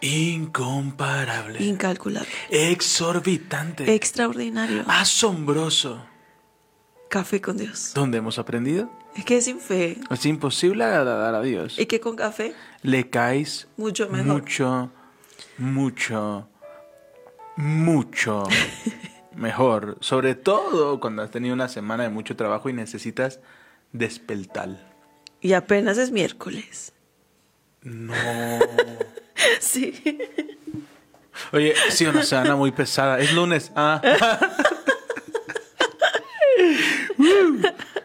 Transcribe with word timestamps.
Incomparable. 0.00 1.62
Incalculable. 1.64 2.28
exorbitante. 2.50 3.94
Extraordinario. 3.94 4.84
asombroso. 4.88 6.04
Café 7.08 7.40
con 7.40 7.56
Dios. 7.56 7.92
¿Dónde 7.94 8.18
hemos 8.18 8.38
aprendido? 8.38 8.90
Es 9.14 9.24
que 9.24 9.40
sin 9.40 9.60
fe. 9.60 9.98
Es 10.10 10.26
imposible 10.26 10.84
agradar 10.84 11.34
a 11.34 11.40
Dios. 11.42 11.78
Y 11.78 11.86
que 11.86 12.00
con 12.00 12.16
café, 12.16 12.54
Le 12.82 13.08
caes 13.08 13.68
mucho 13.76 14.08
mejor. 14.10 14.26
mucho, 14.26 14.90
mucho, 15.56 16.48
mucho 17.56 18.42
mejor. 19.34 19.96
Sobre 20.00 20.34
todo 20.34 21.00
cuando 21.00 21.22
has 21.22 21.30
tenido 21.30 21.54
una 21.54 21.68
semana 21.68 22.02
de 22.02 22.10
mucho 22.10 22.36
trabajo 22.36 22.68
y 22.68 22.72
necesitas 22.72 23.40
despeltal. 23.92 24.84
Y 25.40 25.52
apenas 25.52 25.96
es 25.98 26.10
miércoles. 26.10 26.92
No. 27.82 28.12
Sí. 29.60 29.92
Oye, 31.52 31.74
sí, 31.90 32.06
una 32.06 32.22
semana 32.22 32.56
muy 32.56 32.72
pesada. 32.72 33.18
Es 33.20 33.32
lunes. 33.34 33.70
Ah. 33.76 34.00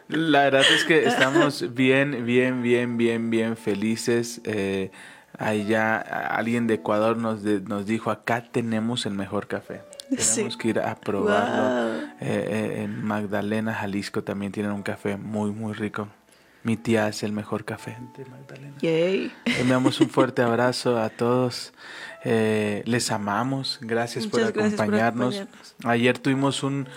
La 0.10 0.44
verdad 0.44 0.62
es 0.76 0.84
que 0.84 1.06
estamos 1.06 1.74
bien, 1.74 2.26
bien, 2.26 2.62
bien, 2.62 2.98
bien, 2.98 3.30
bien 3.30 3.56
felices. 3.58 4.42
Eh, 4.44 4.92
ya 5.68 5.98
alguien 5.98 6.68
de 6.68 6.76
Ecuador 6.76 7.16
nos, 7.18 7.44
de- 7.44 7.62
nos 7.62 7.86
dijo, 7.86 8.12
acá 8.12 8.44
tenemos 8.52 9.06
el 9.06 9.14
mejor 9.14 9.48
café. 9.48 9.82
Tenemos 10.10 10.26
Sí. 10.54 10.58
que 10.60 10.68
ir 10.68 10.80
a 10.80 10.96
probarlo. 10.96 11.64
Wow. 11.64 12.02
Eh, 12.20 12.20
eh, 12.20 12.82
en 12.84 13.04
Magdalena, 13.04 13.74
Jalisco 13.74 14.24
también 14.24 14.52
tienen 14.52 14.74
un 14.74 14.84
café 14.84 15.16
muy, 15.18 15.52
muy 15.52 15.74
rico. 15.74 16.10
Mi 16.64 16.78
tía 16.78 17.08
hace 17.08 17.26
el 17.26 17.32
mejor 17.32 17.66
café 17.66 17.98
de 18.16 18.26
Magdalena. 18.26 18.76
Yay. 18.82 19.32
Enviamos 19.46 20.00
un 20.00 20.10
fuerte 20.10 20.44
abrazo 20.44 21.00
a 21.00 21.10
todos. 21.10 21.74
Eh, 22.24 22.84
les 22.86 23.10
amamos. 23.12 23.80
Gracias 23.82 24.28
por 24.28 24.42
Muchas 24.42 24.54
gracias 24.54 24.76
por 24.76 24.84
acompañarnos. 24.84 25.44
Ayer 25.84 26.20
tuvimos 26.20 26.62
un, 26.62 26.88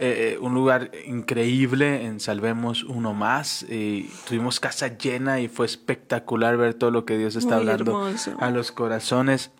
eh, 0.00 0.34
eh, 0.34 0.38
un 0.40 0.54
lugar 0.54 0.90
increíble 1.06 2.04
en 2.04 2.18
Salvemos 2.18 2.82
Uno 2.82 3.14
Más. 3.14 3.62
Y 3.68 4.10
tuvimos 4.26 4.58
casa 4.58 4.98
llena 4.98 5.40
y 5.40 5.46
fue 5.46 5.66
espectacular 5.66 6.56
ver 6.56 6.74
todo 6.74 6.90
lo 6.90 7.04
que 7.04 7.16
Dios 7.16 7.36
está 7.36 7.56
Muy 7.58 7.68
hablando 7.68 8.08
hermoso. 8.08 8.36
a 8.40 8.50
los 8.50 8.72
corazones. 8.72 9.52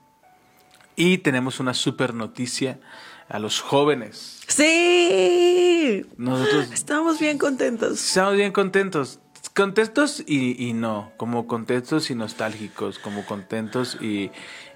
Y 0.97 1.19
tenemos 1.19 1.61
una 1.61 1.73
super 1.73 2.15
noticia 2.15 2.81
a 3.29 3.39
los 3.39 3.61
jóvenes. 3.61 4.41
Sí. 4.49 6.05
Nosotros 6.17 6.71
Estamos 6.73 7.21
bien 7.21 7.39
contentos. 7.39 8.05
Estamos 8.05 8.35
bien 8.35 8.53
contentos. 8.53 9.21
Contentos 9.55 10.23
y, 10.27 10.67
y 10.67 10.73
no, 10.73 11.13
como 11.19 11.47
contentos 11.47 12.11
y 12.11 12.15
nostálgicos, 12.15 12.99
como 12.99 13.25
contentos 13.27 13.99
y... 14.01 14.31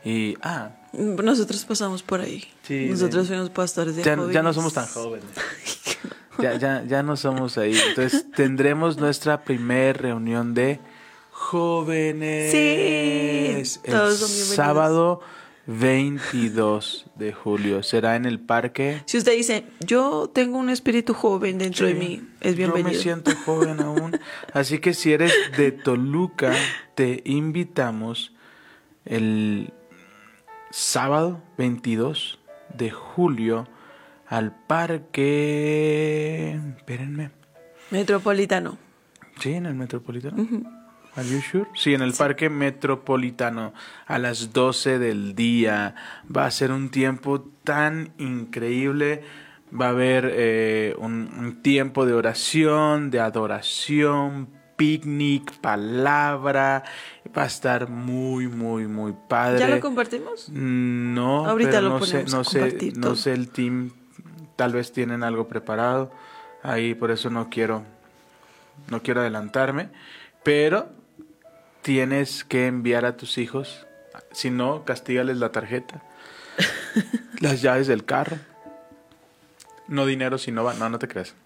y 0.05 0.37
ah, 0.43 0.71
Nosotros 0.93 1.65
pasamos 1.65 2.03
por 2.03 2.21
ahí. 2.21 2.45
Sí, 2.63 2.89
Nosotros 2.91 3.27
fuimos 3.29 3.49
pastores 3.51 3.97
de 3.97 4.03
ya, 4.03 4.17
jóvenes. 4.17 4.35
ya 4.35 4.43
no 4.43 4.53
somos 4.53 4.75
tan 4.75 4.87
jóvenes. 4.87 5.27
Ya, 6.39 6.55
ya, 6.59 6.85
ya 6.87 7.03
no 7.03 7.17
somos 7.17 7.57
ahí. 7.57 7.75
Entonces 7.89 8.31
tendremos 8.33 8.99
nuestra 8.99 9.43
primer 9.43 10.03
reunión 10.03 10.53
de 10.53 10.81
jóvenes. 11.31 12.53
Sí, 12.53 13.81
El 13.85 13.92
todos 13.95 14.19
son 14.19 14.29
bienvenidos. 14.29 14.55
sábado 14.57 15.20
22 15.67 17.07
de 17.17 17.33
julio. 17.33 17.83
Será 17.83 18.17
en 18.17 18.25
el 18.25 18.39
parque. 18.39 19.03
Si 19.07 19.19
usted 19.19 19.37
dice, 19.37 19.65
yo 19.81 20.31
tengo 20.33 20.59
un 20.59 20.71
espíritu 20.71 21.13
joven 21.15 21.59
dentro 21.59 21.87
de 21.87 21.95
mí, 21.95 22.23
es 22.41 22.53
Yo 22.53 22.59
bienvenido. 22.59 22.91
me 22.91 22.95
siento 22.95 23.33
joven 23.45 23.81
aún. 23.81 24.19
Así 24.53 24.79
que 24.79 24.95
si 24.95 25.13
eres 25.13 25.33
de 25.57 25.73
Toluca, 25.73 26.55
te 26.95 27.23
invitamos 27.25 28.33
el 29.05 29.73
sábado 30.71 31.43
22 31.59 32.39
de 32.77 32.91
julio 32.91 33.69
al 34.27 34.53
parque. 34.67 36.61
Espérenme. 36.77 37.31
Metropolitano. 37.91 38.79
Sí, 39.41 39.53
en 39.53 39.67
el 39.67 39.75
Metropolitano. 39.75 40.37
Are 41.17 41.27
you 41.27 41.41
sure? 41.41 41.67
Sí, 41.75 41.95
en 41.95 42.03
el 42.03 42.13
Parque 42.13 42.51
Metropolitano 42.51 43.73
a 44.07 44.19
las 44.19 44.53
12 44.53 44.99
del 44.99 45.35
día. 45.35 45.95
Va 46.35 46.47
a 46.47 46.51
ser 46.51 46.73
un 46.73 46.91
tiempo 46.91 47.41
tan 47.65 48.13
increíble. 48.19 49.23
Va 49.79 49.87
a 49.87 49.91
haber 49.91 50.31
eh, 50.33 50.95
un, 50.99 51.31
un 51.39 51.63
tiempo 51.63 52.07
de 52.07 52.13
oración, 52.13 53.11
de 53.11 53.21
adoración, 53.21 54.49
picnic, 54.77 55.59
palabra. 55.61 56.85
Va 57.37 57.43
a 57.45 57.47
estar 57.47 57.89
muy, 57.89 58.47
muy, 58.47 58.87
muy 58.87 59.15
padre. 59.29 59.59
¿Ya 59.59 59.69
lo 59.69 59.81
compartimos? 59.81 60.48
No, 60.51 61.47
Ahorita 61.47 61.71
pero 61.71 61.83
lo 61.83 61.89
no 61.98 62.05
sé, 62.05 62.25
ponemos 62.25 62.35
a 62.35 62.37
no 62.37 62.45
sé, 62.45 62.93
no 62.95 63.17
sé 63.17 63.33
el 63.33 63.48
team, 63.48 63.91
tal 64.55 64.73
vez 64.73 64.93
tienen 64.93 65.23
algo 65.23 65.48
preparado 65.48 66.13
ahí, 66.63 66.95
por 66.95 67.11
eso 67.11 67.31
no 67.31 67.48
quiero, 67.48 67.85
no 68.91 69.03
quiero 69.03 69.21
adelantarme, 69.21 69.89
pero 70.43 70.89
tienes 71.86 72.42
que 72.42 72.67
enviar 72.67 73.05
a 73.05 73.17
tus 73.17 73.39
hijos, 73.39 73.86
si 74.33 74.51
no, 74.51 74.85
castígales 74.85 75.36
la 75.36 75.52
tarjeta, 75.52 76.02
las 77.41 77.63
llaves 77.63 77.86
del 77.86 78.05
carro, 78.05 78.39
no 79.86 80.05
dinero 80.05 80.36
si 80.36 80.51
no 80.51 80.64
van, 80.64 80.80
no, 80.80 80.91
no 80.91 80.98
te 80.98 81.07
creas, 81.07 81.36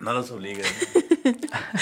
no 0.00 0.12
los 0.12 0.32
obligues. 0.32 0.66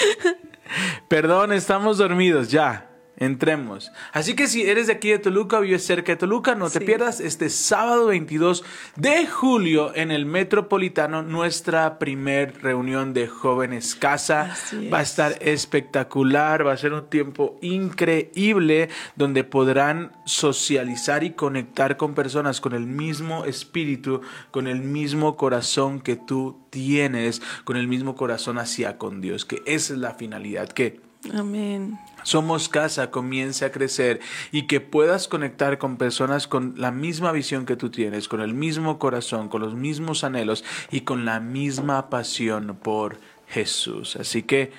Perdón, 1.07 1.51
estamos 1.51 1.97
dormidos, 1.97 2.51
ya. 2.51 2.91
Entremos. 3.23 3.91
Así 4.11 4.35
que 4.35 4.47
si 4.47 4.61
eres 4.63 4.87
de 4.87 4.93
aquí 4.93 5.09
de 5.09 5.19
Toluca 5.19 5.57
o 5.57 5.61
vives 5.61 5.85
cerca 5.85 6.11
de 6.11 6.17
Toluca, 6.17 6.55
no 6.55 6.69
te 6.69 6.79
Sí. 6.79 6.85
pierdas 6.85 7.19
este 7.19 7.49
sábado 7.49 8.07
22 8.07 8.63
de 8.95 9.25
julio 9.27 9.91
en 9.95 10.11
el 10.11 10.25
Metropolitano 10.25 11.21
nuestra 11.23 11.97
primer 11.99 12.61
reunión 12.61 13.13
de 13.13 13.27
jóvenes 13.27 13.95
casa. 13.95 14.55
Va 14.91 14.99
a 14.99 15.01
es. 15.01 15.09
estar 15.09 15.37
espectacular, 15.41 16.65
va 16.65 16.73
a 16.73 16.77
ser 16.77 16.93
un 16.93 17.09
tiempo 17.09 17.57
increíble 17.61 18.89
donde 19.15 19.43
podrán 19.43 20.11
socializar 20.25 21.23
y 21.23 21.31
conectar 21.31 21.97
con 21.97 22.13
personas 22.13 22.61
con 22.61 22.73
el 22.73 22.85
mismo 22.85 23.45
espíritu, 23.45 24.21
con 24.51 24.67
el 24.67 24.81
mismo 24.81 25.35
corazón 25.37 26.01
que 26.01 26.15
tú 26.15 26.59
tienes, 26.69 27.41
con 27.63 27.77
el 27.77 27.87
mismo 27.87 28.15
corazón 28.15 28.57
hacia 28.57 28.97
con 28.97 29.21
Dios, 29.21 29.45
que 29.45 29.61
esa 29.65 29.93
es 29.93 29.99
la 29.99 30.13
finalidad, 30.15 30.69
que 30.69 30.99
Amén. 31.33 31.97
Somos 32.23 32.69
casa 32.69 33.11
comience 33.11 33.65
a 33.65 33.71
crecer 33.71 34.19
y 34.51 34.67
que 34.67 34.81
puedas 34.81 35.27
conectar 35.27 35.77
con 35.77 35.97
personas 35.97 36.47
con 36.47 36.73
la 36.77 36.91
misma 36.91 37.31
visión 37.31 37.65
que 37.65 37.75
tú 37.75 37.89
tienes, 37.89 38.27
con 38.27 38.41
el 38.41 38.53
mismo 38.53 38.99
corazón, 38.99 39.49
con 39.49 39.61
los 39.61 39.75
mismos 39.75 40.23
anhelos 40.23 40.63
y 40.91 41.01
con 41.01 41.25
la 41.25 41.39
misma 41.39 42.09
pasión 42.09 42.77
por 42.81 43.17
Jesús. 43.47 44.15
Así 44.15 44.43
que 44.43 44.71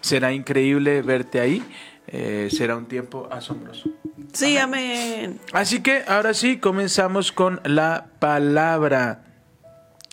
será 0.00 0.32
increíble 0.32 1.02
verte 1.02 1.40
ahí, 1.40 1.64
eh, 2.06 2.48
será 2.50 2.76
un 2.76 2.86
tiempo 2.86 3.28
asombroso. 3.30 3.90
Sí, 4.32 4.56
amén. 4.58 5.40
Así 5.52 5.80
que 5.82 6.02
ahora 6.06 6.34
sí, 6.34 6.58
comenzamos 6.58 7.32
con 7.32 7.60
la 7.64 8.06
palabra. 8.18 9.24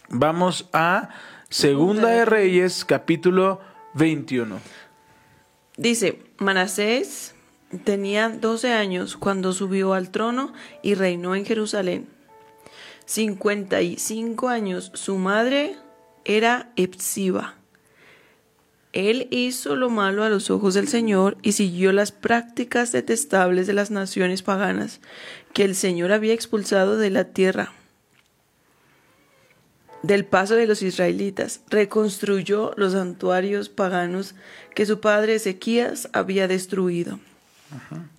Vamos 0.10 0.70
a 0.74 1.10
Segunda 1.50 2.10
de 2.10 2.26
Reyes, 2.26 2.86
capítulo 2.86 3.60
21. 3.96 4.60
Dice, 5.78 6.20
Manasés 6.42 7.36
tenía 7.84 8.30
12 8.30 8.74
años 8.74 9.16
cuando 9.16 9.54
subió 9.54 9.94
al 9.94 10.10
trono 10.10 10.54
y 10.82 10.96
reinó 10.96 11.36
en 11.36 11.46
Jerusalén. 11.46 12.08
55 13.06 14.50
años 14.50 14.92
su 14.96 15.18
madre 15.18 15.76
era 16.26 16.72
Epsiba. 16.78 17.54
Él 18.92 19.28
hizo 19.30 19.76
lo 19.76 19.92
malo 19.92 20.24
a 20.24 20.30
los 20.30 20.50
ojos 20.50 20.74
del 20.74 20.88
Señor 20.88 21.38
y 21.44 21.52
siguió 21.52 21.94
las 21.94 22.12
prácticas 22.12 22.92
detestables 22.92 23.68
de 23.68 23.74
las 23.74 23.92
naciones 23.92 24.42
paganas 24.42 25.00
que 25.54 25.64
el 25.64 25.76
Señor 25.76 26.12
había 26.12 26.34
expulsado 26.34 26.98
de 26.98 27.12
la 27.12 27.26
tierra. 27.26 27.72
Del 30.04 30.26
paso 30.26 30.56
de 30.56 30.68
los 30.68 30.82
israelitas, 30.82 31.62
reconstruyó 31.70 32.74
los 32.76 32.94
santuarios 32.94 33.70
paganos 33.70 34.36
que 34.74 34.86
su 34.86 35.00
padre 35.00 35.36
Ezequías 35.36 36.10
había 36.14 36.48
destruido. 36.48 37.20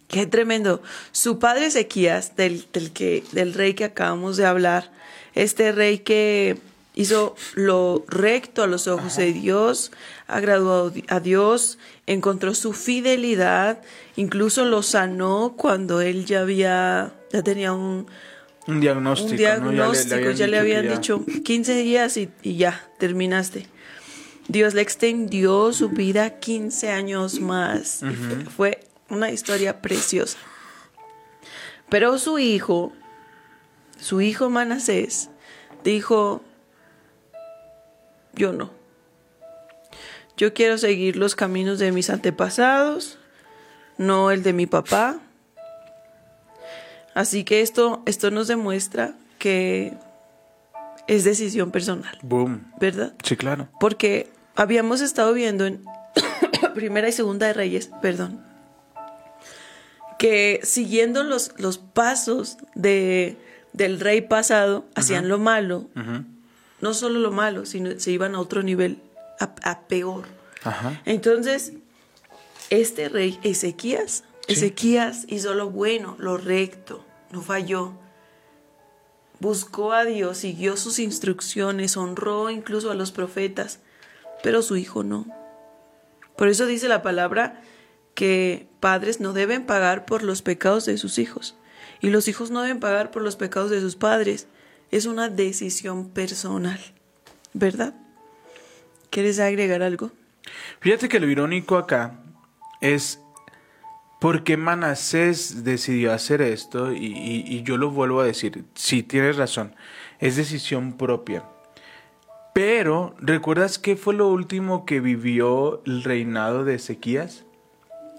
Qué 0.08 0.26
tremendo. 0.26 0.82
Su 1.10 1.38
padre 1.38 1.66
Ezequías, 1.66 2.36
del, 2.36 2.66
del, 2.72 2.92
que, 2.92 3.24
del 3.32 3.54
rey 3.54 3.74
que 3.74 3.84
acabamos 3.84 4.36
de 4.36 4.46
hablar, 4.46 4.90
este 5.34 5.72
rey 5.72 5.98
que 5.98 6.58
hizo 6.94 7.34
lo 7.54 8.04
recto 8.06 8.62
a 8.62 8.66
los 8.66 8.86
ojos 8.86 9.16
de 9.16 9.32
Dios, 9.32 9.90
agradó 10.26 10.92
a 11.08 11.20
Dios, 11.20 11.78
encontró 12.06 12.54
su 12.54 12.72
fidelidad, 12.74 13.80
incluso 14.16 14.64
lo 14.66 14.82
sanó 14.82 15.54
cuando 15.56 16.00
él 16.00 16.26
ya 16.26 16.40
había, 16.40 17.14
ya 17.32 17.42
tenía 17.42 17.72
un, 17.72 18.06
Un 18.66 18.80
diagnóstico. 18.80 19.30
un 19.30 19.36
¿no? 19.36 19.36
Ya 19.42 19.56
le- 19.58 19.74
diagnóstico, 19.74 20.30
ya 20.30 20.46
le 20.46 20.58
habían, 20.58 20.88
dicho 20.88 21.18
dicho 21.26 21.42
15 21.42 21.74
días 21.82 22.16
y, 22.16 22.30
y 22.42 22.56
ya, 22.56 22.86
terminaste. 22.98 23.66
Dios 24.48 24.74
le 24.74 24.82
extendió 24.82 25.72
su 25.72 25.88
vida 25.90 26.38
15 26.40 26.90
años 26.90 27.40
más. 27.40 28.00
Fue 28.56 28.80
una 29.08 29.30
historia 29.30 29.80
preciosa. 29.80 30.36
Pero 31.88 32.18
su 32.18 32.38
hijo, 32.38 32.92
su 34.00 34.20
hijo 34.20 34.48
Manasés, 34.50 35.28
dijo, 35.84 36.42
yo 38.34 38.52
no. 38.52 38.70
Yo 40.36 40.54
quiero 40.54 40.78
seguir 40.78 41.16
los 41.16 41.34
caminos 41.36 41.78
de 41.78 41.92
mis 41.92 42.08
antepasados, 42.10 43.18
no 43.98 44.30
el 44.30 44.42
de 44.42 44.52
mi 44.54 44.66
papá. 44.66 45.20
Así 47.14 47.44
que 47.44 47.60
esto, 47.60 48.02
esto 48.06 48.30
nos 48.30 48.48
demuestra 48.48 49.14
que 49.38 49.94
es 51.06 51.24
decisión 51.24 51.70
personal, 51.70 52.18
Boom. 52.22 52.72
¿verdad? 52.78 53.12
Sí, 53.22 53.36
claro. 53.36 53.68
Porque 53.80 54.30
habíamos 54.54 55.00
estado 55.00 55.32
viendo 55.32 55.66
en 55.66 55.82
Primera 56.74 57.08
y 57.08 57.12
Segunda 57.12 57.46
de 57.46 57.52
Reyes, 57.52 57.90
perdón, 58.00 58.40
que 60.18 60.60
siguiendo 60.62 61.24
los, 61.24 61.52
los 61.58 61.78
pasos 61.78 62.56
de, 62.74 63.36
del 63.72 63.98
rey 63.98 64.20
pasado, 64.20 64.86
hacían 64.94 65.28
lo 65.28 65.38
malo, 65.38 65.88
no 66.80 66.94
solo 66.94 67.18
lo 67.18 67.32
malo, 67.32 67.66
sino 67.66 67.98
se 67.98 68.12
iban 68.12 68.34
a 68.36 68.40
otro 68.40 68.62
nivel, 68.62 68.98
a, 69.40 69.52
a 69.68 69.80
peor. 69.80 70.26
Ajá. 70.62 71.00
Entonces, 71.04 71.72
este 72.70 73.08
rey 73.08 73.38
Ezequías, 73.42 74.22
Sí. 74.54 74.66
Ezequías 74.66 75.24
hizo 75.28 75.54
lo 75.54 75.70
bueno, 75.70 76.16
lo 76.18 76.36
recto, 76.36 77.04
no 77.30 77.42
falló. 77.42 77.94
Buscó 79.40 79.92
a 79.92 80.04
Dios, 80.04 80.38
siguió 80.38 80.76
sus 80.76 80.98
instrucciones, 80.98 81.96
honró 81.96 82.50
incluso 82.50 82.90
a 82.90 82.94
los 82.94 83.12
profetas, 83.12 83.80
pero 84.42 84.62
su 84.62 84.76
hijo 84.76 85.02
no. 85.02 85.26
Por 86.36 86.48
eso 86.48 86.66
dice 86.66 86.88
la 86.88 87.02
palabra 87.02 87.62
que 88.14 88.68
padres 88.80 89.20
no 89.20 89.32
deben 89.32 89.66
pagar 89.66 90.04
por 90.04 90.22
los 90.22 90.42
pecados 90.42 90.84
de 90.84 90.98
sus 90.98 91.18
hijos 91.18 91.56
y 92.00 92.10
los 92.10 92.28
hijos 92.28 92.50
no 92.50 92.62
deben 92.62 92.80
pagar 92.80 93.10
por 93.10 93.22
los 93.22 93.36
pecados 93.36 93.70
de 93.70 93.80
sus 93.80 93.96
padres. 93.96 94.48
Es 94.90 95.06
una 95.06 95.28
decisión 95.28 96.10
personal, 96.10 96.78
¿verdad? 97.54 97.94
¿Quieres 99.10 99.38
agregar 99.38 99.82
algo? 99.82 100.10
Fíjate 100.80 101.08
que 101.08 101.20
lo 101.20 101.28
irónico 101.28 101.76
acá 101.76 102.20
es 102.80 103.20
por 104.22 104.42
qué 104.44 104.56
Manasés 104.56 105.64
decidió 105.64 106.12
hacer 106.14 106.40
esto 106.40 106.92
y, 106.92 107.06
y- 107.06 107.44
y 107.46 107.62
yo 107.62 107.76
lo 107.76 107.90
vuelvo 107.90 108.20
a 108.20 108.24
decir, 108.24 108.64
sí, 108.74 109.02
tienes 109.02 109.36
razón, 109.36 109.74
es 110.20 110.36
decisión 110.36 110.96
propia. 110.96 111.44
Pero, 112.54 113.14
¿recuerdas 113.18 113.78
qué 113.78 113.96
fue 113.96 114.14
lo 114.14 114.28
último 114.28 114.84
que 114.84 115.00
vivió 115.00 115.82
el 115.86 116.02
reinado 116.04 116.64
de 116.64 116.74
Ezequías? 116.74 117.44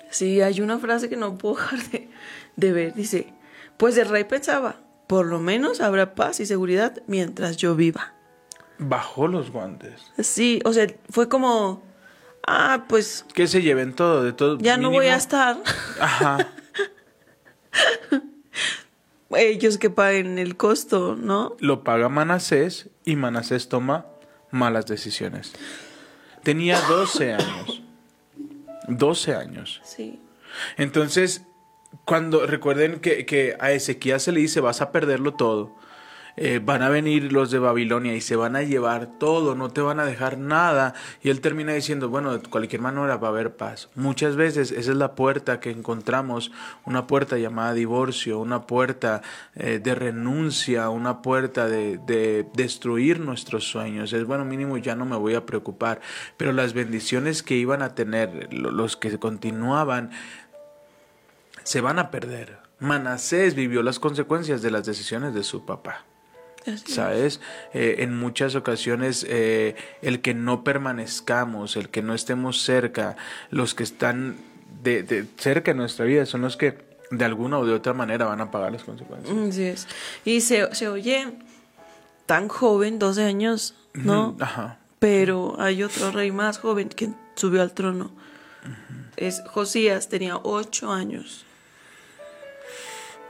Sí, 0.10 0.42
hay 0.42 0.62
una 0.62 0.80
frase 0.80 1.10
que 1.10 1.18
no 1.18 1.38
puedo 1.38 1.56
dejar 1.56 1.80
de, 1.92 2.10
de 2.56 2.72
ver. 2.74 2.94
Dice, 2.94 3.34
pues 3.78 3.98
el 3.98 4.10
rey 4.10 4.24
pensaba, 4.24 4.78
por 5.08 5.26
lo 5.28 5.40
menos 5.40 5.82
habrá 5.82 6.16
paz 6.16 6.40
y 6.40 6.46
seguridad 6.46 7.02
mientras 7.08 7.58
yo 7.58 7.76
viva. 7.76 8.14
Bajó 8.80 9.28
los 9.28 9.52
guantes. 9.52 10.02
Sí, 10.20 10.62
o 10.66 10.74
sea, 10.74 10.88
fue 11.10 11.30
como, 11.30 11.84
ah, 12.48 12.86
pues 12.88 13.26
Que 13.34 13.48
se 13.48 13.62
lleven 13.62 13.94
todo, 13.94 14.24
de 14.24 14.34
todo. 14.34 14.58
ya 14.60 14.78
no 14.78 14.90
voy 14.90 15.08
a 15.08 15.16
estar. 15.16 15.58
Ajá. 16.00 16.48
Ellos 19.36 19.78
que 19.80 19.90
paguen 19.90 20.38
el 20.38 20.56
costo, 20.58 21.16
¿no? 21.16 21.56
Lo 21.60 21.84
paga 21.84 22.08
Manasés 22.08 22.90
y 23.04 23.16
Manasés 23.16 23.68
toma 23.68 24.06
malas 24.52 24.86
decisiones. 24.86 25.54
Tenía 26.44 26.80
12 26.82 27.34
años. 27.34 27.82
12 28.88 29.36
años. 29.36 29.82
Sí. 29.84 30.20
Entonces, 30.78 31.44
cuando 32.06 32.46
recuerden 32.46 33.00
que, 33.00 33.26
que 33.26 33.58
a 33.60 33.72
Ezequías 33.72 34.22
se 34.24 34.32
le 34.32 34.42
dice 34.42 34.60
vas 34.60 34.82
a 34.82 34.92
perderlo 34.92 35.34
todo, 35.34 35.76
eh, 36.36 36.60
van 36.64 36.82
a 36.82 36.90
venir 36.90 37.32
los 37.32 37.52
de 37.52 37.60
Babilonia 37.60 38.16
y 38.16 38.22
se 38.22 38.36
van 38.36 38.56
a 38.56 38.64
llevar 38.64 39.20
todo, 39.20 39.56
no 39.56 39.70
te 39.70 39.82
van 39.82 40.00
a 40.00 40.06
dejar 40.06 40.38
nada. 40.38 40.94
Y 41.22 41.30
él 41.30 41.42
termina 41.42 41.74
diciendo, 41.74 42.10
bueno, 42.10 42.38
de 42.38 42.50
cualquier 42.50 42.82
manera 42.82 43.18
va 43.18 43.28
a 43.28 43.32
haber 43.32 43.56
paz. 43.56 43.90
Muchas 43.96 44.36
veces 44.36 44.72
esa 44.72 44.92
es 44.92 44.98
la 44.98 45.16
puerta 45.16 45.60
que 45.60 45.70
encontramos, 45.72 46.52
una 46.86 47.08
puerta 47.08 47.38
llamada 47.38 47.74
divorcio, 47.74 48.40
una 48.40 48.68
puerta 48.68 49.22
eh, 49.56 49.80
de 49.84 49.96
renuncia, 49.96 50.90
una 50.90 51.22
puerta 51.22 51.68
de, 51.68 52.00
de 52.00 52.48
destruir 52.54 53.20
nuestros 53.20 53.66
sueños. 53.66 54.12
Es 54.14 54.26
bueno, 54.26 54.46
mínimo 54.46 54.78
ya 54.78 54.96
no 54.96 55.06
me 55.06 55.16
voy 55.18 55.36
a 55.36 55.46
preocupar. 55.46 56.02
Pero 56.38 56.52
las 56.52 56.74
bendiciones 56.74 57.44
que 57.44 57.56
iban 57.56 57.82
a 57.82 57.96
tener 57.96 58.52
lo- 58.54 58.72
los 58.72 58.98
que 58.98 59.20
continuaban 59.20 60.12
se 61.64 61.82
van 61.82 62.00
a 62.00 62.12
perder. 62.12 62.58
Manasés 62.80 63.56
vivió 63.56 63.84
las 63.84 64.00
consecuencias 64.00 64.62
de 64.62 64.72
las 64.72 64.86
decisiones 64.86 65.34
de 65.34 65.44
su 65.44 65.66
papá. 65.66 66.06
¿Sabes? 66.86 67.42
Eh, 67.74 67.98
en 68.00 68.18
muchas 68.18 68.56
ocasiones 68.56 69.26
eh, 69.28 69.76
el 70.02 70.22
que 70.22 70.34
no 70.34 70.64
permanezcamos, 70.64 71.76
el 71.76 71.90
que 71.90 72.02
no 72.02 72.14
estemos 72.14 72.62
cerca, 72.62 73.18
los 73.50 73.76
que 73.76 73.84
están 73.84 74.38
de, 74.82 75.04
de 75.04 75.26
cerca 75.38 75.72
en 75.72 75.78
nuestra 75.78 76.06
vida 76.06 76.26
son 76.26 76.42
los 76.42 76.58
que 76.58 76.78
de 77.12 77.26
alguna 77.26 77.60
o 77.60 77.66
de 77.66 77.74
otra 77.74 77.94
manera 77.94 78.26
van 78.26 78.42
a 78.42 78.52
pagar 78.52 78.72
las 78.72 78.84
consecuencias. 78.84 79.34
Mm, 79.34 79.50
Así 79.50 79.64
es. 79.64 79.88
Y 80.26 80.42
se, 80.42 80.74
se 80.74 80.88
oye 80.88 81.34
tan 82.26 82.48
joven, 82.48 83.00
12 83.00 83.24
años, 83.24 83.76
¿no? 83.94 84.36
Ajá. 84.40 84.80
Pero 85.00 85.56
hay 85.60 85.84
otro 85.84 86.12
rey 86.12 86.32
más 86.32 86.58
joven 86.60 86.90
que 86.90 87.10
subió 87.36 87.62
al 87.62 87.74
trono. 87.74 88.12
Es 89.18 89.42
Josías, 89.48 90.10
tenía 90.10 90.38
8 90.38 90.92
años. 90.92 91.46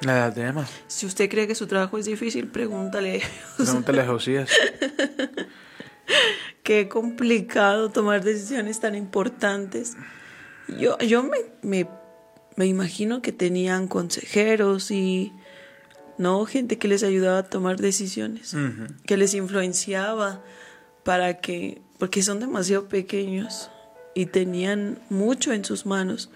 La 0.01 0.17
edad 0.17 0.33
de 0.33 0.41
Emma. 0.47 0.67
Si 0.87 1.05
usted 1.05 1.29
cree 1.29 1.47
que 1.47 1.55
su 1.55 1.67
trabajo 1.67 1.97
es 1.97 2.05
difícil, 2.05 2.47
pregúntale. 2.47 3.21
Pregúntale 3.57 4.01
a 4.01 4.07
Josías. 4.07 4.49
Qué 6.63 6.87
complicado 6.89 7.89
tomar 7.89 8.23
decisiones 8.23 8.79
tan 8.79 8.95
importantes. 8.95 9.95
Yo, 10.79 10.97
yo 10.99 11.23
me, 11.23 11.37
me, 11.61 11.87
me 12.55 12.65
imagino 12.65 13.21
que 13.21 13.31
tenían 13.31 13.87
consejeros 13.87 14.91
y 14.91 15.33
no 16.17 16.45
gente 16.45 16.77
que 16.77 16.87
les 16.87 17.03
ayudaba 17.03 17.39
a 17.39 17.49
tomar 17.49 17.77
decisiones, 17.77 18.53
Ujú. 18.53 18.93
que 19.05 19.17
les 19.17 19.33
influenciaba 19.33 20.41
para 21.03 21.39
que, 21.39 21.81
porque 21.97 22.21
son 22.23 22.39
demasiado 22.39 22.87
pequeños 22.87 23.69
y 24.13 24.27
tenían 24.27 24.99
mucho 25.09 25.51
en 25.51 25.65
sus 25.65 25.85
manos. 25.85 26.29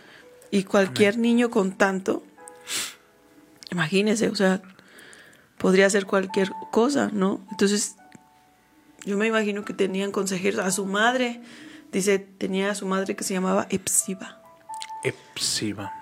Y 0.51 0.63
cualquier 0.63 1.17
niño 1.17 1.49
con 1.49 1.77
tanto, 1.77 2.23
imagínese, 3.71 4.29
o 4.29 4.35
sea, 4.35 4.61
podría 5.57 5.87
hacer 5.87 6.05
cualquier 6.05 6.51
cosa, 6.71 7.09
¿no? 7.11 7.45
Entonces, 7.51 7.95
yo 9.05 9.17
me 9.17 9.27
imagino 9.27 9.65
que 9.65 9.73
tenían 9.73 10.11
consejeros. 10.11 10.65
A 10.65 10.71
su 10.71 10.85
madre, 10.85 11.41
dice, 11.91 12.19
tenía 12.19 12.71
a 12.71 12.75
su 12.75 12.85
madre 12.85 13.15
que 13.15 13.23
se 13.23 13.33
llamaba 13.33 13.67
Epsiba. 13.69 14.41
Epsiba. 15.03 15.93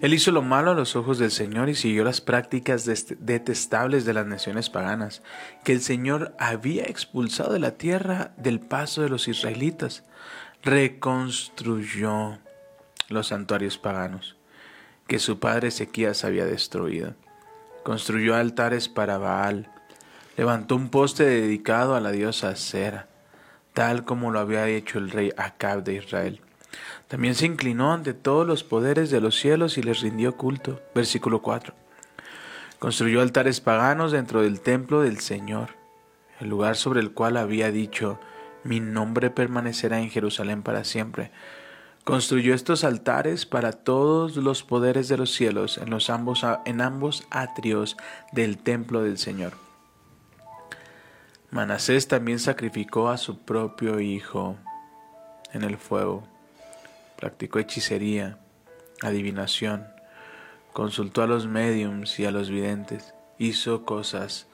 Él 0.00 0.14
hizo 0.14 0.30
lo 0.30 0.42
malo 0.42 0.70
a 0.70 0.74
los 0.74 0.94
ojos 0.94 1.18
del 1.18 1.32
Señor 1.32 1.68
y 1.68 1.74
siguió 1.74 2.04
las 2.04 2.20
prácticas 2.20 2.84
detestables 2.84 4.04
de 4.04 4.14
las 4.14 4.26
naciones 4.26 4.70
paganas, 4.70 5.22
que 5.64 5.72
el 5.72 5.80
Señor 5.80 6.36
había 6.38 6.84
expulsado 6.84 7.52
de 7.52 7.58
la 7.58 7.72
tierra 7.72 8.32
del 8.36 8.60
paso 8.60 9.02
de 9.02 9.08
los 9.08 9.26
israelitas. 9.26 10.04
Reconstruyó 10.62 12.38
los 13.08 13.28
santuarios 13.28 13.78
paganos 13.78 14.37
que 15.08 15.18
su 15.18 15.40
padre 15.40 15.68
Ezequías 15.68 16.22
había 16.22 16.44
destruido. 16.44 17.14
Construyó 17.82 18.36
altares 18.36 18.88
para 18.88 19.18
Baal. 19.18 19.70
Levantó 20.36 20.76
un 20.76 20.90
poste 20.90 21.24
dedicado 21.24 21.96
a 21.96 22.00
la 22.00 22.12
diosa 22.12 22.54
Sera, 22.54 23.08
tal 23.72 24.04
como 24.04 24.30
lo 24.30 24.38
había 24.38 24.68
hecho 24.68 24.98
el 24.98 25.10
rey 25.10 25.32
Acab 25.36 25.82
de 25.82 25.94
Israel. 25.94 26.40
También 27.08 27.34
se 27.34 27.46
inclinó 27.46 27.92
ante 27.92 28.12
todos 28.12 28.46
los 28.46 28.62
poderes 28.62 29.10
de 29.10 29.20
los 29.20 29.36
cielos 29.36 29.78
y 29.78 29.82
les 29.82 30.00
rindió 30.00 30.36
culto. 30.36 30.80
Versículo 30.94 31.40
4. 31.40 31.74
Construyó 32.78 33.22
altares 33.22 33.60
paganos 33.60 34.12
dentro 34.12 34.42
del 34.42 34.60
templo 34.60 35.00
del 35.00 35.18
Señor, 35.18 35.70
el 36.38 36.48
lugar 36.48 36.76
sobre 36.76 37.00
el 37.00 37.12
cual 37.12 37.36
había 37.36 37.72
dicho, 37.72 38.20
mi 38.62 38.78
nombre 38.78 39.30
permanecerá 39.30 39.98
en 40.00 40.10
Jerusalén 40.10 40.62
para 40.62 40.84
siempre. 40.84 41.32
Construyó 42.08 42.54
estos 42.54 42.84
altares 42.84 43.44
para 43.44 43.72
todos 43.72 44.36
los 44.36 44.62
poderes 44.62 45.08
de 45.08 45.18
los 45.18 45.30
cielos 45.30 45.76
en, 45.76 45.90
los 45.90 46.08
ambos, 46.08 46.42
en 46.64 46.80
ambos 46.80 47.26
atrios 47.28 47.98
del 48.32 48.56
templo 48.56 49.02
del 49.02 49.18
Señor. 49.18 49.52
Manasés 51.50 52.08
también 52.08 52.38
sacrificó 52.38 53.10
a 53.10 53.18
su 53.18 53.40
propio 53.40 54.00
hijo 54.00 54.56
en 55.52 55.64
el 55.64 55.76
fuego. 55.76 56.26
Practicó 57.18 57.58
hechicería, 57.58 58.38
adivinación, 59.02 59.86
consultó 60.72 61.22
a 61.22 61.26
los 61.26 61.46
médiums 61.46 62.18
y 62.18 62.24
a 62.24 62.30
los 62.30 62.48
videntes, 62.48 63.12
hizo 63.36 63.84
cosas 63.84 64.46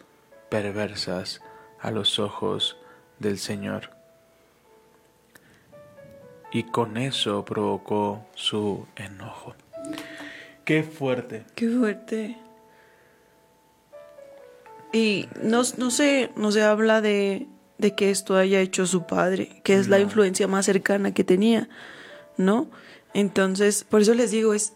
perversas 0.48 1.40
a 1.80 1.92
los 1.92 2.18
ojos 2.18 2.78
del 3.20 3.38
Señor 3.38 3.90
y 6.54 6.62
con 6.62 6.96
eso 6.96 7.44
provocó 7.44 8.24
su 8.36 8.86
enojo. 8.94 9.56
Qué 10.64 10.84
fuerte. 10.84 11.44
Qué 11.56 11.68
fuerte. 11.68 12.38
Y 14.92 15.28
no, 15.42 15.62
no, 15.76 15.90
se, 15.90 16.30
no 16.36 16.52
se 16.52 16.62
habla 16.62 17.00
de, 17.00 17.48
de 17.78 17.96
que 17.96 18.12
esto 18.12 18.36
haya 18.36 18.60
hecho 18.60 18.86
su 18.86 19.04
padre, 19.04 19.60
que 19.64 19.74
es 19.74 19.88
la 19.88 19.98
influencia 19.98 20.46
más 20.46 20.66
cercana 20.66 21.12
que 21.12 21.24
tenía, 21.24 21.68
¿no? 22.36 22.70
Entonces, 23.14 23.82
por 23.82 24.02
eso 24.02 24.14
les 24.14 24.30
digo, 24.30 24.54
es, 24.54 24.74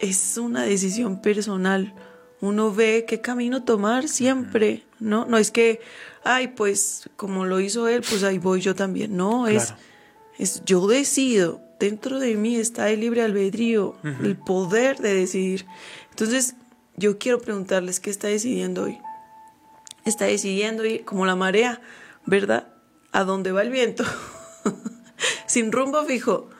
es 0.00 0.36
una 0.36 0.64
decisión 0.64 1.22
personal. 1.22 1.94
Uno 2.42 2.70
ve 2.70 3.06
qué 3.08 3.22
camino 3.22 3.64
tomar 3.64 4.08
siempre, 4.08 4.82
¿no? 5.00 5.24
No 5.24 5.38
es 5.38 5.50
que, 5.50 5.80
ay, 6.22 6.48
pues 6.48 7.08
como 7.16 7.46
lo 7.46 7.60
hizo 7.60 7.88
él, 7.88 8.02
pues 8.06 8.22
ahí 8.24 8.36
voy 8.36 8.60
yo 8.60 8.74
también. 8.74 9.16
No, 9.16 9.46
es 9.46 9.72
es 10.38 10.62
yo 10.64 10.86
decido, 10.86 11.60
dentro 11.78 12.18
de 12.18 12.34
mí 12.34 12.56
está 12.56 12.90
el 12.90 13.00
libre 13.00 13.22
albedrío, 13.22 13.96
el 14.02 14.36
poder 14.36 14.98
de 14.98 15.14
decidir. 15.14 15.66
Entonces, 16.10 16.54
yo 16.96 17.18
quiero 17.18 17.40
preguntarles 17.40 18.00
qué 18.00 18.10
está 18.10 18.28
decidiendo 18.28 18.84
hoy. 18.84 18.98
Está 20.04 20.26
decidiendo 20.26 20.84
ir 20.84 21.04
como 21.04 21.26
la 21.26 21.36
marea, 21.36 21.80
¿verdad? 22.26 22.68
¿A 23.12 23.24
dónde 23.24 23.52
va 23.52 23.62
el 23.62 23.70
viento? 23.70 24.04
Sin 25.46 25.72
rumbo 25.72 26.04
fijo. 26.04 26.50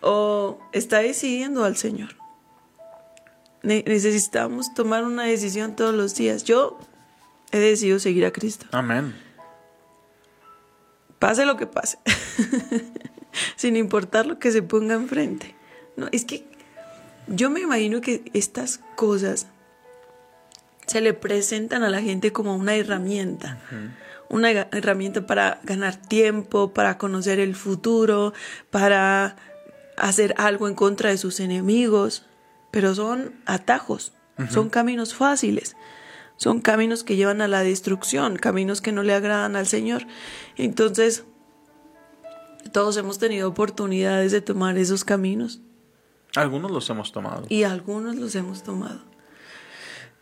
O 0.00 0.58
está 0.72 0.98
decidiendo 0.98 1.64
al 1.64 1.76
Señor. 1.76 2.16
necesitamos 3.62 4.74
tomar 4.74 5.04
una 5.04 5.24
decisión 5.24 5.76
todos 5.76 5.94
los 5.94 6.14
días. 6.14 6.44
Yo 6.44 6.78
he 7.50 7.58
decidido 7.58 7.98
seguir 7.98 8.24
a 8.26 8.32
Cristo. 8.32 8.66
Amén. 8.72 9.14
Pase 11.18 11.46
lo 11.46 11.56
que 11.56 11.66
pase. 11.66 11.98
sin 13.56 13.76
importar 13.76 14.26
lo 14.26 14.38
que 14.38 14.52
se 14.52 14.62
ponga 14.62 14.94
enfrente. 14.94 15.54
No, 15.96 16.08
es 16.12 16.24
que 16.24 16.44
yo 17.26 17.50
me 17.50 17.60
imagino 17.60 18.00
que 18.00 18.24
estas 18.34 18.80
cosas 18.96 19.46
se 20.86 21.00
le 21.00 21.14
presentan 21.14 21.82
a 21.82 21.90
la 21.90 22.02
gente 22.02 22.32
como 22.32 22.56
una 22.56 22.74
herramienta. 22.74 23.58
Una 24.28 24.50
herramienta 24.50 25.26
para 25.26 25.60
ganar 25.62 25.96
tiempo, 25.96 26.72
para 26.72 26.98
conocer 26.98 27.38
el 27.38 27.54
futuro, 27.54 28.32
para 28.70 29.36
hacer 29.96 30.34
algo 30.38 30.68
en 30.68 30.74
contra 30.74 31.10
de 31.10 31.18
sus 31.18 31.40
enemigos. 31.40 32.26
Pero 32.70 32.94
son 32.94 33.34
atajos, 33.44 34.12
son 34.50 34.70
caminos 34.70 35.14
fáciles, 35.14 35.76
son 36.36 36.60
caminos 36.60 37.04
que 37.04 37.16
llevan 37.16 37.42
a 37.42 37.48
la 37.48 37.62
destrucción, 37.62 38.36
caminos 38.36 38.80
que 38.80 38.92
no 38.92 39.02
le 39.02 39.14
agradan 39.14 39.56
al 39.56 39.66
Señor. 39.66 40.06
Entonces, 40.56 41.24
todos 42.70 42.96
hemos 42.96 43.18
tenido 43.18 43.48
oportunidades 43.48 44.32
de 44.32 44.40
tomar 44.40 44.78
esos 44.78 45.04
caminos. 45.04 45.60
Algunos 46.34 46.70
los 46.70 46.88
hemos 46.90 47.12
tomado. 47.12 47.44
Y 47.48 47.64
algunos 47.64 48.16
los 48.16 48.34
hemos 48.34 48.62
tomado. 48.62 49.00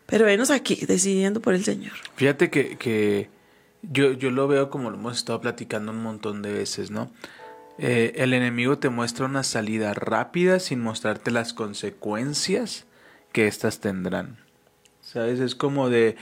Pero 0.05 0.25
venos 0.25 0.51
aquí, 0.51 0.85
decidiendo 0.85 1.39
por 1.39 1.53
el 1.53 1.63
Señor. 1.63 1.93
Fíjate 2.15 2.49
que, 2.49 2.77
que 2.77 3.29
yo, 3.81 4.11
yo 4.11 4.29
lo 4.29 4.47
veo 4.47 4.69
como 4.69 4.89
lo 4.89 4.97
hemos 4.97 5.17
estado 5.17 5.39
platicando 5.39 5.91
un 5.91 6.03
montón 6.03 6.41
de 6.41 6.51
veces, 6.51 6.91
¿no? 6.91 7.09
Eh, 7.77 8.13
el 8.17 8.33
enemigo 8.33 8.77
te 8.77 8.89
muestra 8.89 9.25
una 9.25 9.43
salida 9.43 9.93
rápida 9.93 10.59
sin 10.59 10.81
mostrarte 10.81 11.31
las 11.31 11.53
consecuencias 11.53 12.85
que 13.31 13.47
éstas 13.47 13.79
tendrán. 13.79 14.37
¿Sabes? 15.01 15.39
Es 15.39 15.55
como 15.55 15.89
de, 15.89 16.15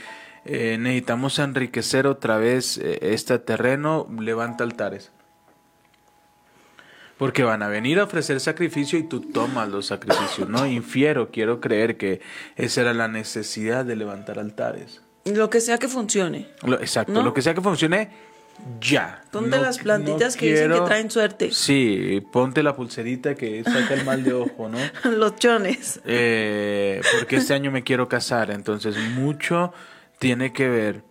eh, 0.44 0.78
necesitamos 0.80 1.38
enriquecer 1.38 2.06
otra 2.06 2.38
vez 2.38 2.78
eh, 2.78 2.98
este 3.02 3.38
terreno, 3.38 4.08
levanta 4.20 4.64
altares. 4.64 5.12
Porque 7.20 7.42
van 7.42 7.62
a 7.62 7.68
venir 7.68 7.98
a 7.98 8.04
ofrecer 8.04 8.40
sacrificio 8.40 8.98
y 8.98 9.02
tú 9.02 9.20
tomas 9.20 9.68
los 9.68 9.84
sacrificios, 9.84 10.48
¿no? 10.48 10.64
Infiero, 10.64 11.30
quiero 11.30 11.60
creer 11.60 11.98
que 11.98 12.22
esa 12.56 12.80
era 12.80 12.94
la 12.94 13.08
necesidad 13.08 13.84
de 13.84 13.94
levantar 13.94 14.38
altares. 14.38 15.02
Lo 15.26 15.50
que 15.50 15.60
sea 15.60 15.76
que 15.76 15.86
funcione. 15.86 16.48
exacto, 16.80 17.22
lo 17.22 17.34
que 17.34 17.42
sea 17.42 17.52
que 17.52 17.60
funcione, 17.60 18.08
ya. 18.80 19.20
Ponte 19.30 19.58
las 19.58 19.80
plantitas 19.80 20.34
que 20.34 20.50
dicen 20.50 20.72
que 20.72 20.80
traen 20.80 21.10
suerte. 21.10 21.50
Sí, 21.52 22.22
ponte 22.32 22.62
la 22.62 22.74
pulserita 22.74 23.34
que 23.34 23.64
saca 23.64 23.92
el 23.92 24.06
mal 24.06 24.24
de 24.24 24.32
ojo, 24.32 24.70
¿no? 24.70 24.78
Los 25.10 25.36
chones. 25.36 26.00
Eh, 26.06 27.02
porque 27.18 27.36
este 27.36 27.52
año 27.52 27.70
me 27.70 27.84
quiero 27.84 28.08
casar, 28.08 28.50
entonces 28.50 28.96
mucho 28.96 29.74
tiene 30.18 30.54
que 30.54 30.70
ver 30.70 31.09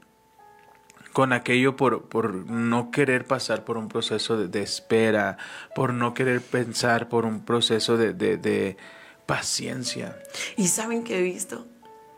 con 1.13 1.33
aquello 1.33 1.75
por, 1.75 2.03
por 2.09 2.33
no 2.33 2.91
querer 2.91 3.25
pasar 3.25 3.65
por 3.65 3.77
un 3.77 3.89
proceso 3.89 4.37
de, 4.37 4.61
espera, 4.61 5.37
por 5.75 5.93
no 5.93 6.13
querer 6.13 6.41
pensar 6.41 7.09
por 7.09 7.25
un 7.25 7.43
proceso 7.43 7.97
de, 7.97 8.13
de, 8.13 8.77
paciencia. 9.25 10.17
Y 10.57 10.67
saben 10.67 11.03
que 11.03 11.19
he 11.19 11.21
visto 11.21 11.67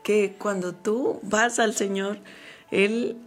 que 0.01 0.35
cuando 0.37 0.73
tú 0.73 1.19
vas 1.23 1.59
al 1.59 1.73
Señor, 1.73 2.19
Él, 2.71 3.17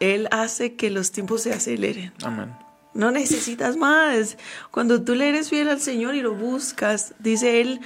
Él 0.00 0.26
hace 0.30 0.74
que 0.74 0.88
los 0.88 1.12
tiempos 1.12 1.42
se 1.42 1.52
aceleren. 1.52 2.12
Amén. 2.22 2.54
No 2.92 3.12
necesitas 3.12 3.76
más. 3.76 4.36
Cuando 4.70 5.02
tú 5.02 5.14
le 5.14 5.28
eres 5.28 5.48
fiel 5.48 5.68
al 5.68 5.80
Señor 5.80 6.16
y 6.16 6.22
lo 6.22 6.34
buscas, 6.34 7.14
dice 7.20 7.60
Él, 7.60 7.80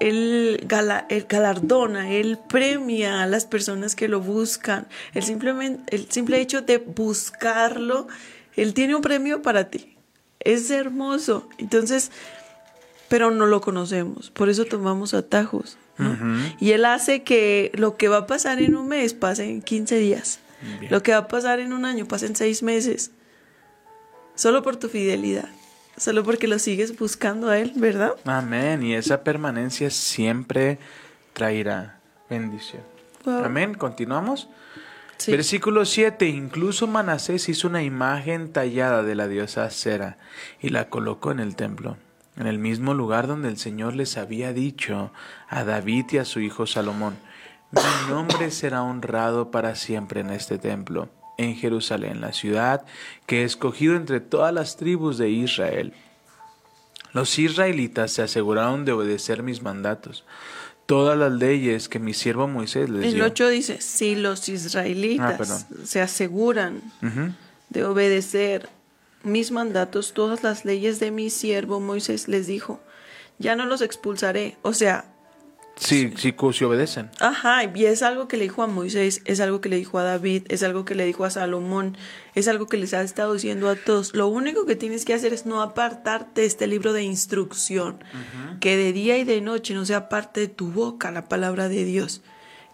Él, 0.00 0.66
galardona, 0.68 2.10
Él 2.10 2.38
premia 2.48 3.22
a 3.22 3.26
las 3.26 3.46
personas 3.46 3.94
que 3.94 4.08
lo 4.08 4.20
buscan. 4.20 4.88
El, 5.14 5.22
simplemente, 5.22 5.94
el 5.94 6.10
simple 6.10 6.40
hecho 6.40 6.62
de 6.62 6.78
buscarlo, 6.78 8.08
Él 8.56 8.74
tiene 8.74 8.96
un 8.96 9.02
premio 9.02 9.40
para 9.40 9.70
ti. 9.70 9.96
Es 10.40 10.70
hermoso. 10.70 11.48
Entonces, 11.58 12.10
pero 13.08 13.30
no 13.30 13.46
lo 13.46 13.60
conocemos. 13.60 14.30
Por 14.30 14.48
eso 14.48 14.64
tomamos 14.64 15.14
atajos. 15.14 15.78
Y 16.58 16.72
Él 16.72 16.86
hace 16.86 17.24
que 17.24 17.70
lo 17.74 17.98
que 17.98 18.08
va 18.08 18.18
a 18.18 18.26
pasar 18.26 18.62
en 18.62 18.74
un 18.74 18.88
mes 18.88 19.12
pase 19.12 19.44
en 19.44 19.60
15 19.60 19.98
días. 19.98 20.40
Lo 20.88 21.02
que 21.02 21.12
va 21.12 21.18
a 21.18 21.28
pasar 21.28 21.60
en 21.60 21.74
un 21.74 21.84
año 21.84 22.06
pase 22.06 22.26
en 22.26 22.36
seis 22.36 22.62
meses 22.62 23.12
solo 24.40 24.62
por 24.62 24.76
tu 24.76 24.88
fidelidad, 24.88 25.50
solo 25.98 26.24
porque 26.24 26.48
lo 26.48 26.58
sigues 26.58 26.98
buscando 26.98 27.50
a 27.50 27.58
Él, 27.58 27.74
¿verdad? 27.76 28.14
Amén. 28.24 28.82
Y 28.82 28.94
esa 28.94 29.22
permanencia 29.22 29.90
siempre 29.90 30.78
traerá 31.34 32.00
bendición. 32.30 32.80
Amén. 33.26 33.74
Continuamos. 33.74 34.48
Versículo 35.26 35.84
7. 35.84 36.26
Incluso 36.26 36.86
Manasés 36.86 37.50
hizo 37.50 37.68
una 37.68 37.82
imagen 37.82 38.50
tallada 38.50 39.02
de 39.02 39.14
la 39.14 39.28
diosa 39.28 39.68
Sera 39.68 40.16
y 40.58 40.70
la 40.70 40.88
colocó 40.88 41.32
en 41.32 41.40
el 41.40 41.54
templo, 41.54 41.98
en 42.38 42.46
el 42.46 42.58
mismo 42.58 42.94
lugar 42.94 43.26
donde 43.26 43.50
el 43.50 43.58
Señor 43.58 43.94
les 43.94 44.16
había 44.16 44.54
dicho 44.54 45.12
a 45.50 45.64
David 45.64 46.06
y 46.12 46.16
a 46.16 46.24
su 46.24 46.40
hijo 46.40 46.66
Salomón, 46.66 47.18
mi 47.72 48.10
nombre 48.10 48.50
será 48.50 48.82
honrado 48.82 49.50
para 49.50 49.74
siempre 49.74 50.22
en 50.22 50.30
este 50.30 50.56
templo 50.56 51.10
en 51.40 51.56
Jerusalén, 51.56 52.20
la 52.20 52.32
ciudad 52.32 52.84
que 53.26 53.42
he 53.42 53.44
escogido 53.44 53.96
entre 53.96 54.20
todas 54.20 54.52
las 54.52 54.76
tribus 54.76 55.16
de 55.16 55.30
Israel. 55.30 55.94
Los 57.12 57.38
israelitas 57.38 58.12
se 58.12 58.22
aseguraron 58.22 58.84
de 58.84 58.92
obedecer 58.92 59.42
mis 59.42 59.62
mandatos, 59.62 60.24
todas 60.86 61.18
las 61.18 61.32
leyes 61.32 61.88
que 61.88 61.98
mi 61.98 62.14
siervo 62.14 62.46
Moisés 62.46 62.90
les 62.90 63.14
dio. 63.14 63.24
El 63.24 63.30
8 63.30 63.48
dice, 63.48 63.80
si 63.80 64.16
los 64.16 64.48
israelitas 64.48 65.50
ah, 65.50 65.74
se 65.84 66.00
aseguran 66.00 66.82
de 67.70 67.84
obedecer 67.84 68.68
mis 69.24 69.50
mandatos, 69.50 70.12
todas 70.12 70.42
las 70.42 70.64
leyes 70.64 71.00
de 71.00 71.10
mi 71.10 71.30
siervo 71.30 71.80
Moisés 71.80 72.28
les 72.28 72.46
dijo, 72.46 72.80
ya 73.38 73.56
no 73.56 73.64
los 73.64 73.80
expulsaré. 73.80 74.56
O 74.62 74.74
sea, 74.74 75.06
Sí, 75.80 76.12
sí, 76.18 76.34
si 76.52 76.64
obedecen. 76.64 77.10
Ajá, 77.20 77.64
y 77.64 77.86
es 77.86 78.02
algo 78.02 78.28
que 78.28 78.36
le 78.36 78.42
dijo 78.44 78.62
a 78.62 78.66
Moisés, 78.66 79.22
es 79.24 79.40
algo 79.40 79.62
que 79.62 79.70
le 79.70 79.76
dijo 79.76 79.98
a 79.98 80.02
David, 80.04 80.42
es 80.48 80.62
algo 80.62 80.84
que 80.84 80.94
le 80.94 81.06
dijo 81.06 81.24
a 81.24 81.30
Salomón, 81.30 81.96
es 82.34 82.48
algo 82.48 82.66
que 82.66 82.76
les 82.76 82.92
ha 82.92 83.00
estado 83.00 83.32
diciendo 83.32 83.66
a 83.70 83.76
todos. 83.76 84.14
Lo 84.14 84.28
único 84.28 84.66
que 84.66 84.76
tienes 84.76 85.06
que 85.06 85.14
hacer 85.14 85.32
es 85.32 85.46
no 85.46 85.62
apartarte 85.62 86.42
de 86.42 86.46
este 86.46 86.66
libro 86.66 86.92
de 86.92 87.02
instrucción, 87.02 88.04
que 88.60 88.76
de 88.76 88.92
día 88.92 89.16
y 89.16 89.24
de 89.24 89.40
noche 89.40 89.72
no 89.72 89.86
sea 89.86 90.10
parte 90.10 90.40
de 90.40 90.48
tu 90.48 90.70
boca 90.70 91.10
la 91.10 91.28
palabra 91.28 91.70
de 91.70 91.84
Dios. 91.86 92.20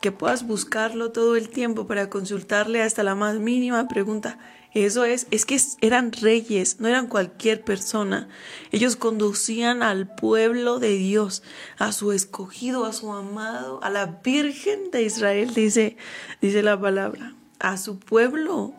que 0.00 0.12
puedas 0.12 0.46
buscarlo 0.46 1.10
todo 1.10 1.36
el 1.36 1.48
tiempo 1.48 1.86
para 1.86 2.10
consultarle 2.10 2.82
hasta 2.82 3.02
la 3.02 3.14
más 3.14 3.36
mínima 3.38 3.88
pregunta. 3.88 4.38
Eso 4.76 5.06
es, 5.06 5.26
es 5.30 5.46
que 5.46 5.58
eran 5.80 6.12
reyes, 6.12 6.80
no 6.80 6.88
eran 6.88 7.06
cualquier 7.06 7.62
persona. 7.62 8.28
Ellos 8.72 8.94
conducían 8.94 9.82
al 9.82 10.06
pueblo 10.06 10.78
de 10.78 10.98
Dios, 10.98 11.42
a 11.78 11.92
su 11.92 12.12
escogido, 12.12 12.84
a 12.84 12.92
su 12.92 13.10
amado, 13.10 13.82
a 13.82 13.88
la 13.88 14.20
Virgen 14.22 14.90
de 14.90 15.02
Israel, 15.02 15.54
dice, 15.54 15.96
dice 16.42 16.62
la 16.62 16.78
palabra, 16.78 17.34
a 17.58 17.78
su 17.78 17.98
pueblo. 17.98 18.74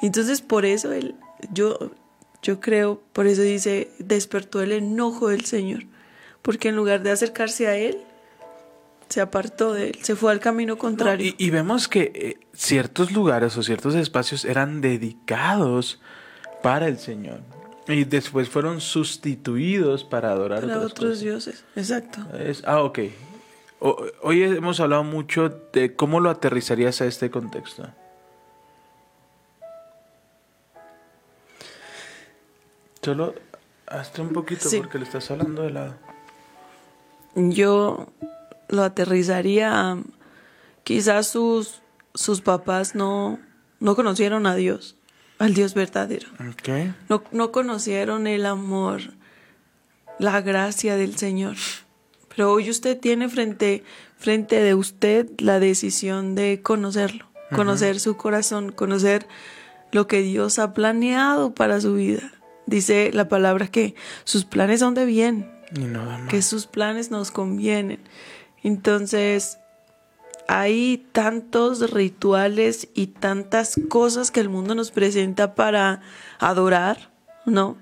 Entonces 0.00 0.40
por 0.40 0.64
eso 0.64 0.90
él, 0.90 1.14
yo, 1.52 1.90
yo 2.42 2.58
creo, 2.58 3.02
por 3.12 3.26
eso 3.26 3.42
dice, 3.42 3.90
despertó 3.98 4.62
el 4.62 4.72
enojo 4.72 5.28
del 5.28 5.44
Señor, 5.44 5.84
porque 6.40 6.68
en 6.70 6.76
lugar 6.76 7.02
de 7.02 7.10
acercarse 7.10 7.66
a 7.66 7.76
él, 7.76 7.98
se 9.10 9.20
apartó 9.20 9.74
de 9.74 9.88
él, 9.88 9.98
se 10.02 10.14
fue 10.14 10.30
al 10.30 10.38
camino 10.38 10.78
contrario. 10.78 11.34
y, 11.36 11.50
vemos 11.50 11.88
que 11.88 12.12
eh, 12.14 12.46
ciertos 12.54 13.10
lugares 13.10 13.56
o 13.56 13.62
ciertos 13.62 13.96
espacios 13.96 14.44
eran 14.44 14.80
dedicados 14.80 16.00
para 16.62 16.86
el 16.86 16.98
Señor. 16.98 17.40
Y 17.88 18.04
después 18.04 18.48
fueron 18.48 18.80
sustituidos 18.80 20.04
para 20.04 20.30
adorar 20.30 20.70
a 20.70 20.78
otros 20.78 21.20
dioses. 21.20 21.64
Exacto. 21.74 22.20
ah, 22.64 22.82
ok. 22.82 23.00
hoy 23.80 24.42
hemos 24.44 24.78
hablado 24.78 25.02
mucho 25.02 25.48
de 25.72 25.96
cómo 25.96 26.20
lo 26.20 26.30
aterrizarías 26.30 27.00
a 27.00 27.06
este 27.06 27.30
contexto. 27.30 27.88
Solo 33.02 33.34
hasta 33.88 34.22
un 34.22 34.32
poquito 34.32 34.68
porque 34.76 34.98
le 34.98 35.04
estás 35.04 35.28
hablando 35.32 35.62
de 35.62 35.70
lado. 35.70 35.94
Yo 37.34 38.06
lo 38.70 38.82
aterrizaría. 38.82 39.98
Quizás 40.84 41.28
sus, 41.28 41.82
sus 42.14 42.40
papás 42.40 42.94
no, 42.94 43.38
no 43.80 43.94
conocieron 43.94 44.46
a 44.46 44.54
Dios, 44.54 44.96
al 45.38 45.54
Dios 45.54 45.74
verdadero. 45.74 46.28
No, 47.08 47.22
no 47.32 47.52
conocieron 47.52 48.26
el 48.26 48.46
amor, 48.46 49.14
la 50.18 50.40
gracia 50.40 50.96
del 50.96 51.16
Señor. 51.16 51.56
Pero 52.34 52.52
hoy 52.52 52.70
usted 52.70 52.98
tiene 52.98 53.28
frente, 53.28 53.84
frente 54.16 54.62
de 54.62 54.74
usted 54.74 55.28
la 55.38 55.60
decisión 55.60 56.34
de 56.34 56.60
conocerlo, 56.62 57.26
conocer 57.54 58.00
su 58.00 58.16
corazón, 58.16 58.72
conocer 58.72 59.26
lo 59.92 60.06
que 60.06 60.22
Dios 60.22 60.58
ha 60.58 60.72
planeado 60.72 61.52
para 61.54 61.80
su 61.80 61.94
vida. 61.94 62.32
Dice 62.66 63.10
la 63.12 63.28
palabra 63.28 63.66
que 63.66 63.94
sus 64.24 64.44
planes 64.44 64.80
son 64.80 64.94
de 64.94 65.04
bien, 65.04 65.50
que 66.28 66.42
sus 66.42 66.66
planes 66.66 67.10
nos 67.10 67.30
convienen. 67.30 68.00
Entonces, 68.62 69.58
hay 70.48 71.06
tantos 71.12 71.92
rituales 71.92 72.88
y 72.94 73.06
tantas 73.06 73.80
cosas 73.88 74.30
que 74.30 74.40
el 74.40 74.48
mundo 74.48 74.74
nos 74.74 74.90
presenta 74.90 75.54
para 75.54 76.02
adorar, 76.40 77.10
¿no? 77.46 77.76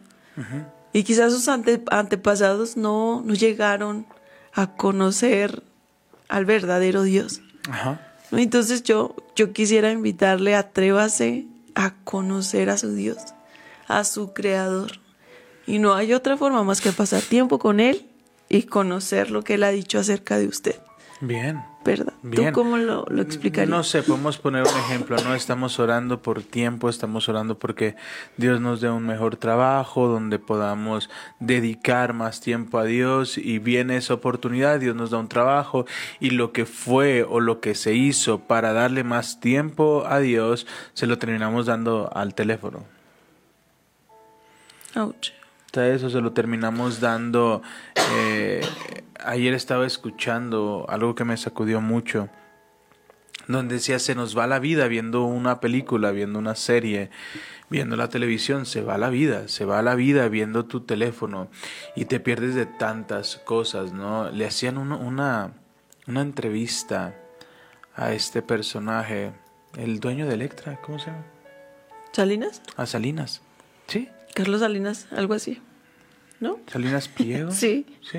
Y 0.93 1.03
quizás 1.05 1.33
sus 1.33 1.49
antepasados 1.49 2.77
no, 2.77 3.23
no, 3.25 3.35
llegaron 3.35 4.07
a 4.53 4.77
conocer 4.77 5.63
al 6.29 6.45
verdadero 6.45 7.03
Dios. 7.03 7.41
Entonces 8.33 8.83
yo, 8.83 9.17
yo 9.35 9.53
quisiera 9.55 9.91
invitarle, 9.91 10.55
atrévase 10.55 11.47
a 11.75 11.95
conocer 12.05 12.69
a 12.69 12.77
su 12.77 12.95
Dios, 12.95 13.19
a 13.87 14.05
su 14.05 14.35
Creador. 14.35 14.93
Y 15.67 15.79
no 15.79 15.95
hay 15.95 16.13
otra 16.13 16.37
forma 16.37 16.63
más 16.65 16.81
que 16.83 16.93
pasar 16.93 17.23
tiempo 17.23 17.59
con 17.59 17.81
Él 17.81 18.08
y 18.49 18.65
conocer 18.65 19.31
lo 19.31 19.43
que 19.43 19.55
Él 19.55 19.65
ha 19.65 19.71
dicho 19.71 19.99
acerca 19.99 20.39
de 20.39 20.47
usted. 20.47 20.77
Bien. 21.21 21.63
¿Verdad? 21.85 22.13
¿Tú 22.35 22.45
cómo 22.53 22.77
lo, 22.77 23.07
lo 23.09 23.23
explicarías? 23.23 23.71
No 23.71 23.83
sé, 23.83 24.03
podemos 24.03 24.37
poner 24.37 24.63
un 24.63 24.79
ejemplo, 24.79 25.17
¿no? 25.25 25.35
Estamos 25.35 25.79
orando 25.81 26.21
por 26.21 26.43
tiempo, 26.43 26.89
estamos 26.89 27.29
orando 27.29 27.59
porque 27.59 27.97
Dios 28.37 28.61
nos 28.61 28.81
dé 28.81 28.91
un 28.91 29.07
mejor 29.07 29.37
trabajo, 29.37 30.07
donde 30.07 30.39
podamos 30.39 31.09
dedicar 31.41 32.13
más 32.13 32.41
tiempo 32.41 32.79
a 32.79 32.85
Dios 32.85 33.39
y 33.39 33.59
viene 33.59 33.97
esa 33.97 34.15
oportunidad, 34.15 34.81
Dios 34.81 34.95
nos 34.95 35.11
da 35.11 35.19
un 35.19 35.29
trabajo 35.29 35.87
y 36.21 36.31
lo 36.31 36.53
que 36.53 36.67
fue 36.67 37.23
o 37.23 37.41
lo 37.41 37.61
que 37.61 37.75
se 37.75 37.95
hizo 37.95 38.41
para 38.41 38.73
darle 38.73 39.03
más 39.03 39.41
tiempo 39.41 40.05
a 40.07 40.19
Dios, 40.21 40.67
se 40.93 41.07
lo 41.07 41.19
terminamos 41.19 41.67
dando 41.67 42.11
al 42.15 42.35
teléfono. 42.35 42.85
Ouch 44.95 45.39
eso 45.87 46.11
se 46.11 46.21
lo 46.21 46.33
terminamos 46.33 47.01
dando. 47.01 47.63
Eh, 48.13 48.61
ayer 49.25 49.55
estaba 49.55 49.87
escuchando 49.87 50.87
algo 50.89 51.15
que 51.15 51.25
me 51.25 51.37
sacudió 51.37 51.81
mucho, 51.81 52.29
donde 53.47 53.77
decía, 53.77 53.99
se 53.99 54.15
nos 54.15 54.37
va 54.37 54.47
la 54.47 54.59
vida 54.59 54.89
viendo 54.89 55.25
una 55.25 55.61
película, 55.61 56.11
viendo 56.11 56.39
una 56.39 56.55
serie, 56.55 57.11
viendo 57.71 57.97
la 57.97 58.09
televisión, 58.09 58.67
se 58.67 58.83
va 58.83 58.99
la 58.99 59.11
vida, 59.11 59.49
se 59.49 59.65
va 59.65 59.83
la 59.83 59.95
vida 59.95 60.29
viendo 60.29 60.67
tu 60.67 60.81
teléfono 60.81 61.49
y 61.97 62.05
te 62.05 62.21
pierdes 62.21 62.55
de 62.55 62.67
tantas 62.67 63.37
cosas, 63.37 63.93
¿no? 63.93 64.31
Le 64.31 64.47
hacían 64.47 64.79
una, 64.79 65.53
una 66.07 66.21
entrevista 66.21 67.15
a 67.95 68.13
este 68.13 68.43
personaje, 68.43 69.33
el 69.77 70.01
dueño 70.01 70.27
de 70.27 70.35
Electra, 70.35 70.81
¿cómo 70.83 70.99
se 70.99 71.07
llama? 71.07 71.25
¿Salinas? 72.13 72.63
A 72.77 72.87
Salinas, 72.87 73.43
sí. 73.87 74.09
Carlos 74.35 74.61
Salinas, 74.61 75.09
algo 75.11 75.35
así. 75.35 75.61
¿No? 76.41 76.59
Salinas 76.67 77.09
Pliego. 77.09 77.51
sí. 77.53 77.87
Sí. 78.03 78.19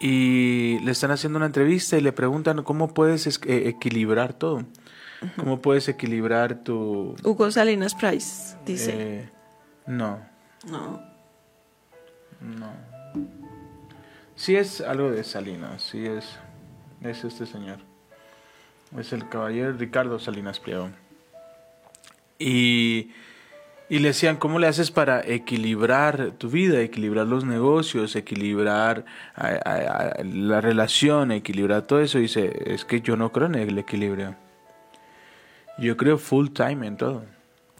Y 0.00 0.78
le 0.80 0.92
están 0.92 1.10
haciendo 1.10 1.36
una 1.36 1.46
entrevista 1.46 1.98
y 1.98 2.00
le 2.00 2.12
preguntan 2.12 2.62
cómo 2.62 2.94
puedes 2.94 3.26
eh, 3.26 3.68
equilibrar 3.68 4.32
todo. 4.32 4.64
¿Cómo 5.36 5.60
puedes 5.60 5.86
equilibrar 5.88 6.64
tu... 6.64 7.14
Hugo 7.22 7.50
Salinas 7.50 7.94
Price, 7.94 8.56
dice. 8.64 8.92
Eh, 8.96 9.28
no. 9.86 10.18
No. 10.66 11.02
No. 12.40 12.72
Sí 14.34 14.56
es 14.56 14.80
algo 14.80 15.10
de 15.10 15.22
Salinas, 15.24 15.82
sí 15.82 16.06
es... 16.06 16.24
Es 17.02 17.24
este 17.24 17.46
señor. 17.46 17.78
Es 18.98 19.12
el 19.12 19.28
caballero 19.28 19.72
Ricardo 19.72 20.18
Salinas 20.18 20.58
Pliego. 20.60 20.90
Y 22.38 23.10
y 23.90 23.98
le 23.98 24.08
decían, 24.08 24.36
¿cómo 24.36 24.60
le 24.60 24.68
haces 24.68 24.92
para 24.92 25.20
equilibrar 25.20 26.30
tu 26.38 26.48
vida, 26.48 26.80
equilibrar 26.80 27.26
los 27.26 27.44
negocios, 27.44 28.14
equilibrar 28.14 29.04
la 29.36 30.60
relación, 30.60 31.32
equilibrar 31.32 31.82
todo 31.82 32.00
eso? 32.00 32.18
Y 32.18 32.22
dice, 32.22 32.56
es 32.66 32.84
que 32.84 33.00
yo 33.00 33.16
no 33.16 33.32
creo 33.32 33.48
en 33.48 33.56
el 33.56 33.76
equilibrio. 33.78 34.36
Yo 35.76 35.96
creo 35.96 36.18
full 36.18 36.50
time 36.50 36.86
en 36.86 36.96
todo. 36.96 37.24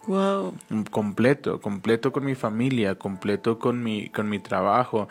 Wow. 0.08 0.54
Completo, 0.90 1.60
completo 1.60 2.10
con 2.10 2.24
mi 2.24 2.34
familia, 2.34 2.96
completo 2.96 3.60
con 3.60 3.80
mi, 3.80 4.08
con 4.08 4.28
mi 4.28 4.40
trabajo. 4.40 5.08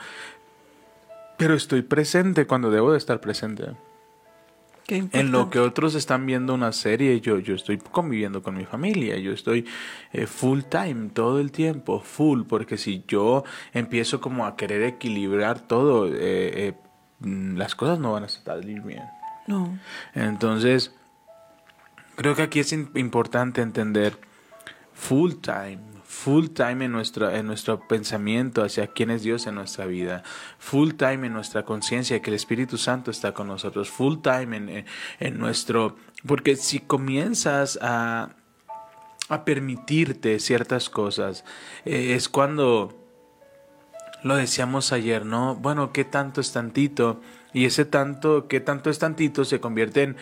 Pero 1.37 1.53
estoy 1.53 1.81
presente 1.81 2.45
cuando 2.45 2.71
debo 2.71 2.91
de 2.91 2.97
estar 2.97 3.21
presente 3.21 3.67
en 4.97 5.31
lo 5.31 5.49
que 5.49 5.59
otros 5.59 5.95
están 5.95 6.25
viendo 6.25 6.53
una 6.53 6.71
serie, 6.71 7.19
yo, 7.21 7.39
yo 7.39 7.55
estoy 7.55 7.77
conviviendo 7.77 8.41
con 8.41 8.55
mi 8.55 8.65
familia, 8.65 9.17
yo 9.17 9.31
estoy 9.31 9.65
eh, 10.11 10.25
full 10.25 10.61
time 10.61 11.09
todo 11.09 11.39
el 11.39 11.51
tiempo, 11.51 11.99
full, 11.99 12.43
porque 12.43 12.77
si 12.77 13.03
yo 13.07 13.43
empiezo 13.73 14.19
como 14.21 14.45
a 14.45 14.55
querer 14.55 14.83
equilibrar 14.83 15.59
todo, 15.59 16.07
eh, 16.07 16.13
eh, 16.19 16.73
mm, 17.19 17.57
las 17.57 17.75
cosas 17.75 17.99
no 17.99 18.13
van 18.13 18.23
a 18.23 18.29
salir 18.29 18.81
bien. 18.81 19.03
No. 19.47 19.77
Entonces, 20.13 20.93
creo 22.15 22.35
que 22.35 22.43
aquí 22.43 22.59
es 22.59 22.71
importante 22.73 23.61
entender 23.61 24.17
full 24.93 25.33
time, 25.35 25.79
full 26.09 26.47
time 26.47 26.85
en 26.85 26.91
nuestro, 26.91 27.29
en 27.29 27.45
nuestro 27.45 27.87
pensamiento 27.87 28.63
hacia 28.63 28.87
quién 28.87 29.11
es 29.11 29.21
Dios 29.21 29.45
en 29.45 29.53
nuestra 29.53 29.85
vida, 29.85 30.23
full 30.57 30.93
time 30.93 31.27
en 31.27 31.33
nuestra 31.33 31.65
conciencia 31.65 32.19
que 32.19 32.31
el 32.31 32.35
Espíritu 32.35 32.79
Santo 32.79 33.11
está 33.11 33.35
con 33.35 33.47
nosotros, 33.47 33.91
full 33.91 34.17
time 34.23 34.57
en, 34.57 34.85
en, 35.19 35.37
nuestro... 35.37 35.97
Porque 36.25 36.55
si 36.55 36.79
comienzas 36.79 37.77
a, 37.83 38.31
a 39.29 39.45
permitirte 39.45 40.39
ciertas 40.39 40.89
cosas, 40.89 41.45
eh, 41.85 42.15
es 42.15 42.27
cuando 42.27 42.97
lo 44.23 44.35
decíamos 44.35 44.91
ayer, 44.91 45.27
¿no? 45.27 45.53
Bueno, 45.53 45.93
¿qué 45.93 46.05
tanto 46.05 46.41
es 46.41 46.51
tantito? 46.51 47.21
Y 47.53 47.65
ese 47.65 47.85
tanto, 47.85 48.47
¿qué 48.47 48.59
tanto 48.59 48.89
es 48.89 48.97
tantito? 48.97 49.45
se 49.45 49.59
convierte 49.59 50.01
en 50.01 50.17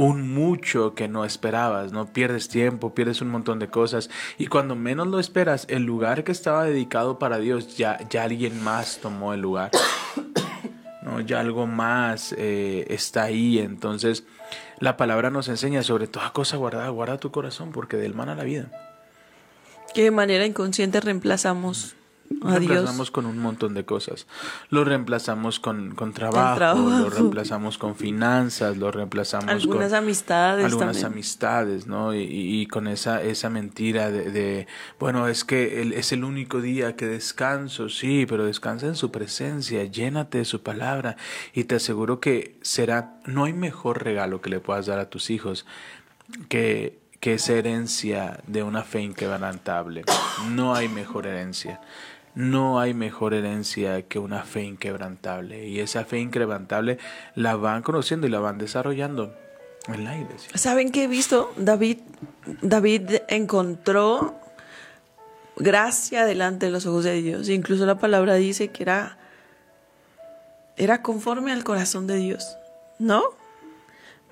un 0.00 0.32
mucho 0.32 0.94
que 0.94 1.08
no 1.08 1.26
esperabas, 1.26 1.92
¿no? 1.92 2.06
Pierdes 2.06 2.48
tiempo, 2.48 2.94
pierdes 2.94 3.20
un 3.20 3.28
montón 3.28 3.58
de 3.58 3.68
cosas 3.68 4.08
y 4.38 4.46
cuando 4.46 4.74
menos 4.74 5.08
lo 5.08 5.20
esperas, 5.20 5.66
el 5.68 5.82
lugar 5.82 6.24
que 6.24 6.32
estaba 6.32 6.64
dedicado 6.64 7.18
para 7.18 7.38
Dios, 7.38 7.76
ya, 7.76 7.98
ya 8.08 8.22
alguien 8.22 8.64
más 8.64 9.00
tomó 9.02 9.34
el 9.34 9.42
lugar, 9.42 9.70
¿no? 11.02 11.20
Ya 11.20 11.40
algo 11.40 11.66
más 11.66 12.34
eh, 12.38 12.86
está 12.88 13.24
ahí, 13.24 13.58
entonces 13.58 14.24
la 14.78 14.96
palabra 14.96 15.28
nos 15.28 15.48
enseña 15.48 15.82
sobre 15.82 16.06
toda 16.06 16.32
cosa 16.32 16.56
guardada, 16.56 16.88
guarda 16.88 17.18
tu 17.18 17.30
corazón 17.30 17.70
porque 17.70 17.98
del 17.98 18.14
man 18.14 18.30
a 18.30 18.34
la 18.34 18.44
vida. 18.44 18.70
¿Qué 19.92 20.10
manera 20.10 20.46
inconsciente 20.46 21.02
reemplazamos 21.02 21.94
a 22.42 22.58
Dios. 22.58 22.68
reemplazamos 22.68 23.10
con 23.10 23.26
un 23.26 23.38
montón 23.38 23.74
de 23.74 23.84
cosas. 23.84 24.26
Lo 24.70 24.84
reemplazamos 24.84 25.58
con, 25.60 25.94
con 25.94 26.12
trabajo, 26.12 26.56
trabajo. 26.56 26.88
lo 26.88 27.10
reemplazamos 27.10 27.76
con 27.76 27.96
finanzas, 27.96 28.76
lo 28.76 28.90
reemplazamos 28.90 29.48
Algunas 29.50 29.88
con 29.90 29.98
amistades 29.98 30.64
algunas 30.64 30.92
también. 30.96 31.06
amistades, 31.12 31.86
¿no? 31.86 32.14
Y, 32.14 32.66
con 32.66 32.86
esa, 32.86 33.22
esa 33.22 33.50
mentira 33.50 34.10
de, 34.10 34.30
de, 34.30 34.66
bueno, 34.98 35.26
es 35.28 35.44
que 35.44 35.82
el- 35.82 35.92
es 35.92 36.12
el 36.12 36.24
único 36.24 36.60
día 36.60 36.94
que 36.96 37.06
descanso, 37.06 37.88
sí, 37.88 38.26
pero 38.28 38.44
descansa 38.44 38.86
en 38.86 38.94
su 38.94 39.10
presencia, 39.10 39.84
llénate 39.84 40.38
de 40.38 40.44
su 40.44 40.62
palabra 40.62 41.16
y 41.52 41.64
te 41.64 41.74
aseguro 41.74 42.20
que 42.20 42.56
será, 42.62 43.16
no 43.26 43.44
hay 43.44 43.52
mejor 43.52 44.02
regalo 44.04 44.40
que 44.40 44.50
le 44.50 44.60
puedas 44.60 44.86
dar 44.86 44.98
a 45.00 45.10
tus 45.10 45.30
hijos 45.30 45.66
que, 46.48 46.98
que 47.18 47.34
esa 47.34 47.52
herencia 47.54 48.40
de 48.46 48.62
una 48.62 48.82
fe 48.82 49.00
inquebrantable. 49.02 50.04
No 50.50 50.74
hay 50.74 50.88
mejor 50.88 51.26
herencia. 51.26 51.80
No 52.34 52.80
hay 52.80 52.94
mejor 52.94 53.34
herencia 53.34 54.02
que 54.02 54.18
una 54.18 54.44
fe 54.44 54.62
inquebrantable. 54.62 55.66
Y 55.66 55.80
esa 55.80 56.04
fe 56.04 56.18
inquebrantable 56.18 56.98
la 57.34 57.56
van 57.56 57.82
conociendo 57.82 58.26
y 58.26 58.30
la 58.30 58.40
van 58.40 58.58
desarrollando 58.58 59.34
en 59.88 60.04
la 60.04 60.16
iglesia. 60.16 60.50
¿Saben 60.54 60.92
qué 60.92 61.04
he 61.04 61.08
visto? 61.08 61.52
David, 61.56 61.98
David 62.62 63.22
encontró 63.28 64.38
gracia 65.56 66.24
delante 66.24 66.66
de 66.66 66.72
los 66.72 66.86
ojos 66.86 67.04
de 67.04 67.20
Dios. 67.20 67.48
Incluso 67.48 67.86
la 67.86 67.98
palabra 67.98 68.34
dice 68.34 68.68
que 68.68 68.82
era, 68.82 69.18
era 70.76 71.02
conforme 71.02 71.52
al 71.52 71.64
corazón 71.64 72.06
de 72.06 72.16
Dios, 72.16 72.56
¿no? 72.98 73.22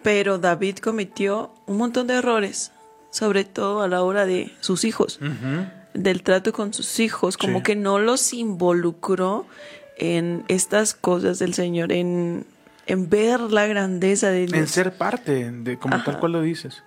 Pero 0.03 0.39
David 0.39 0.79
cometió 0.79 1.53
un 1.67 1.77
montón 1.77 2.07
de 2.07 2.15
errores, 2.15 2.73
sobre 3.11 3.45
todo 3.45 3.83
a 3.83 3.89
la 3.89 4.03
hora 4.03 4.27
de 4.27 4.53
sus 4.61 4.85
hijos, 4.85 5.19
del 6.03 6.23
trato 6.23 6.53
con 6.53 6.73
sus 6.75 7.01
hijos, 7.01 7.37
como 7.37 7.59
Sí. 7.59 7.65
que 7.65 7.77
no 7.77 7.99
los 7.99 8.33
involucró 8.33 9.47
en 9.97 10.45
estas 10.49 10.95
cosas 10.95 11.39
del 11.39 11.55
Señor, 11.55 11.93
en, 11.93 12.45
en 12.87 13.09
ver 13.11 13.41
la 13.41 13.67
grandeza 13.67 14.31
de 14.31 14.47
Dios. 14.47 14.53
En 14.59 14.67
ser 14.69 14.97
parte, 14.97 15.51
de 15.51 15.79
como 15.79 16.03
tal 16.05 16.19
cual 16.21 16.33
lo 16.33 16.43
dices. 16.43 16.83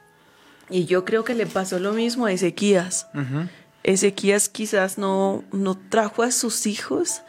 Y 0.70 0.86
yo 0.86 1.04
creo 1.04 1.24
que 1.26 1.34
le 1.36 1.46
pasó 1.46 1.80
lo 1.80 1.92
mismo 1.94 2.26
a 2.26 2.32
Ezequías. 2.32 3.08
Ujú. 3.14 3.48
Ezequías 3.84 4.48
quizás 4.48 4.98
no, 4.98 5.44
no 5.52 5.78
trajo 5.78 6.24
a 6.24 6.32
sus 6.32 6.66
hijos 6.68 7.22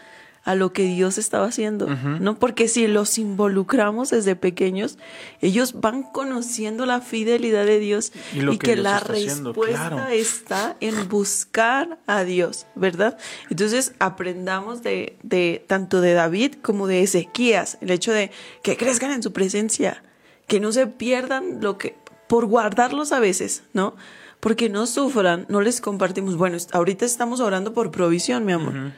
a 0.45 0.57
lo 0.57 0.73
que 0.73 0.83
Dios 0.83 1.19
estaba 1.19 1.47
haciendo, 1.47 1.87
¿no? 1.87 2.37
Porque 2.37 2.67
si 2.67 2.89
los 2.89 3.17
involucramos 3.19 4.11
desde 4.11 4.35
pequeños, 4.35 4.99
ellos 5.41 5.81
van 5.81 6.03
conociendo 6.03 6.85
la 6.85 7.01
fidelidad 7.01 7.65
de 7.65 7.79
Dios 7.79 8.13
Y 8.35 8.59
que 8.59 8.75
la 8.75 8.97
haciendo, 8.97 9.53
respuesta 9.53 9.89
claro. 9.89 10.09
está 10.09 10.77
en 10.81 11.09
buscar 11.09 11.99
a 12.09 12.25
Dios, 12.25 12.67
¿verdad? 12.75 13.19
Entonces 13.51 13.95
aprendamos 14.01 14.83
de, 14.83 15.17
de 15.23 15.65
tanto 15.69 16.01
de 16.01 16.15
David 16.15 16.55
como 16.61 16.89
de 16.89 17.03
Ezequías, 17.03 17.79
el 17.81 17.91
hecho 17.91 18.13
de 18.13 18.33
que 18.65 18.77
crezcan 18.77 19.13
en 19.13 19.23
su 19.23 19.33
presencia, 19.33 20.03
que 20.49 20.59
no 20.59 20.73
se 20.73 20.89
pierdan 20.89 21.61
lo 21.61 21.79
que, 21.79 21.95
por 22.27 22.47
guardarlos 22.47 23.13
a 23.13 23.21
veces, 23.21 23.63
¿no? 23.75 23.95
Porque 24.41 24.69
no 24.69 24.87
sufran, 24.87 25.47
no 25.49 25.61
les 25.61 25.81
compartimos, 25.81 26.37
bueno, 26.37 26.59
ahorita 26.73 27.05
estamos 27.05 27.39
orando 27.39 27.73
por 27.75 27.93
provisión, 27.93 28.45
mi 28.45 28.53
amor, 28.53 28.93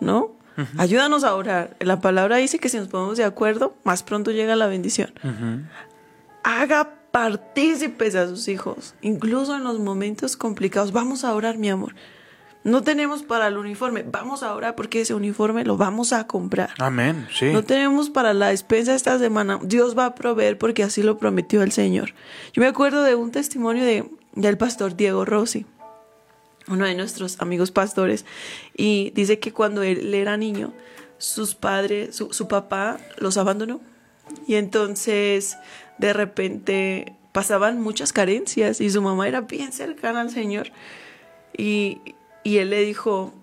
¿no? 0.00 0.38
Ayúdanos 0.76 1.24
a 1.24 1.34
orar. 1.34 1.76
La 1.80 2.00
palabra 2.00 2.36
dice 2.36 2.58
que 2.58 2.68
si 2.68 2.76
nos 2.76 2.88
ponemos 2.88 3.16
de 3.16 3.24
acuerdo, 3.24 3.74
más 3.84 4.02
pronto 4.02 4.30
llega 4.30 4.56
la 4.56 4.66
bendición 4.66 5.12
haga 6.42 6.92
partícipes 7.10 8.14
a 8.14 8.28
sus 8.28 8.48
hijos, 8.48 8.94
incluso 9.00 9.56
en 9.56 9.64
los 9.64 9.78
momentos 9.78 10.36
complicados. 10.36 10.92
Vamos 10.92 11.24
a 11.24 11.34
orar, 11.34 11.58
mi 11.58 11.68
amor. 11.68 11.94
No 12.62 12.82
tenemos 12.82 13.22
para 13.22 13.46
el 13.46 13.56
uniforme, 13.56 14.02
vamos 14.02 14.42
a 14.42 14.54
orar 14.54 14.74
porque 14.74 15.00
ese 15.00 15.14
uniforme 15.14 15.64
lo 15.64 15.78
vamos 15.78 16.12
a 16.12 16.26
comprar. 16.26 16.70
Amén, 16.78 17.26
sí. 17.32 17.46
No 17.52 17.64
tenemos 17.64 18.10
para 18.10 18.34
la 18.34 18.48
despensa 18.48 18.94
esta 18.94 19.18
semana. 19.18 19.58
Dios 19.62 19.96
va 19.96 20.04
a 20.04 20.14
proveer 20.14 20.58
porque 20.58 20.82
así 20.82 21.02
lo 21.02 21.16
prometió 21.16 21.62
el 21.62 21.72
Señor. 21.72 22.12
Yo 22.52 22.60
me 22.60 22.68
acuerdo 22.68 23.02
de 23.02 23.14
un 23.14 23.30
testimonio 23.30 23.82
de, 23.82 24.10
del 24.34 24.58
pastor 24.58 24.94
Diego 24.94 25.24
Rossi, 25.24 25.64
uno 26.70 26.86
de 26.86 26.94
nuestros 26.94 27.40
amigos 27.40 27.70
pastores, 27.70 28.24
y 28.76 29.10
dice 29.14 29.38
que 29.38 29.52
cuando 29.52 29.82
él 29.82 30.14
era 30.14 30.36
niño, 30.36 30.72
sus 31.18 31.54
padres, 31.54 32.16
su, 32.16 32.32
su 32.32 32.48
papá 32.48 32.98
los 33.18 33.36
abandonó. 33.36 33.80
Y 34.46 34.54
entonces, 34.54 35.58
de 35.98 36.12
repente, 36.12 37.14
pasaban 37.32 37.80
muchas 37.80 38.12
carencias 38.12 38.80
y 38.80 38.90
su 38.90 39.02
mamá 39.02 39.28
era 39.28 39.42
bien 39.42 39.72
cercana 39.72 40.22
al 40.22 40.30
Señor. 40.30 40.72
Y, 41.56 42.00
y 42.42 42.58
él 42.58 42.70
le 42.70 42.80
dijo, 42.80 43.34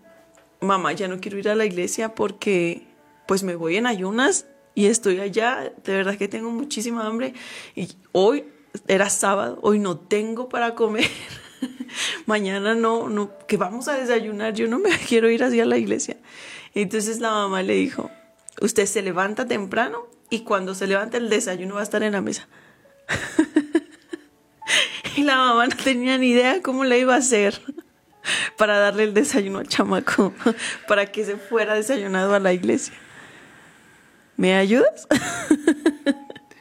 mamá, 0.59 0.93
ya 0.93 1.07
no 1.07 1.19
quiero 1.19 1.37
ir 1.37 1.49
a 1.49 1.55
la 1.55 1.65
iglesia 1.65 2.15
porque 2.15 2.87
pues 3.27 3.43
me 3.43 3.55
voy 3.55 3.77
en 3.77 3.85
ayunas 3.85 4.47
y 4.73 4.85
estoy 4.87 5.19
allá, 5.19 5.73
de 5.83 5.93
verdad 5.93 6.17
que 6.17 6.27
tengo 6.27 6.49
muchísima 6.49 7.05
hambre 7.05 7.33
y 7.75 7.89
hoy 8.11 8.45
era 8.87 9.09
sábado, 9.09 9.59
hoy 9.61 9.79
no 9.79 9.97
tengo 9.97 10.49
para 10.49 10.75
comer. 10.75 11.09
Mañana 12.25 12.75
no, 12.75 13.09
no, 13.09 13.31
que 13.47 13.57
vamos 13.57 13.87
a 13.87 13.93
desayunar, 13.93 14.53
yo 14.53 14.67
no 14.67 14.79
me 14.79 14.89
quiero 15.07 15.29
ir 15.29 15.43
así 15.43 15.59
a 15.59 15.65
la 15.65 15.77
iglesia. 15.77 16.17
Entonces 16.73 17.19
la 17.19 17.31
mamá 17.31 17.63
le 17.63 17.73
dijo, 17.73 18.11
usted 18.61 18.85
se 18.85 19.01
levanta 19.01 19.47
temprano 19.47 20.07
y 20.29 20.41
cuando 20.41 20.75
se 20.75 20.87
levanta 20.87 21.17
el 21.17 21.29
desayuno 21.29 21.75
va 21.75 21.81
a 21.81 21.83
estar 21.83 22.03
en 22.03 22.13
la 22.13 22.21
mesa. 22.21 22.47
y 25.15 25.23
la 25.23 25.37
mamá 25.37 25.67
no 25.67 25.75
tenía 25.75 26.17
ni 26.17 26.29
idea 26.29 26.61
cómo 26.61 26.83
le 26.83 26.99
iba 26.99 27.15
a 27.15 27.17
hacer 27.17 27.61
para 28.57 28.77
darle 28.77 29.03
el 29.03 29.13
desayuno 29.13 29.59
al 29.59 29.67
chamaco, 29.67 30.33
para 30.87 31.05
que 31.05 31.23
se 31.23 31.37
fuera 31.37 31.75
desayunado 31.75 32.35
a 32.35 32.39
la 32.39 32.53
iglesia. 32.53 32.93
¿Me 34.35 34.55
ayudas? 34.55 35.07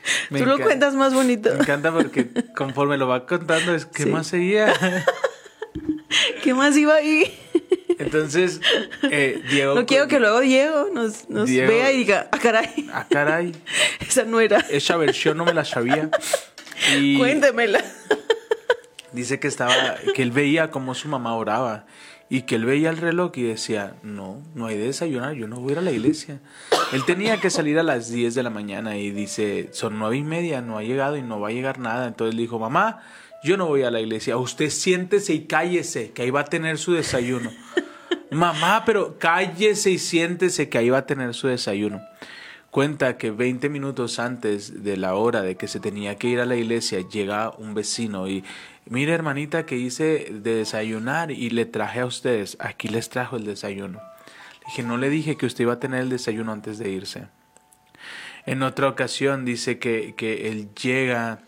Me 0.31 0.39
Tú 0.41 0.47
lo 0.47 0.53
encanta- 0.55 0.65
cuentas 0.65 0.95
más 0.95 1.15
bonito. 1.15 1.51
Me 1.55 1.61
encanta 1.61 1.93
porque 1.93 2.29
conforme 2.57 2.97
lo 2.99 3.09
va 3.09 3.27
contando 3.27 3.75
es 3.75 3.87
que 3.87 4.05
Sí. 4.05 4.09
más 4.11 4.27
seguía. 4.27 4.73
¿Qué 6.43 6.55
más 6.55 6.77
iba 6.77 6.95
ahí? 6.95 7.33
Entonces, 7.99 8.61
eh, 9.11 9.43
Diego. 9.51 9.75
No 9.75 9.87
quiero 9.87 10.07
que 10.07 10.21
luego 10.21 10.41
Diego 10.41 10.89
nos, 10.93 11.29
nos 11.29 11.49
Diego- 11.49 11.69
vea 11.73 11.93
y 11.93 11.99
diga, 11.99 12.29
ah, 12.31 12.39
caray, 12.39 12.89
Ah, 12.93 13.07
caray. 13.11 13.53
esa 14.07 14.25
no 14.25 14.41
era. 14.41 14.59
Esa 14.71 14.97
versión 14.97 15.37
no 15.37 15.45
me 15.45 15.55
la 15.55 15.65
sabía. 15.65 16.11
Y 16.97 17.19
Cuéntemela. 17.19 17.83
dice 19.13 19.41
que 19.41 19.49
estaba, 19.49 19.97
que 20.15 20.23
él 20.23 20.31
veía 20.31 20.71
cómo 20.71 20.95
su 20.95 21.09
mamá 21.09 21.35
oraba 21.35 21.87
y 22.29 22.43
que 22.43 22.57
él 22.57 22.65
veía 22.65 22.91
el 22.91 22.97
reloj 22.97 23.33
y 23.37 23.43
decía, 23.43 23.95
no, 24.03 24.43
no 24.55 24.67
hay 24.67 24.77
de 24.77 24.87
desayunar, 24.87 25.35
yo 25.35 25.47
no 25.47 25.61
voy 25.61 25.71
a 25.71 25.73
ir 25.73 25.79
a 25.79 25.83
la 25.83 25.93
iglesia. 25.93 26.41
Él 26.93 27.05
tenía 27.05 27.41
que 27.41 27.51
salir 27.51 27.79
a 27.79 27.85
las 27.85 28.11
10 28.11 28.35
de 28.35 28.43
la 28.43 28.51
mañana 28.51 28.97
y 28.97 29.11
dice, 29.11 29.69
son 29.73 29.99
nueve 29.99 30.17
y 30.17 30.23
media, 30.23 30.61
no 30.61 30.79
ha 30.79 30.83
llegado 30.83 31.17
y 31.17 31.23
no 31.23 31.39
va 31.39 31.49
a 31.49 31.53
llegar 31.53 31.79
nada. 31.79 32.09
Entonces 32.09 32.35
le 32.35 32.43
dijo, 32.43 32.59
mamá, 32.59 33.03
yo 33.45 33.57
no 33.57 33.67
voy 33.67 33.83
a 33.83 33.91
la 33.91 34.01
iglesia, 34.01 34.37
usted 34.37 34.71
siéntese 34.71 35.35
y 35.35 35.45
cállese, 35.47 36.11
que 36.11 36.23
ahí 36.23 36.31
va 36.31 36.41
a 36.41 36.45
tener 36.47 36.79
su 36.79 36.93
desayuno. 36.95 37.53
Mamá, 38.31 38.83
pero 38.85 39.19
cállese 39.19 39.91
y 39.91 39.99
siéntese 39.99 40.69
que 40.69 40.79
ahí 40.79 40.91
va 40.91 40.99
a 40.99 41.07
tener 41.07 41.33
su 41.33 41.47
desayuno. 41.47 42.03
Cuenta 42.73 43.17
que 43.17 43.31
20 43.31 43.69
minutos 43.69 44.19
antes 44.19 44.83
de 44.83 44.97
la 44.97 45.15
hora 45.15 45.43
de 45.43 45.57
que 45.57 45.69
se 45.69 45.81
tenía 45.81 46.17
que 46.17 46.29
ir 46.29 46.41
a 46.41 46.45
la 46.45 46.57
iglesia, 46.57 47.01
llega 47.09 47.51
un 47.51 47.75
vecino 47.75 48.29
y, 48.29 48.45
mire 48.87 49.13
hermanita 49.13 49.67
que 49.67 49.77
hice 49.77 50.29
de 50.31 50.57
desayunar 50.57 51.31
y 51.31 51.51
le 51.51 51.67
traje 51.67 52.01
a 52.01 52.07
ustedes, 52.07 52.57
aquí 52.61 52.89
les 52.89 53.09
trajo 53.09 53.37
el 53.37 53.45
desayuno. 53.45 54.01
Le 54.01 54.67
dije, 54.67 54.83
no 54.83 54.97
le 54.97 55.11
dije 55.11 55.37
que 55.37 55.47
usted 55.47 55.63
iba 55.63 55.75
a 55.75 55.81
tener 55.81 56.01
el 56.01 56.11
desayuno 56.11 56.53
antes 56.53 56.79
de 56.79 56.91
irse. 56.91 57.29
En 58.47 58.63
otra 58.63 58.89
ocasión 58.89 59.45
dice 59.45 59.79
que, 59.79 60.15
que 60.17 60.49
él 60.49 60.69
llega 60.75 61.41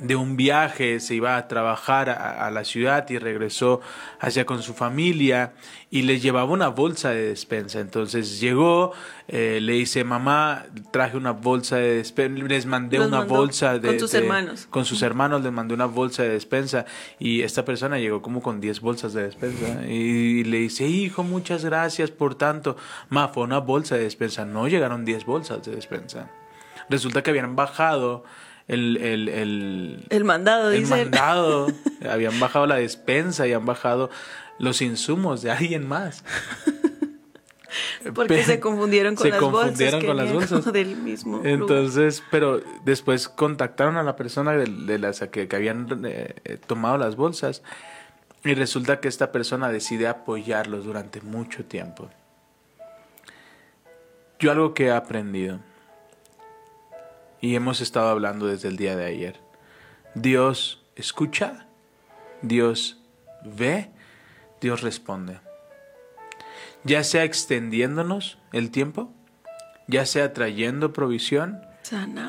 de 0.00 0.16
un 0.16 0.36
viaje, 0.36 0.98
se 1.00 1.14
iba 1.14 1.36
a 1.36 1.46
trabajar 1.46 2.08
a, 2.10 2.46
a 2.46 2.50
la 2.50 2.64
ciudad 2.64 3.08
y 3.10 3.18
regresó 3.18 3.80
hacia 4.18 4.46
con 4.46 4.62
su 4.62 4.72
familia 4.74 5.52
y 5.90 6.02
le 6.02 6.20
llevaba 6.20 6.50
una 6.50 6.68
bolsa 6.68 7.10
de 7.10 7.28
despensa. 7.28 7.80
Entonces 7.80 8.40
llegó, 8.40 8.92
eh, 9.28 9.58
le 9.60 9.74
dice, 9.74 10.02
mamá, 10.04 10.64
traje 10.90 11.16
una 11.16 11.32
bolsa 11.32 11.76
de 11.76 11.96
despensa, 11.96 12.44
les 12.46 12.64
mandé 12.66 12.98
Los 12.98 13.08
una 13.08 13.20
bolsa 13.22 13.78
de... 13.78 13.88
con 13.88 14.00
sus 14.00 14.12
de- 14.12 14.18
hermanos. 14.18 14.66
Con 14.70 14.84
sus 14.84 15.02
hermanos 15.02 15.42
les 15.42 15.52
mandé 15.52 15.74
una 15.74 15.86
bolsa 15.86 16.22
de 16.22 16.30
despensa 16.30 16.86
y 17.18 17.42
esta 17.42 17.64
persona 17.64 17.98
llegó 17.98 18.22
como 18.22 18.40
con 18.40 18.60
10 18.60 18.80
bolsas 18.80 19.12
de 19.12 19.24
despensa 19.24 19.86
y 19.86 20.44
le 20.44 20.58
dice, 20.58 20.86
hijo, 20.86 21.24
muchas 21.24 21.64
gracias 21.64 22.10
por 22.10 22.34
tanto. 22.36 22.76
Ma, 23.08 23.28
fue 23.28 23.42
una 23.42 23.58
bolsa 23.58 23.96
de 23.96 24.04
despensa, 24.04 24.44
no 24.44 24.66
llegaron 24.68 25.04
10 25.04 25.24
bolsas 25.26 25.62
de 25.64 25.72
despensa. 25.74 26.30
Resulta 26.88 27.22
que 27.22 27.30
habían 27.30 27.54
bajado 27.54 28.24
el, 28.70 28.96
el, 28.98 29.28
el, 29.28 30.06
El 30.10 30.24
mandado, 30.24 30.70
el 30.70 30.80
dice. 30.80 30.90
mandado, 30.90 31.68
habían 32.10 32.38
bajado 32.38 32.66
la 32.66 32.76
despensa 32.76 33.46
y 33.46 33.52
han 33.52 33.66
bajado 33.66 34.10
los 34.58 34.80
insumos 34.82 35.42
de 35.42 35.50
alguien 35.50 35.86
más. 35.88 36.24
Porque 38.14 38.42
se 38.42 38.58
confundieron 38.60 39.14
con 39.14 39.24
se 39.24 39.30
las 39.30 39.40
confundieron 39.40 40.00
bolsas. 40.00 40.06
con 40.06 40.16
las 40.16 40.32
bolsas. 40.32 40.72
del 40.72 40.96
mismo. 40.96 41.42
Entonces, 41.44 42.22
pero 42.30 42.60
después 42.84 43.28
contactaron 43.28 43.96
a 43.96 44.02
la 44.02 44.16
persona 44.16 44.52
de, 44.52 44.64
de 44.66 44.98
las 44.98 45.20
que, 45.20 45.46
que 45.48 45.56
habían 45.56 45.86
eh, 46.04 46.58
tomado 46.66 46.98
las 46.98 47.16
bolsas 47.16 47.62
Y 48.44 48.54
resulta 48.54 49.00
que 49.00 49.08
esta 49.08 49.32
persona 49.32 49.68
decide 49.70 50.08
apoyarlos 50.08 50.84
durante 50.84 51.20
mucho 51.20 51.64
tiempo. 51.64 52.08
Yo 54.38 54.50
algo 54.50 54.72
que 54.74 54.86
he 54.86 54.90
aprendido, 54.90 55.60
y 57.40 57.54
hemos 57.54 57.80
estado 57.80 58.08
hablando 58.08 58.46
desde 58.46 58.68
el 58.68 58.76
día 58.76 58.96
de 58.96 59.06
ayer, 59.06 59.40
Dios 60.14 60.84
escucha, 60.96 61.66
Dios 62.42 63.00
ve, 63.44 63.90
Dios 64.60 64.82
responde. 64.82 65.40
Ya 66.84 67.04
sea 67.04 67.24
extendiéndonos 67.24 68.38
el 68.52 68.70
tiempo, 68.70 69.12
ya 69.86 70.06
sea 70.06 70.32
trayendo 70.32 70.92
provisión, 70.92 71.62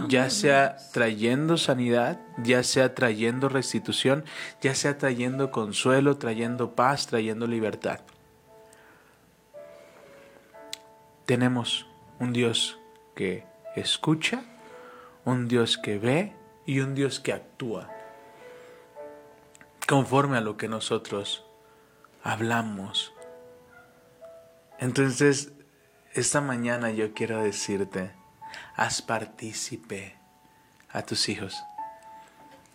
ya 0.08 0.30
sea 0.30 0.78
trayendo 0.92 1.58
sanidad, 1.58 2.20
ya 2.44 2.64
sea 2.64 2.96
trayendo 2.96 3.48
restitución, 3.50 4.26
ya 4.62 4.74
sea 4.74 4.98
trayendo 4.98 5.52
consuelo, 5.52 6.18
trayendo 6.18 6.76
paz, 6.76 7.08
trayendo 7.08 7.46
libertad. 7.48 8.00
Tenemos 11.26 11.86
un 12.20 12.34
Dios 12.34 12.80
que 13.16 13.46
escucha, 13.76 14.44
un 15.26 15.48
Dios 15.48 15.78
que 15.78 15.98
ve 15.98 16.34
y 16.66 16.80
un 16.80 16.96
Dios 16.96 17.20
que 17.20 17.34
actúa 17.34 17.90
conforme 19.88 20.38
a 20.38 20.42
lo 20.42 20.58
que 20.58 20.68
nosotros 20.68 21.46
hablamos. 22.24 23.14
Entonces, 24.80 25.52
esta 26.14 26.42
mañana 26.42 26.92
yo 26.92 27.14
quiero 27.14 27.44
decirte, 27.44 28.12
haz 28.76 29.02
partícipe 29.02 30.16
a 30.90 31.04
tus 31.04 31.30
hijos. 31.30 31.62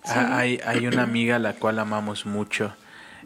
Hay, 0.05 0.61
hay, 0.65 0.87
una 0.87 1.03
amiga 1.03 1.37
a 1.37 1.39
la 1.41 1.55
cual 1.55 1.79
amamos 1.79 2.27
mucho. 2.27 2.77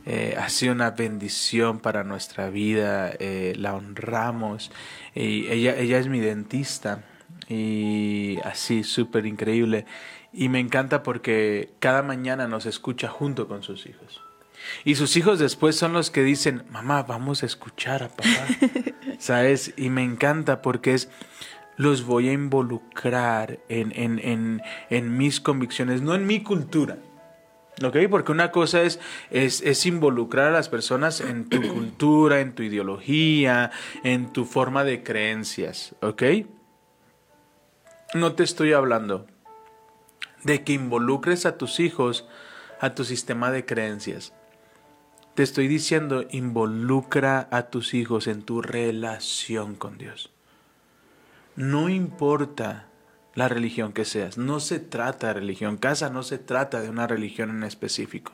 Eh, 0.07 0.35
ha 0.41 0.49
sido 0.49 0.73
una 0.73 0.93
bendición 0.93 1.79
para 1.79 2.05
nuestra 2.05 2.49
vida, 2.49 3.13
eh, 3.19 3.55
la 3.57 3.75
honramos. 3.75 4.71
Y 5.15 5.47
ella, 5.49 5.77
ella 5.77 5.99
es 5.99 6.09
mi 6.09 6.21
dentista 6.21 7.03
y 7.49 8.39
así, 8.45 8.85
súper 8.85 9.27
increíble. 9.27 9.87
Y 10.33 10.49
me 10.49 10.61
encanta 10.61 11.03
porque 11.03 11.73
cada 11.81 12.03
mañana 12.03 12.47
nos 12.47 12.67
escucha 12.67 13.09
junto 13.09 13.49
con 13.49 13.63
sus 13.63 13.87
hijos. 13.87 14.21
Y 14.85 14.95
sus 14.95 15.17
hijos 15.17 15.39
después 15.39 15.77
son 15.77 15.93
los 15.93 16.11
que 16.11 16.23
dicen, 16.23 16.65
mamá, 16.71 17.03
vamos 17.03 17.43
a 17.43 17.47
escuchar 17.47 18.03
a 18.03 18.09
papá. 18.09 18.47
¿Sabes? 19.19 19.75
Y 19.77 19.91
me 19.91 20.03
encanta 20.03 20.63
porque 20.63 20.95
es, 20.95 21.09
los 21.77 22.05
voy 22.05 22.29
a 22.29 22.33
involucrar 22.33 23.59
en, 23.69 23.93
en, 23.97 24.19
en, 24.19 24.63
en 24.91 25.17
mis 25.17 25.41
convicciones, 25.41 26.03
no 26.03 26.15
en 26.15 26.27
mi 26.27 26.43
cultura. 26.43 26.99
¿Ok? 27.83 27.97
Porque 28.11 28.33
una 28.33 28.51
cosa 28.51 28.83
es, 28.83 29.01
es, 29.31 29.63
es, 29.63 29.87
involucrar 29.87 30.49
a 30.49 30.51
las 30.51 30.69
personas 30.69 31.21
en 31.23 31.49
tu 31.49 31.63
cultura, 31.63 32.41
en 32.41 32.55
tu 32.55 32.63
ideología, 32.63 33.71
en 34.05 34.33
tu 34.33 34.45
forma 34.45 34.85
de 34.85 35.03
creencias. 35.03 35.95
¿Ok? 36.03 36.23
No 38.13 38.33
te 38.33 38.43
estoy 38.43 38.73
hablando 38.73 39.29
de 40.43 40.65
que 40.65 40.73
involucres 40.73 41.47
a 41.47 41.57
tus 41.57 41.79
hijos 41.79 42.27
a 42.81 42.97
tu 42.97 43.05
sistema 43.05 43.53
de 43.53 43.65
creencias. 43.65 44.33
Te 45.35 45.45
estoy 45.45 45.69
diciendo, 45.69 46.25
involucra 46.31 47.47
a 47.53 47.71
tus 47.71 47.95
hijos 47.95 48.27
en 48.27 48.43
tu 48.43 48.63
relación 48.63 49.77
con 49.77 49.97
Dios. 49.97 50.33
No 51.55 51.89
importa 51.89 52.89
la 53.35 53.47
religión 53.47 53.93
que 53.93 54.05
seas, 54.05 54.39
no 54.39 54.59
se 54.59 54.81
trata 54.81 55.29
de 55.29 55.35
religión. 55.35 55.77
Casa 55.77 56.11
no 56.11 56.25
se 56.25 56.39
trata 56.39 56.81
de 56.81 56.91
una 56.91 57.07
religión 57.07 57.51
en 57.51 57.63
específico. 57.63 58.33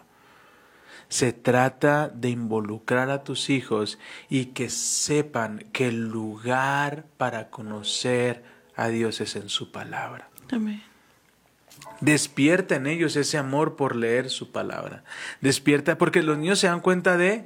Se 1.10 1.34
trata 1.34 2.08
de 2.08 2.30
involucrar 2.30 3.10
a 3.10 3.24
tus 3.24 3.50
hijos 3.50 3.98
y 4.30 4.46
que 4.46 4.70
sepan 4.70 5.66
que 5.72 5.88
el 5.88 6.08
lugar 6.08 7.04
para 7.18 7.50
conocer 7.50 8.55
a 8.76 8.88
Dios 8.88 9.20
es 9.20 9.36
en 9.36 9.48
su 9.48 9.72
palabra. 9.72 10.28
Amén. 10.52 10.82
Despierta 12.00 12.76
en 12.76 12.86
ellos 12.86 13.16
ese 13.16 13.38
amor 13.38 13.76
por 13.76 13.96
leer 13.96 14.30
su 14.30 14.52
palabra. 14.52 15.02
Despierta 15.40 15.98
porque 15.98 16.22
los 16.22 16.36
niños 16.38 16.58
se 16.58 16.66
dan 16.66 16.80
cuenta 16.80 17.16
de 17.16 17.44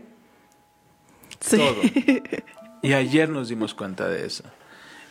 todo. 1.49 1.77
Y 2.83 2.95
ayer 2.95 3.29
nos 3.29 3.51
dimos 3.51 3.75
cuenta 3.75 4.09
de 4.09 4.25
eso. 4.25 4.43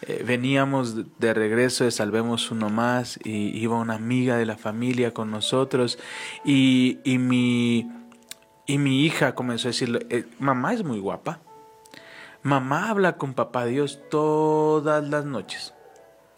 Eh, 0.02 0.24
veníamos 0.26 1.20
de 1.20 1.36
regreso 1.36 1.84
de 1.84 1.92
Salvemos 1.92 2.50
Uno 2.50 2.70
Más 2.70 3.20
y 3.24 3.56
iba 3.60 3.78
una 3.78 3.94
amiga 3.94 4.38
de 4.38 4.48
la 4.48 4.58
familia 4.58 5.14
con 5.14 5.30
nosotros 5.30 6.00
y, 6.44 6.98
y, 7.04 7.20
mi, 7.20 7.88
y 8.66 8.80
mi 8.80 9.06
hija 9.06 9.36
comenzó 9.36 9.68
a 9.68 9.70
decirle, 9.70 10.08
eh, 10.10 10.26
mamá 10.40 10.74
es 10.74 10.84
muy 10.84 10.98
guapa. 10.98 11.42
Mamá 12.42 12.90
habla 12.90 13.18
con 13.18 13.36
papá 13.36 13.66
Dios 13.66 14.00
todas 14.10 15.08
las 15.08 15.26
noches 15.26 15.76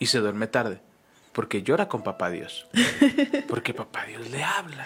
y 0.02 0.08
se 0.08 0.18
duerme 0.18 0.48
tarde 0.48 0.82
porque 1.32 1.62
llora 1.62 1.88
con 1.88 2.02
papá 2.02 2.32
Dios, 2.32 2.68
porque 3.48 3.74
papá 3.74 4.06
Dios 4.06 4.32
le 4.32 4.44
habla. 4.44 4.86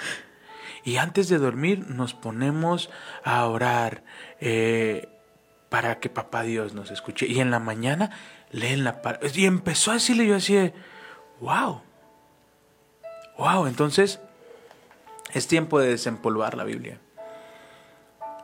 Y 0.84 0.98
antes 0.98 1.30
de 1.30 1.38
dormir 1.38 1.88
nos 1.90 2.14
ponemos 2.14 2.90
a 3.24 3.46
orar 3.48 4.04
eh, 4.42 5.08
para 5.70 6.02
que 6.02 6.10
papá 6.10 6.44
Dios 6.44 6.74
nos 6.74 6.92
escuche. 6.92 7.28
Y 7.28 7.40
en 7.40 7.50
la 7.50 7.60
mañana 7.60 8.12
leen 8.52 8.84
la 8.84 9.02
palabra. 9.02 9.30
Y 9.34 9.46
empezó 9.46 9.92
a 9.92 9.96
decirle 9.96 10.28
yo 10.28 10.36
así, 10.36 10.74
wow, 11.40 11.82
wow, 13.38 13.68
entonces 13.68 14.20
es 15.34 15.48
tiempo 15.48 15.80
de 15.80 15.92
desempolvar 15.92 16.56
la 16.58 16.66
Biblia. 16.66 17.00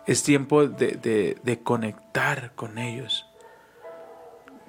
Es 0.07 0.23
tiempo 0.23 0.65
de, 0.67 1.37
de 1.43 1.63
conectar 1.63 2.53
con 2.55 2.77
ellos. 2.77 3.27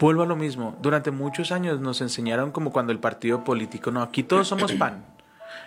Vuelvo 0.03 0.23
a 0.25 0.27
lo 0.27 0.35
mismo. 0.35 0.77
Durante 0.83 1.13
muchos 1.13 1.53
años 1.53 1.79
nos 1.79 2.01
enseñaron 2.01 2.51
como 2.51 2.73
cuando 2.73 2.91
el 2.91 2.99
partido 2.99 3.45
político, 3.45 3.93
no, 3.93 4.03
aquí 4.03 4.25
todos 4.25 4.49
somos 4.49 4.73
PAN, 4.79 5.07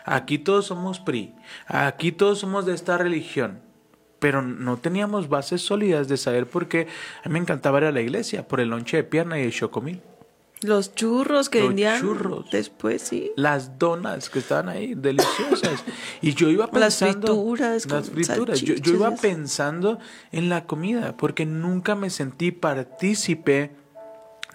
aquí 0.03 0.39
todos 0.39 0.65
somos 0.65 0.99
PRI, 0.99 1.33
aquí 1.67 2.11
todos 2.11 2.39
somos 2.39 2.65
de 2.65 2.73
esta 2.73 2.97
religión. 2.97 3.61
Pero 4.19 4.41
no 4.41 4.75
teníamos 4.75 5.29
bases 5.29 5.61
sólidas 5.61 6.09
de 6.09 6.17
saber 6.17 6.47
por 6.47 6.67
qué. 6.67 6.87
A 7.23 7.29
mí 7.29 7.33
me 7.33 7.39
encantaba 7.39 7.77
ir 7.77 7.85
a 7.85 7.91
la 7.93 8.01
iglesia 8.01 8.45
por 8.45 8.59
el 8.59 8.71
lonche 8.71 8.97
de 8.97 9.03
pierna 9.05 9.39
y 9.39 9.43
el 9.43 9.53
chocomil. 9.53 10.01
Los 10.61 10.95
churros 10.95 11.47
que 11.47 11.59
Los 11.59 11.69
vendían 11.69 12.01
churros. 12.01 12.49
después, 12.51 13.03
sí. 13.03 13.31
Las 13.37 13.79
donas 13.79 14.29
que 14.29 14.39
estaban 14.39 14.67
ahí, 14.67 14.95
deliciosas. 14.95 15.81
Y 16.21 16.33
yo 16.33 16.49
iba 16.49 16.67
pensando... 16.69 17.27
Las 17.27 17.37
frituras 17.37 17.85
Las 17.85 18.09
frituras. 18.09 18.61
Yo, 18.61 18.75
yo 18.75 18.95
iba 18.95 19.11
pensando 19.11 19.97
en 20.33 20.49
la 20.49 20.65
comida, 20.65 21.15
porque 21.15 21.45
nunca 21.45 21.95
me 21.95 22.09
sentí 22.09 22.51
partícipe 22.51 23.84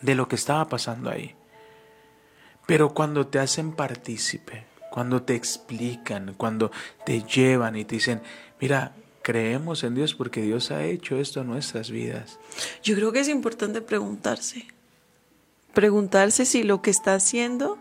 de 0.02 0.14
lo 0.14 0.28
que 0.28 0.36
estaba 0.36 0.68
pasando 0.68 1.10
ahí. 1.10 1.34
Pero 2.66 2.94
cuando 2.94 3.26
te 3.26 3.38
hacen 3.38 3.72
partícipe, 3.72 4.64
cuando 4.90 5.22
te 5.22 5.34
explican, 5.34 6.34
cuando 6.36 6.70
te 7.04 7.22
llevan 7.22 7.76
y 7.76 7.84
te 7.84 7.96
dicen, 7.96 8.22
mira, 8.60 8.92
creemos 9.22 9.84
en 9.84 9.94
Dios 9.94 10.14
porque 10.14 10.42
Dios 10.42 10.70
ha 10.70 10.84
hecho 10.84 11.18
esto 11.18 11.40
en 11.40 11.48
nuestras 11.48 11.90
vidas. 11.90 12.38
Yo 12.82 12.94
creo 12.94 13.12
que 13.12 13.20
es 13.20 13.28
importante 13.28 13.80
preguntarse. 13.80 14.66
Preguntarse 15.74 16.44
si 16.44 16.62
lo 16.62 16.82
que 16.82 16.90
está 16.90 17.14
haciendo, 17.14 17.78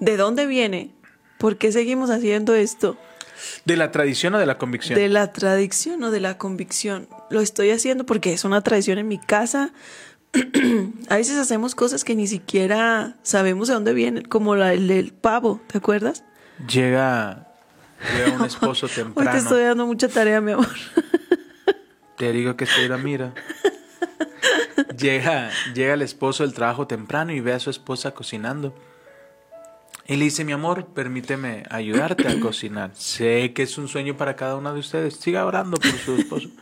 ¿de 0.00 0.16
dónde 0.16 0.46
viene? 0.46 0.90
¿Por 1.38 1.56
qué 1.56 1.70
seguimos 1.70 2.10
haciendo 2.10 2.54
esto? 2.54 2.96
¿De 3.64 3.76
la 3.76 3.92
tradición 3.92 4.34
o 4.34 4.38
de 4.38 4.46
la 4.46 4.58
convicción? 4.58 4.98
De 4.98 5.08
la 5.08 5.32
tradición 5.32 6.02
o 6.02 6.10
de 6.10 6.20
la 6.20 6.38
convicción. 6.38 7.08
Lo 7.30 7.40
estoy 7.40 7.70
haciendo 7.70 8.04
porque 8.04 8.32
es 8.32 8.44
una 8.44 8.62
tradición 8.62 8.98
en 8.98 9.06
mi 9.06 9.18
casa. 9.18 9.72
a 11.08 11.16
veces 11.16 11.36
hacemos 11.36 11.74
cosas 11.74 12.04
que 12.04 12.14
ni 12.14 12.26
siquiera 12.26 13.16
sabemos 13.22 13.68
de 13.68 13.74
dónde 13.74 13.94
vienen, 13.94 14.24
como 14.24 14.56
la, 14.56 14.72
el 14.72 15.12
pavo, 15.12 15.60
¿te 15.66 15.78
acuerdas? 15.78 16.24
Llega, 16.68 17.48
llega 18.16 18.36
un 18.38 18.44
esposo 18.46 18.86
Hoy 18.86 18.92
te 18.92 19.02
temprano. 19.02 19.38
estoy 19.38 19.62
dando 19.62 19.86
mucha 19.86 20.08
tarea, 20.08 20.40
mi 20.40 20.52
amor. 20.52 20.68
Te 22.16 22.32
digo 22.32 22.56
que 22.56 22.64
estoy 22.64 22.88
la 22.88 22.98
mira. 22.98 23.32
Llega, 24.98 25.50
llega 25.72 25.94
el 25.94 26.02
esposo 26.02 26.42
del 26.42 26.52
trabajo 26.52 26.88
temprano 26.88 27.32
y 27.32 27.38
ve 27.38 27.52
a 27.52 27.60
su 27.60 27.70
esposa 27.70 28.10
cocinando. 28.10 28.74
Y 30.08 30.16
le 30.16 30.24
dice, 30.24 30.44
mi 30.44 30.50
amor, 30.52 30.86
permíteme 30.86 31.62
ayudarte 31.70 32.26
a 32.26 32.40
cocinar. 32.40 32.90
Sé 32.94 33.52
que 33.52 33.62
es 33.62 33.78
un 33.78 33.86
sueño 33.86 34.16
para 34.16 34.34
cada 34.34 34.56
uno 34.56 34.74
de 34.74 34.80
ustedes. 34.80 35.14
Siga 35.14 35.44
orando 35.46 35.76
por 35.76 35.92
su 35.92 36.16
esposo. 36.16 36.48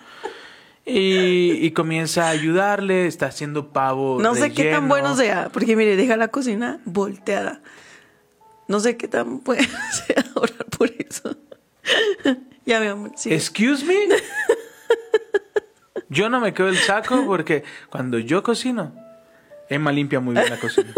Y, 0.88 1.66
y 1.66 1.72
comienza 1.72 2.26
a 2.26 2.30
ayudarle, 2.30 3.08
está 3.08 3.26
haciendo 3.26 3.72
pavo. 3.72 4.20
No 4.20 4.36
sé 4.36 4.52
qué 4.52 4.70
tan 4.70 4.88
bueno 4.88 5.16
sea, 5.16 5.48
porque 5.52 5.74
mire, 5.74 5.96
deja 5.96 6.16
la 6.16 6.28
cocina 6.28 6.78
volteada. 6.84 7.60
No 8.68 8.78
sé 8.80 8.96
qué 8.96 9.08
tan 9.08 9.42
bueno 9.42 9.66
sea 10.06 10.24
orar 10.34 10.64
por 10.66 10.90
eso. 10.96 11.36
ya, 12.66 12.80
mi 12.80 12.86
amor, 12.86 13.12
sí. 13.16 13.34
Excuse 13.34 13.84
me. 13.84 13.94
Yo 16.08 16.28
no 16.28 16.40
me 16.40 16.54
quedo 16.54 16.68
el 16.68 16.78
saco 16.78 17.24
porque 17.26 17.64
cuando 17.90 18.20
yo 18.20 18.44
cocino, 18.44 18.94
Emma 19.68 19.90
limpia 19.90 20.20
muy 20.20 20.34
bien 20.34 20.48
la 20.48 20.60
cocina. 20.60 20.94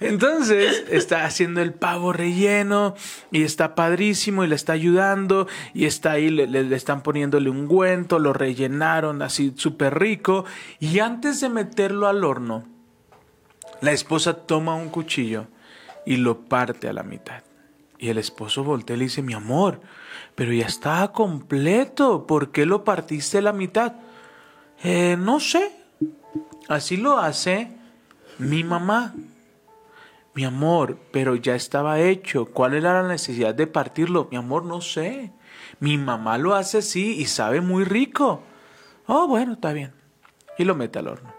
Entonces 0.00 0.84
está 0.90 1.24
haciendo 1.24 1.60
el 1.60 1.72
pavo 1.74 2.12
relleno 2.12 2.94
y 3.32 3.42
está 3.42 3.74
padrísimo 3.74 4.44
y 4.44 4.46
le 4.46 4.54
está 4.54 4.72
ayudando 4.72 5.48
y 5.74 5.86
está 5.86 6.12
ahí, 6.12 6.30
le, 6.30 6.74
están 6.74 7.02
poniéndole 7.02 7.50
un 7.50 7.58
ungüento, 7.58 8.18
lo 8.18 8.32
rellenaron 8.32 9.22
así 9.22 9.52
súper 9.56 9.98
rico 9.98 10.44
y 10.78 11.00
antes 11.00 11.40
de 11.40 11.48
meterlo 11.48 12.06
al 12.06 12.22
horno, 12.24 12.64
la 13.80 13.92
esposa 13.92 14.34
toma 14.34 14.74
un 14.74 14.88
cuchillo 14.88 15.46
y 16.06 16.16
lo 16.16 16.42
parte 16.42 16.88
a 16.88 16.92
la 16.92 17.02
mitad. 17.02 17.42
Y 17.98 18.10
el 18.10 18.18
esposo 18.18 18.62
voltea 18.62 18.94
y 18.94 19.00
le 19.00 19.04
dice, 19.06 19.22
mi 19.22 19.34
amor, 19.34 19.80
pero 20.36 20.52
ya 20.52 20.66
estaba 20.66 21.12
completo, 21.12 22.26
¿por 22.26 22.52
qué 22.52 22.64
lo 22.64 22.84
partiste 22.84 23.38
a 23.38 23.42
la 23.42 23.52
mitad? 23.52 23.94
"Eh, 24.84 25.16
no 25.18 25.40
sé, 25.40 25.72
así 26.68 26.96
lo 26.96 27.18
hace 27.18 27.72
mi 28.38 28.62
mamá. 28.62 29.14
Mi 30.38 30.44
amor, 30.44 31.00
pero 31.10 31.34
ya 31.34 31.56
estaba 31.56 31.98
hecho. 31.98 32.44
¿Cuál 32.44 32.74
era 32.74 33.02
la 33.02 33.08
necesidad 33.08 33.56
de 33.56 33.66
partirlo? 33.66 34.28
Mi 34.30 34.36
amor, 34.36 34.64
no 34.64 34.80
sé. 34.80 35.32
Mi 35.80 35.98
mamá 35.98 36.38
lo 36.38 36.54
hace 36.54 36.78
así 36.78 37.16
y 37.18 37.24
sabe 37.24 37.60
muy 37.60 37.82
rico. 37.82 38.44
Oh, 39.08 39.26
bueno, 39.26 39.54
está 39.54 39.72
bien. 39.72 39.92
Y 40.56 40.62
lo 40.62 40.76
mete 40.76 41.00
al 41.00 41.08
horno. 41.08 41.34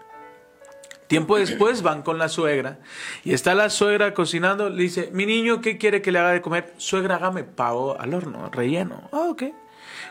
Tiempo 1.06 1.38
después 1.38 1.80
van 1.80 2.02
con 2.02 2.18
la 2.18 2.28
suegra 2.28 2.80
y 3.24 3.32
está 3.32 3.54
la 3.54 3.70
suegra 3.70 4.12
cocinando. 4.12 4.68
Le 4.68 4.82
dice, 4.82 5.08
mi 5.14 5.24
niño, 5.24 5.62
¿qué 5.62 5.78
quiere 5.78 6.02
que 6.02 6.12
le 6.12 6.18
haga 6.18 6.32
de 6.32 6.42
comer? 6.42 6.74
Suegra, 6.76 7.16
hágame 7.16 7.44
pavo 7.44 7.98
al 7.98 8.12
horno, 8.12 8.50
relleno. 8.50 9.08
Ah, 9.12 9.28
ok. 9.30 9.44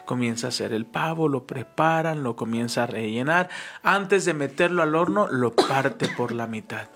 Comienza 0.05 0.47
a 0.47 0.49
hacer 0.49 0.73
el 0.73 0.87
pavo, 0.87 1.27
lo 1.27 1.45
preparan, 1.45 2.23
lo 2.23 2.35
comienza 2.35 2.85
a 2.85 2.87
rellenar. 2.87 3.49
Antes 3.83 4.25
de 4.25 4.33
meterlo 4.33 4.81
al 4.81 4.95
horno, 4.95 5.27
lo 5.27 5.55
parte 5.55 6.09
por 6.17 6.31
la 6.31 6.47
mitad. 6.47 6.87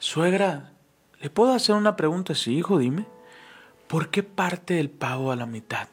Suegra, 0.00 0.72
¿le 1.20 1.28
puedo 1.28 1.52
hacer 1.52 1.74
una 1.74 1.94
pregunta? 1.94 2.34
Sí, 2.34 2.56
hijo, 2.56 2.78
dime. 2.78 3.06
¿Por 3.86 4.08
qué 4.08 4.22
parte 4.22 4.80
el 4.80 4.88
pavo 4.88 5.30
a 5.30 5.36
la 5.36 5.44
mitad? 5.44 5.88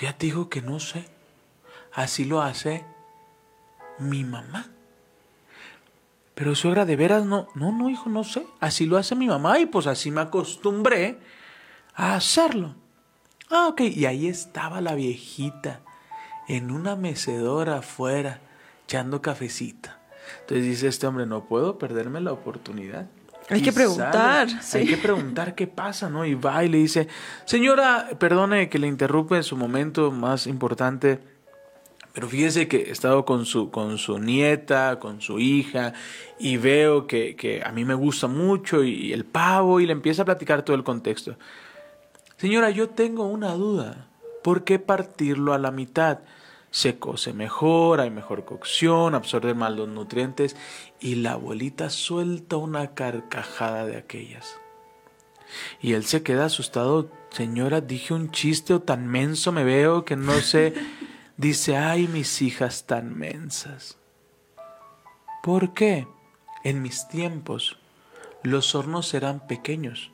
Ya 0.00 0.18
te 0.18 0.26
digo 0.26 0.50
que 0.50 0.60
no 0.60 0.80
sé. 0.80 1.08
Así 1.92 2.24
lo 2.24 2.42
hace 2.42 2.84
mi 4.00 4.24
mamá. 4.24 4.66
Pero 6.34 6.56
suegra, 6.56 6.84
de 6.84 6.96
veras 6.96 7.24
no, 7.24 7.46
no, 7.54 7.70
no, 7.70 7.88
hijo, 7.88 8.10
no 8.10 8.24
sé. 8.24 8.44
Así 8.58 8.86
lo 8.86 8.96
hace 8.96 9.14
mi 9.14 9.28
mamá 9.28 9.60
y 9.60 9.66
pues 9.66 9.86
así 9.86 10.10
me 10.10 10.22
acostumbré 10.22 11.20
a 11.94 12.16
hacerlo. 12.16 12.74
Ah, 13.50 13.68
ok. 13.68 13.82
Y 13.82 14.06
ahí 14.06 14.26
estaba 14.26 14.80
la 14.80 14.96
viejita 14.96 15.82
en 16.48 16.72
una 16.72 16.96
mecedora 16.96 17.78
afuera 17.78 18.40
echando 18.84 19.22
cafecito. 19.22 20.01
Entonces 20.40 20.64
dice 20.64 20.88
este 20.88 21.06
hombre, 21.06 21.26
no 21.26 21.44
puedo 21.44 21.78
perderme 21.78 22.20
la 22.20 22.32
oportunidad. 22.32 23.06
Hay 23.48 23.60
Y 23.60 23.62
que 23.62 23.72
preguntar, 23.72 24.48
sale, 24.48 24.62
sí. 24.62 24.78
Hay 24.78 24.86
que 24.86 24.96
preguntar 24.96 25.54
qué 25.54 25.66
pasa, 25.66 26.08
¿no? 26.08 26.24
Y 26.24 26.34
va 26.34 26.64
y 26.64 26.68
le 26.68 26.78
dice, 26.78 27.08
señora, 27.44 28.10
perdone 28.18 28.68
que 28.68 28.78
le 28.78 28.86
interrumpe 28.86 29.36
en 29.36 29.42
su 29.42 29.56
momento 29.56 30.10
más 30.10 30.46
importante. 30.46 31.20
Pero 32.12 32.28
fíjese 32.28 32.68
que 32.68 32.76
he 32.76 32.90
estado 32.90 33.24
con 33.24 33.46
su, 33.46 33.70
con 33.70 33.98
su 33.98 34.18
nieta, 34.18 34.98
con 34.98 35.20
su 35.20 35.38
hija, 35.38 35.94
y 36.38 36.58
veo 36.58 37.06
que, 37.06 37.36
que 37.36 37.62
a 37.64 37.72
mí 37.72 37.84
me 37.84 37.94
gusta 37.94 38.28
mucho, 38.28 38.84
y 38.84 39.12
el 39.12 39.24
pavo, 39.24 39.80
y 39.80 39.86
le 39.86 39.92
empieza 39.92 40.22
a 40.22 40.24
platicar 40.26 40.62
todo 40.62 40.76
el 40.76 40.84
contexto. 40.84 41.36
Señora, 42.36 42.70
yo 42.70 42.90
tengo 42.90 43.26
una 43.26 43.52
duda. 43.54 44.08
¿Por 44.42 44.64
qué 44.64 44.78
partirlo 44.78 45.54
a 45.54 45.58
la 45.58 45.70
mitad? 45.70 46.18
Se 46.72 46.98
cose 46.98 47.34
mejor, 47.34 48.00
hay 48.00 48.10
mejor 48.10 48.46
cocción, 48.46 49.14
absorbe 49.14 49.52
más 49.52 49.72
los 49.72 49.88
nutrientes, 49.88 50.56
y 51.00 51.16
la 51.16 51.32
abuelita 51.32 51.90
suelta 51.90 52.56
una 52.56 52.94
carcajada 52.94 53.86
de 53.86 53.98
aquellas. 53.98 54.58
Y 55.82 55.92
él 55.92 56.04
se 56.06 56.22
queda 56.22 56.46
asustado. 56.46 57.10
Señora, 57.30 57.82
dije 57.82 58.14
un 58.14 58.30
chiste 58.30 58.72
o 58.72 58.80
tan 58.80 59.06
menso 59.06 59.52
me 59.52 59.64
veo 59.64 60.06
que 60.06 60.16
no 60.16 60.32
sé. 60.40 60.72
Dice, 61.36 61.76
ay, 61.76 62.08
mis 62.08 62.40
hijas 62.40 62.86
tan 62.86 63.18
mensas. 63.18 63.98
¿Por 65.42 65.74
qué? 65.74 66.06
En 66.64 66.80
mis 66.80 67.06
tiempos 67.08 67.78
los 68.42 68.74
hornos 68.74 69.12
eran 69.12 69.46
pequeños. 69.46 70.10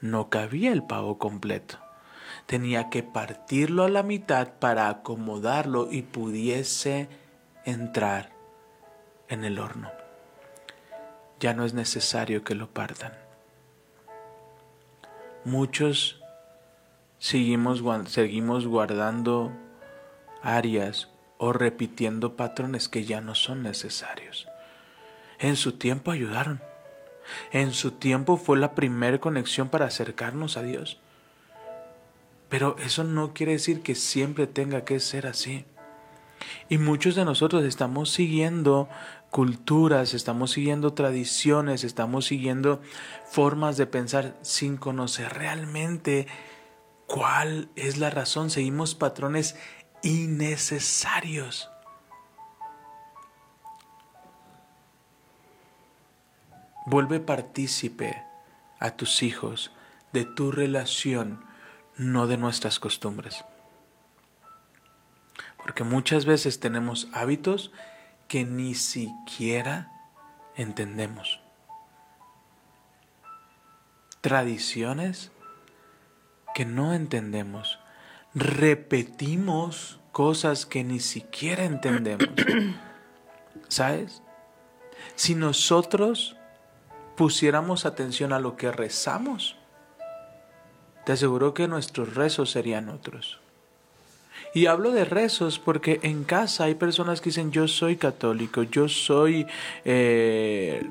No 0.00 0.30
cabía 0.30 0.72
el 0.72 0.82
pavo 0.82 1.18
completo. 1.18 1.83
Tenía 2.46 2.90
que 2.90 3.02
partirlo 3.02 3.84
a 3.84 3.88
la 3.88 4.02
mitad 4.02 4.48
para 4.58 4.88
acomodarlo 4.88 5.90
y 5.90 6.02
pudiese 6.02 7.08
entrar 7.64 8.32
en 9.28 9.44
el 9.44 9.58
horno. 9.58 9.90
Ya 11.40 11.54
no 11.54 11.64
es 11.64 11.74
necesario 11.74 12.44
que 12.44 12.54
lo 12.54 12.70
partan. 12.70 13.12
Muchos 15.44 16.20
seguimos, 17.18 17.82
seguimos 18.10 18.66
guardando 18.66 19.52
áreas 20.42 21.08
o 21.38 21.52
repitiendo 21.52 22.36
patrones 22.36 22.88
que 22.88 23.04
ya 23.04 23.20
no 23.20 23.34
son 23.34 23.62
necesarios. 23.62 24.46
En 25.38 25.56
su 25.56 25.72
tiempo 25.72 26.10
ayudaron. 26.10 26.62
En 27.50 27.72
su 27.72 27.92
tiempo 27.92 28.36
fue 28.36 28.58
la 28.58 28.74
primera 28.74 29.18
conexión 29.18 29.68
para 29.68 29.86
acercarnos 29.86 30.56
a 30.56 30.62
Dios. 30.62 31.00
Pero 32.54 32.76
eso 32.78 33.02
no 33.02 33.34
quiere 33.34 33.50
decir 33.50 33.82
que 33.82 33.96
siempre 33.96 34.46
tenga 34.46 34.84
que 34.84 35.00
ser 35.00 35.26
así. 35.26 35.64
Y 36.68 36.78
muchos 36.78 37.16
de 37.16 37.24
nosotros 37.24 37.64
estamos 37.64 38.12
siguiendo 38.12 38.88
culturas, 39.30 40.14
estamos 40.14 40.52
siguiendo 40.52 40.92
tradiciones, 40.92 41.82
estamos 41.82 42.26
siguiendo 42.26 42.80
formas 43.28 43.76
de 43.76 43.88
pensar 43.88 44.36
sin 44.42 44.76
conocer 44.76 45.34
realmente 45.34 46.28
cuál 47.08 47.70
es 47.74 47.98
la 47.98 48.10
razón. 48.10 48.50
Seguimos 48.50 48.94
patrones 48.94 49.56
innecesarios. 50.04 51.72
Vuelve 56.86 57.18
partícipe 57.18 58.22
a 58.78 58.92
tus 58.92 59.24
hijos 59.24 59.72
de 60.12 60.24
tu 60.24 60.52
relación, 60.52 61.52
no 61.96 62.26
de 62.26 62.36
nuestras 62.36 62.78
costumbres. 62.78 63.44
Porque 65.56 65.84
muchas 65.84 66.24
veces 66.24 66.60
tenemos 66.60 67.08
hábitos 67.12 67.72
que 68.28 68.44
ni 68.44 68.74
siquiera 68.74 69.90
entendemos. 70.56 71.40
Tradiciones 74.20 75.32
que 76.54 76.64
no 76.64 76.94
entendemos. 76.94 77.78
Repetimos 78.34 80.00
cosas 80.12 80.66
que 80.66 80.84
ni 80.84 81.00
siquiera 81.00 81.64
entendemos. 81.64 82.28
¿Sabes? 83.68 84.22
Si 85.16 85.34
nosotros 85.34 86.36
pusiéramos 87.16 87.86
atención 87.86 88.32
a 88.32 88.38
lo 88.38 88.56
que 88.56 88.70
rezamos, 88.70 89.56
te 91.04 91.12
aseguro 91.12 91.54
que 91.54 91.68
nuestros 91.68 92.14
rezos 92.14 92.50
serían 92.50 92.88
otros. 92.88 93.38
Y 94.54 94.66
hablo 94.66 94.92
de 94.92 95.04
rezos 95.04 95.58
porque 95.58 95.98
en 96.02 96.24
casa 96.24 96.64
hay 96.64 96.76
personas 96.76 97.20
que 97.20 97.30
dicen 97.30 97.50
yo 97.50 97.66
soy 97.66 97.96
católico, 97.96 98.62
yo 98.62 98.88
soy 98.88 99.46
eh, 99.84 100.88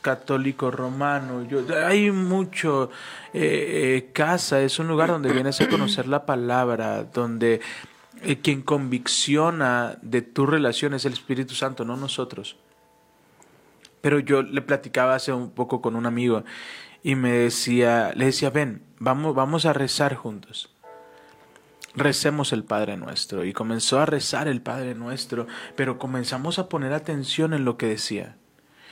católico 0.00 0.70
romano, 0.70 1.46
yo, 1.48 1.64
hay 1.86 2.10
mucho, 2.10 2.90
eh, 3.32 3.94
eh, 3.96 4.10
casa 4.12 4.60
es 4.60 4.80
un 4.80 4.88
lugar 4.88 5.10
donde 5.10 5.32
vienes 5.32 5.60
a 5.60 5.68
conocer 5.68 6.08
la 6.08 6.26
palabra, 6.26 7.04
donde 7.04 7.60
quien 8.42 8.62
convicciona 8.62 9.96
de 10.02 10.22
tu 10.22 10.44
relación 10.46 10.94
es 10.94 11.04
el 11.04 11.12
Espíritu 11.12 11.54
Santo, 11.54 11.84
no 11.84 11.96
nosotros. 11.96 12.56
Pero 14.00 14.18
yo 14.18 14.42
le 14.42 14.60
platicaba 14.60 15.14
hace 15.14 15.32
un 15.32 15.50
poco 15.50 15.80
con 15.80 15.94
un 15.94 16.06
amigo 16.06 16.44
y 17.02 17.14
me 17.14 17.32
decía, 17.32 18.12
le 18.14 18.26
decía, 18.26 18.50
ven, 18.50 18.82
vamos, 18.98 19.34
vamos 19.34 19.66
a 19.66 19.72
rezar 19.72 20.14
juntos 20.14 20.72
recemos 21.94 22.52
el 22.52 22.64
Padre 22.64 22.96
Nuestro. 22.96 23.44
Y 23.44 23.52
comenzó 23.52 24.00
a 24.00 24.06
rezar 24.06 24.48
el 24.48 24.62
Padre 24.62 24.94
Nuestro, 24.94 25.46
pero 25.76 25.98
comenzamos 25.98 26.58
a 26.58 26.68
poner 26.68 26.92
atención 26.92 27.54
en 27.54 27.64
lo 27.64 27.76
que 27.76 27.86
decía. 27.86 28.36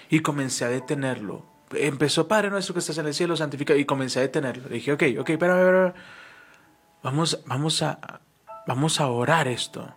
Y 0.09 0.21
comencé 0.21 0.65
a 0.65 0.69
detenerlo. 0.69 1.47
Empezó 1.73 2.29
Padre 2.29 2.51
Nuestro 2.51 2.75
que 2.75 2.81
estás 2.81 2.99
en 2.99 3.07
el 3.07 3.15
cielo, 3.15 3.37
santificado. 3.37 3.79
Y 3.79 3.85
comencé 3.85 4.19
a 4.19 4.23
detenerlo. 4.23 4.69
Dije, 4.69 4.93
ok, 4.93 5.03
ok, 5.19 5.27
pero, 5.27 5.39
pero, 5.39 5.65
pero, 5.65 5.95
vamos, 7.03 7.43
vamos 7.47 7.83
a, 7.83 8.21
vamos 8.67 9.01
a 9.01 9.09
orar 9.09 9.49
esto. 9.49 9.95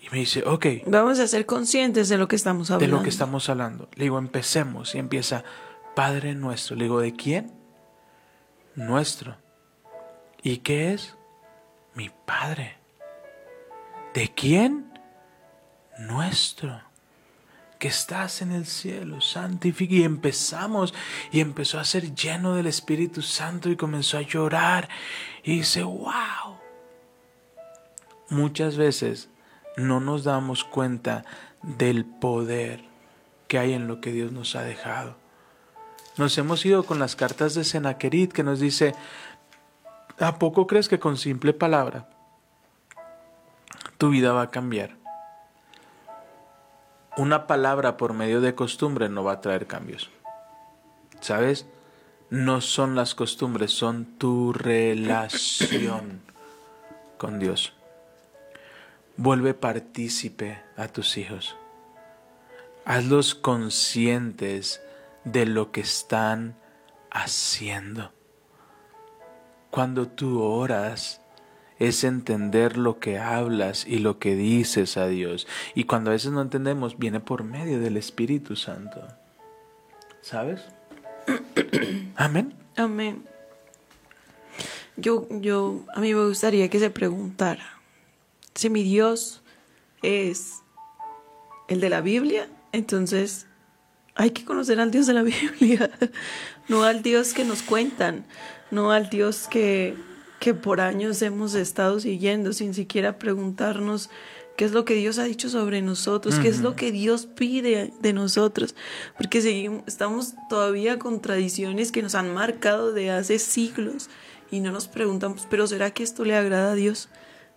Y 0.00 0.10
me 0.10 0.18
dice, 0.18 0.44
ok, 0.46 0.66
Vamos 0.86 1.18
a 1.18 1.26
ser 1.26 1.46
conscientes 1.46 2.10
de 2.10 2.18
lo 2.18 2.28
que 2.28 2.36
estamos 2.36 2.68
de 2.68 2.74
hablando. 2.74 2.96
lo 2.98 3.02
que 3.02 3.08
estamos 3.08 3.48
hablando. 3.48 3.88
Le 3.94 4.04
digo, 4.04 4.18
empecemos. 4.18 4.94
Y 4.94 4.98
empieza, 4.98 5.44
Padre 5.94 6.34
Nuestro. 6.34 6.76
Le 6.76 6.84
digo, 6.84 7.00
¿de 7.00 7.14
quién? 7.14 7.52
Nuestro. 8.74 9.36
¿Y 10.42 10.58
qué 10.58 10.92
es? 10.92 11.16
Mi 11.94 12.10
Padre. 12.10 12.76
¿De 14.12 14.32
quién? 14.34 14.92
Nuestro. 15.98 16.80
que 17.78 17.88
estás 17.88 18.40
en 18.40 18.52
el 18.52 18.66
cielo, 18.66 19.20
santifica. 19.20 19.94
Y 19.94 20.04
empezamos, 20.04 20.94
y 21.30 21.40
empezó 21.40 21.78
a 21.78 21.84
ser 21.84 22.14
lleno 22.14 22.54
del 22.54 22.66
Espíritu 22.66 23.20
Santo 23.20 23.68
y 23.68 23.76
comenzó 23.76 24.16
a 24.16 24.22
llorar. 24.22 24.88
Y 25.42 25.58
dice, 25.58 25.82
wow. 25.82 26.58
Muchas 28.30 28.76
veces 28.76 29.28
no 29.76 30.00
nos 30.00 30.24
damos 30.24 30.64
cuenta 30.64 31.24
del 31.62 32.04
poder 32.04 32.84
que 33.48 33.58
hay 33.58 33.74
en 33.74 33.86
lo 33.86 34.00
que 34.00 34.12
Dios 34.12 34.32
nos 34.32 34.56
ha 34.56 34.62
dejado. 34.62 35.23
Nos 36.16 36.38
hemos 36.38 36.64
ido 36.64 36.84
con 36.84 37.00
las 37.00 37.16
cartas 37.16 37.54
de 37.54 37.64
Senaquerit 37.64 38.32
que 38.32 38.44
nos 38.44 38.60
dice, 38.60 38.94
¿a 40.20 40.38
poco 40.38 40.66
crees 40.66 40.88
que 40.88 41.00
con 41.00 41.16
simple 41.16 41.52
palabra 41.52 42.08
tu 43.98 44.10
vida 44.10 44.32
va 44.32 44.42
a 44.42 44.50
cambiar? 44.50 44.96
Una 47.16 47.46
palabra 47.46 47.96
por 47.96 48.12
medio 48.12 48.40
de 48.40 48.54
costumbre 48.54 49.08
no 49.08 49.24
va 49.24 49.32
a 49.32 49.40
traer 49.40 49.66
cambios. 49.66 50.10
¿Sabes? 51.20 51.66
No 52.30 52.60
son 52.60 52.94
las 52.94 53.14
costumbres, 53.14 53.72
son 53.72 54.04
tu 54.18 54.52
relación 54.52 56.22
con 57.18 57.38
Dios. 57.40 57.72
Vuelve 59.16 59.54
partícipe 59.54 60.60
a 60.76 60.88
tus 60.88 61.16
hijos. 61.16 61.56
Hazlos 62.84 63.34
conscientes 63.34 64.83
de 65.24 65.46
lo 65.46 65.72
que 65.72 65.80
están 65.80 66.56
haciendo. 67.10 68.12
Cuando 69.70 70.08
tú 70.08 70.42
oras, 70.42 71.20
es 71.78 72.04
entender 72.04 72.76
lo 72.76 72.98
que 73.00 73.18
hablas 73.18 73.86
y 73.86 73.98
lo 73.98 74.18
que 74.18 74.36
dices 74.36 74.96
a 74.96 75.08
Dios. 75.08 75.46
Y 75.74 75.84
cuando 75.84 76.10
a 76.10 76.12
veces 76.12 76.32
no 76.32 76.42
entendemos, 76.42 76.98
viene 76.98 77.20
por 77.20 77.42
medio 77.42 77.80
del 77.80 77.96
Espíritu 77.96 78.56
Santo. 78.56 79.06
¿Sabes? 80.20 80.62
Amén. 82.16 82.54
Amén. 82.76 83.24
Yo, 84.96 85.26
yo, 85.30 85.80
a 85.94 86.00
mí 86.00 86.14
me 86.14 86.24
gustaría 86.26 86.70
que 86.70 86.78
se 86.78 86.90
preguntara 86.90 87.80
si 88.54 88.70
mi 88.70 88.84
Dios 88.84 89.42
es 90.02 90.62
el 91.68 91.80
de 91.80 91.90
la 91.90 92.00
Biblia, 92.00 92.48
entonces 92.72 93.46
hay 94.14 94.30
que 94.30 94.44
conocer 94.44 94.80
al 94.80 94.90
Dios 94.90 95.06
de 95.06 95.12
la 95.12 95.22
Biblia, 95.22 95.90
no 96.68 96.84
al 96.84 97.02
Dios 97.02 97.34
que 97.34 97.44
nos 97.44 97.62
cuentan, 97.62 98.24
no 98.70 98.92
al 98.92 99.10
Dios 99.10 99.48
que, 99.48 99.96
que 100.40 100.54
por 100.54 100.80
años 100.80 101.20
hemos 101.22 101.54
estado 101.54 101.98
siguiendo 102.00 102.52
sin 102.52 102.74
siquiera 102.74 103.18
preguntarnos 103.18 104.10
qué 104.56 104.64
es 104.64 104.72
lo 104.72 104.84
que 104.84 104.94
Dios 104.94 105.18
ha 105.18 105.24
dicho 105.24 105.48
sobre 105.48 105.82
nosotros, 105.82 106.38
qué 106.38 106.48
es 106.48 106.60
lo 106.60 106.76
que 106.76 106.92
Dios 106.92 107.26
pide 107.26 107.92
de 108.00 108.12
nosotros, 108.12 108.76
porque 109.16 109.40
seguimos, 109.40 109.82
estamos 109.86 110.34
todavía 110.48 110.98
con 110.98 111.20
tradiciones 111.20 111.90
que 111.90 112.02
nos 112.02 112.14
han 112.14 112.32
marcado 112.32 112.92
de 112.92 113.10
hace 113.10 113.40
siglos 113.40 114.10
y 114.52 114.60
no 114.60 114.70
nos 114.70 114.86
preguntamos, 114.86 115.48
pero 115.50 115.66
¿será 115.66 115.90
que 115.90 116.04
esto 116.04 116.24
le 116.24 116.36
agrada 116.36 116.72
a 116.72 116.74
Dios? 116.76 117.08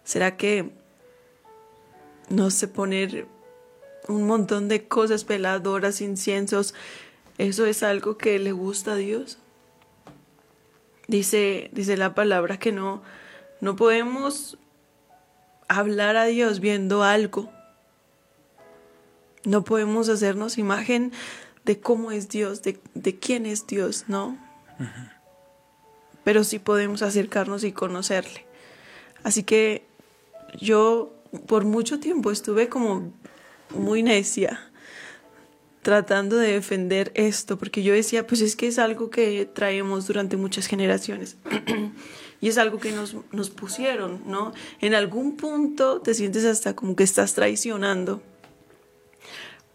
¿Será 0.04 0.38
que 0.38 0.72
no 2.30 2.50
sé 2.50 2.68
poner 2.68 3.28
un 4.08 4.26
montón 4.26 4.68
de 4.68 4.88
cosas, 4.88 5.24
peladoras, 5.24 6.02
inciensos. 6.02 6.74
Eso 7.38 7.66
es 7.66 7.84
algo 7.84 8.18
que 8.18 8.40
le 8.40 8.52
gusta 8.52 8.94
a 8.94 8.96
Dios. 8.96 9.38
Dice, 11.08 11.70
dice 11.72 11.98
la 11.98 12.16
palabra 12.16 12.58
que 12.58 12.72
no, 12.72 13.02
no 13.62 13.76
podemos 13.76 14.58
hablar 15.68 16.18
a 16.18 16.26
Dios 16.26 16.60
viendo 16.60 17.04
algo. 17.04 17.52
No 19.44 19.64
podemos 19.64 20.10
hacernos 20.10 20.58
imagen 20.58 21.14
de 21.64 21.80
cómo 21.80 22.12
es 22.12 22.30
Dios, 22.30 22.62
de, 22.64 22.80
de 22.94 23.18
quién 23.18 23.46
es 23.46 23.68
Dios, 23.68 24.06
¿no? 24.08 24.38
Pero 26.24 26.44
sí 26.44 26.60
podemos 26.60 27.02
acercarnos 27.02 27.64
y 27.64 27.72
conocerle. 27.72 28.46
Así 29.24 29.44
que 29.44 29.86
yo 30.60 31.14
por 31.46 31.66
mucho 31.66 32.00
tiempo 32.00 32.32
estuve 32.32 32.70
como 32.70 33.12
muy 33.76 34.04
necia 34.04 34.60
tratando 35.88 36.36
de 36.36 36.52
defender 36.52 37.14
esto, 37.16 37.58
porque 37.58 37.82
yo 37.82 37.94
decía, 37.94 38.28
pues 38.28 38.42
es 38.42 38.58
que 38.58 38.68
es 38.68 38.78
algo 38.78 39.10
que 39.10 39.46
traemos 39.46 40.06
durante 40.06 40.36
muchas 40.36 40.68
generaciones 40.68 41.38
y 42.42 42.50
es 42.50 42.58
algo 42.58 42.78
que 42.78 42.92
nos, 42.92 43.16
nos 43.32 43.50
pusieron, 43.50 44.22
¿no? 44.26 44.52
En 44.82 44.94
algún 44.94 45.38
punto 45.38 46.02
te 46.02 46.14
sientes 46.14 46.44
hasta 46.44 46.76
como 46.76 46.98
que 46.98 47.06
estás 47.06 47.36
traicionando, 47.36 48.22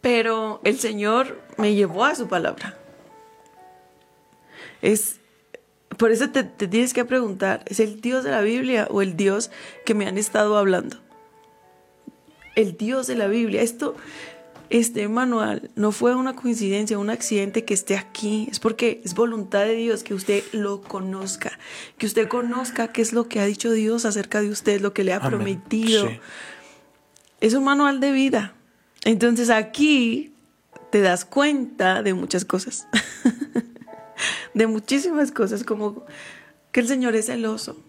pero 0.02 0.60
el 0.64 0.78
Señor 0.78 1.40
me 1.56 1.74
llevó 1.74 2.04
a 2.04 2.14
su 2.14 2.28
palabra. 2.28 2.78
Es, 4.82 5.16
por 5.96 6.12
eso 6.12 6.28
te, 6.28 6.44
te 6.44 6.68
tienes 6.68 6.92
que 6.92 7.06
preguntar, 7.06 7.62
¿es 7.64 7.80
el 7.80 8.02
Dios 8.02 8.22
de 8.22 8.32
la 8.32 8.42
Biblia 8.42 8.86
o 8.90 9.00
el 9.00 9.16
Dios 9.16 9.50
que 9.86 9.94
me 9.94 10.06
han 10.06 10.18
estado 10.18 10.58
hablando? 10.58 11.01
El 12.54 12.76
Dios 12.76 13.06
de 13.06 13.14
la 13.14 13.28
Biblia. 13.28 13.62
Esto, 13.62 13.96
este 14.70 15.08
manual 15.08 15.70
no 15.76 15.92
fue 15.92 16.14
una 16.14 16.34
coincidencia, 16.34 16.98
un 16.98 17.10
accidente 17.10 17.64
que 17.64 17.74
esté 17.74 17.96
aquí. 17.96 18.48
Es 18.50 18.60
porque 18.60 19.00
es 19.04 19.14
voluntad 19.14 19.64
de 19.64 19.74
Dios 19.74 20.02
que 20.02 20.14
usted 20.14 20.42
lo 20.52 20.80
conozca, 20.80 21.58
que 21.98 22.06
usted 22.06 22.28
conozca 22.28 22.88
qué 22.88 23.02
es 23.02 23.12
lo 23.12 23.28
que 23.28 23.40
ha 23.40 23.46
dicho 23.46 23.70
Dios 23.72 24.04
acerca 24.04 24.40
de 24.40 24.48
usted, 24.48 24.80
lo 24.80 24.92
que 24.92 25.04
le 25.04 25.12
ha 25.12 25.20
prometido. 25.20 26.08
Es 27.40 27.54
un 27.54 27.64
manual 27.64 28.00
de 28.00 28.12
vida. 28.12 28.54
Entonces 29.04 29.50
aquí 29.50 30.32
te 30.90 31.00
das 31.00 31.24
cuenta 31.24 32.02
de 32.02 32.14
muchas 32.14 32.44
cosas, 32.44 32.86
de 34.54 34.66
muchísimas 34.66 35.32
cosas, 35.32 35.64
como 35.64 36.04
que 36.70 36.80
el 36.80 36.86
Señor 36.86 37.16
es 37.16 37.26
celoso, 37.26 37.82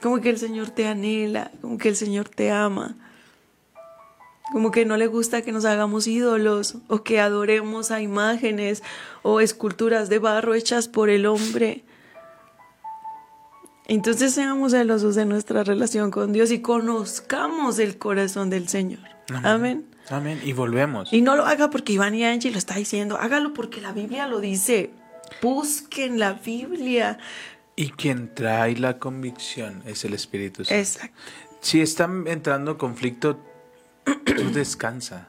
como 0.00 0.20
que 0.20 0.30
el 0.30 0.38
Señor 0.38 0.70
te 0.70 0.86
anhela, 0.86 1.50
como 1.60 1.76
que 1.76 1.88
el 1.88 1.96
Señor 1.96 2.28
te 2.28 2.52
ama 2.52 2.96
como 4.52 4.70
que 4.70 4.84
no 4.84 4.96
le 4.96 5.06
gusta 5.06 5.42
que 5.42 5.52
nos 5.52 5.64
hagamos 5.64 6.06
ídolos 6.06 6.76
o 6.88 7.02
que 7.02 7.20
adoremos 7.20 7.90
a 7.90 8.00
imágenes 8.00 8.82
o 9.22 9.40
esculturas 9.40 10.08
de 10.08 10.18
barro 10.18 10.54
hechas 10.54 10.88
por 10.88 11.10
el 11.10 11.26
hombre. 11.26 11.84
Entonces 13.86 14.34
seamos 14.34 14.72
celosos 14.72 15.14
de 15.14 15.24
nuestra 15.24 15.64
relación 15.64 16.10
con 16.10 16.32
Dios 16.32 16.50
y 16.50 16.60
conozcamos 16.60 17.78
el 17.78 17.96
corazón 17.96 18.50
del 18.50 18.68
Señor. 18.68 19.00
Amén. 19.42 19.86
Amén. 20.10 20.40
Y 20.44 20.52
volvemos. 20.52 21.12
Y 21.12 21.22
no 21.22 21.36
lo 21.36 21.46
haga 21.46 21.70
porque 21.70 21.94
Iván 21.94 22.14
y 22.14 22.24
Angie 22.24 22.50
lo 22.50 22.58
está 22.58 22.74
diciendo, 22.76 23.16
hágalo 23.18 23.54
porque 23.54 23.80
la 23.80 23.92
Biblia 23.92 24.26
lo 24.26 24.40
dice. 24.40 24.90
Busquen 25.42 26.18
la 26.18 26.34
Biblia. 26.34 27.18
Y 27.76 27.90
quien 27.90 28.34
trae 28.34 28.76
la 28.76 28.98
convicción 28.98 29.82
es 29.86 30.04
el 30.04 30.14
Espíritu 30.14 30.64
Santo. 30.64 30.80
Exacto. 30.80 31.16
Si 31.60 31.80
están 31.80 32.26
entrando 32.26 32.78
conflicto, 32.78 33.38
tú 34.24 34.52
descansa. 34.52 35.28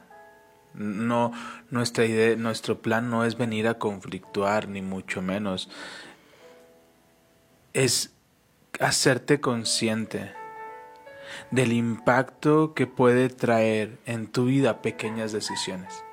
No, 0.74 1.32
nuestra 1.70 2.04
idea, 2.04 2.36
nuestro 2.36 2.80
plan 2.80 3.10
no 3.10 3.24
es 3.24 3.36
venir 3.36 3.66
a 3.66 3.78
conflictuar, 3.78 4.68
ni 4.68 4.82
mucho 4.82 5.20
menos. 5.20 5.68
Es 7.72 8.12
hacerte 8.78 9.40
consciente 9.40 10.32
del 11.50 11.72
impacto 11.72 12.74
que 12.74 12.86
puede 12.86 13.28
traer 13.28 13.98
en 14.06 14.26
tu 14.26 14.46
vida 14.46 14.82
pequeñas 14.82 15.32
decisiones. 15.32 16.04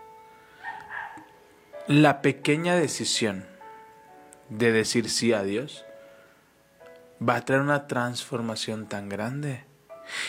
La 1.87 2.21
pequeña 2.21 2.75
decisión 2.75 3.45
de 4.49 4.71
decir 4.71 5.09
sí 5.09 5.33
a 5.33 5.43
Dios 5.43 5.85
va 7.27 7.35
a 7.35 7.41
traer 7.41 7.61
una 7.61 7.87
transformación 7.87 8.87
tan 8.87 9.09
grande 9.09 9.66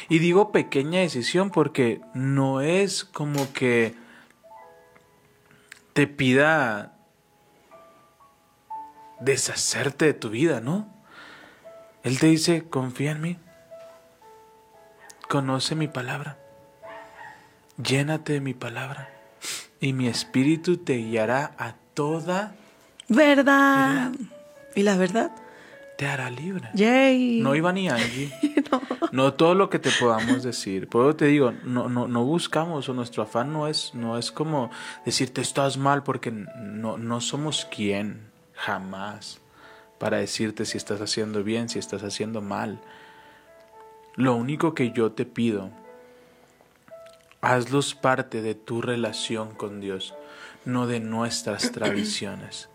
y 0.09 0.19
digo 0.19 0.53
pequeña 0.53 1.01
decisión 1.01 1.51
porque 1.51 2.01
no 2.15 2.61
es 2.61 3.05
como 3.05 3.53
que 3.53 3.95
te 5.93 6.07
pida 6.07 6.97
deshacerte 9.21 10.07
de 10.07 10.15
tu 10.15 10.31
vida, 10.31 10.61
¿no? 10.61 10.89
Él 12.05 12.19
te 12.19 12.29
dice, 12.29 12.69
confía 12.69 13.13
en 13.13 13.21
mí, 13.21 13.39
conoce 15.29 15.75
mi 15.75 15.89
palabra, 15.89 16.39
llénate 17.83 18.35
de 18.35 18.41
mi 18.41 18.55
palabra 18.55 19.11
y 19.81 19.93
mi 19.93 20.07
espíritu 20.07 20.79
te 20.79 20.97
guiará 20.97 21.53
a 21.59 21.75
toda 21.95 22.55
verdad. 23.09 24.13
¿Y 24.75 24.83
la 24.83 24.97
verdad? 24.97 25.33
te 25.99 26.07
hará 26.07 26.31
libre. 26.31 26.69
Yay. 26.75 27.41
No 27.41 27.57
iba 27.57 27.73
ni 27.73 27.89
Angie. 27.89 28.33
no. 29.13 29.35
todo 29.35 29.55
lo 29.55 29.71
que 29.71 29.79
te 29.79 29.91
podamos 29.99 30.43
decir. 30.43 30.89
Por 30.89 31.07
eso 31.07 31.17
te 31.17 31.27
digo, 31.27 31.53
no, 31.65 31.89
no, 31.89 32.09
no 32.09 32.25
buscamos, 32.25 32.89
o 32.89 32.95
nuestro 32.95 33.23
afán 33.23 33.53
no 33.53 33.69
es, 33.69 33.95
no 33.95 34.19
es 34.19 34.33
como 34.33 34.71
decirte 35.05 35.41
estás 35.41 35.77
mal, 35.77 36.03
porque 36.03 36.31
no, 36.31 36.99
no 36.99 37.21
somos 37.21 37.65
quien, 37.65 38.31
jamás, 38.55 39.41
para 39.99 40.19
decirte 40.19 40.65
si 40.65 40.77
estás 40.77 41.01
haciendo 41.01 41.43
bien, 41.43 41.69
si 41.69 41.79
estás 41.79 42.03
haciendo 42.03 42.41
mal. 42.41 42.81
Lo 44.17 44.35
único 44.35 44.75
que 44.75 44.91
yo 44.91 45.13
te 45.13 45.25
pido 45.25 45.71
Hazlos 47.41 47.95
parte 47.95 48.43
de 48.43 48.57
tu 48.57 48.83
relación 48.83 49.55
con 49.55 49.81
Dios, 49.81 50.15
no 50.65 50.89
de 50.89 50.99
nuestras 50.99 51.71
tradiciones. 51.73 52.69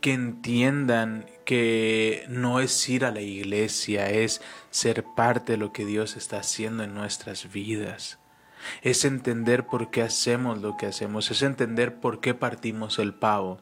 Que 0.00 0.12
entiendan 0.12 1.26
que 1.44 2.24
no 2.28 2.60
es 2.60 2.88
ir 2.88 3.04
a 3.04 3.10
la 3.10 3.20
iglesia, 3.20 4.10
es 4.10 4.40
ser 4.70 5.04
parte 5.16 5.52
de 5.52 5.58
lo 5.58 5.72
que 5.72 5.84
Dios 5.84 6.16
está 6.16 6.38
haciendo 6.38 6.82
en 6.84 6.94
nuestras 6.94 7.52
vidas. 7.52 8.18
Es 8.82 9.04
entender 9.04 9.66
por 9.66 9.90
qué 9.90 10.02
hacemos 10.02 10.62
lo 10.62 10.76
que 10.76 10.86
hacemos, 10.86 11.30
es 11.30 11.42
entender 11.42 12.00
por 12.00 12.20
qué 12.20 12.34
partimos 12.34 12.98
el 12.98 13.14
pavo. 13.14 13.60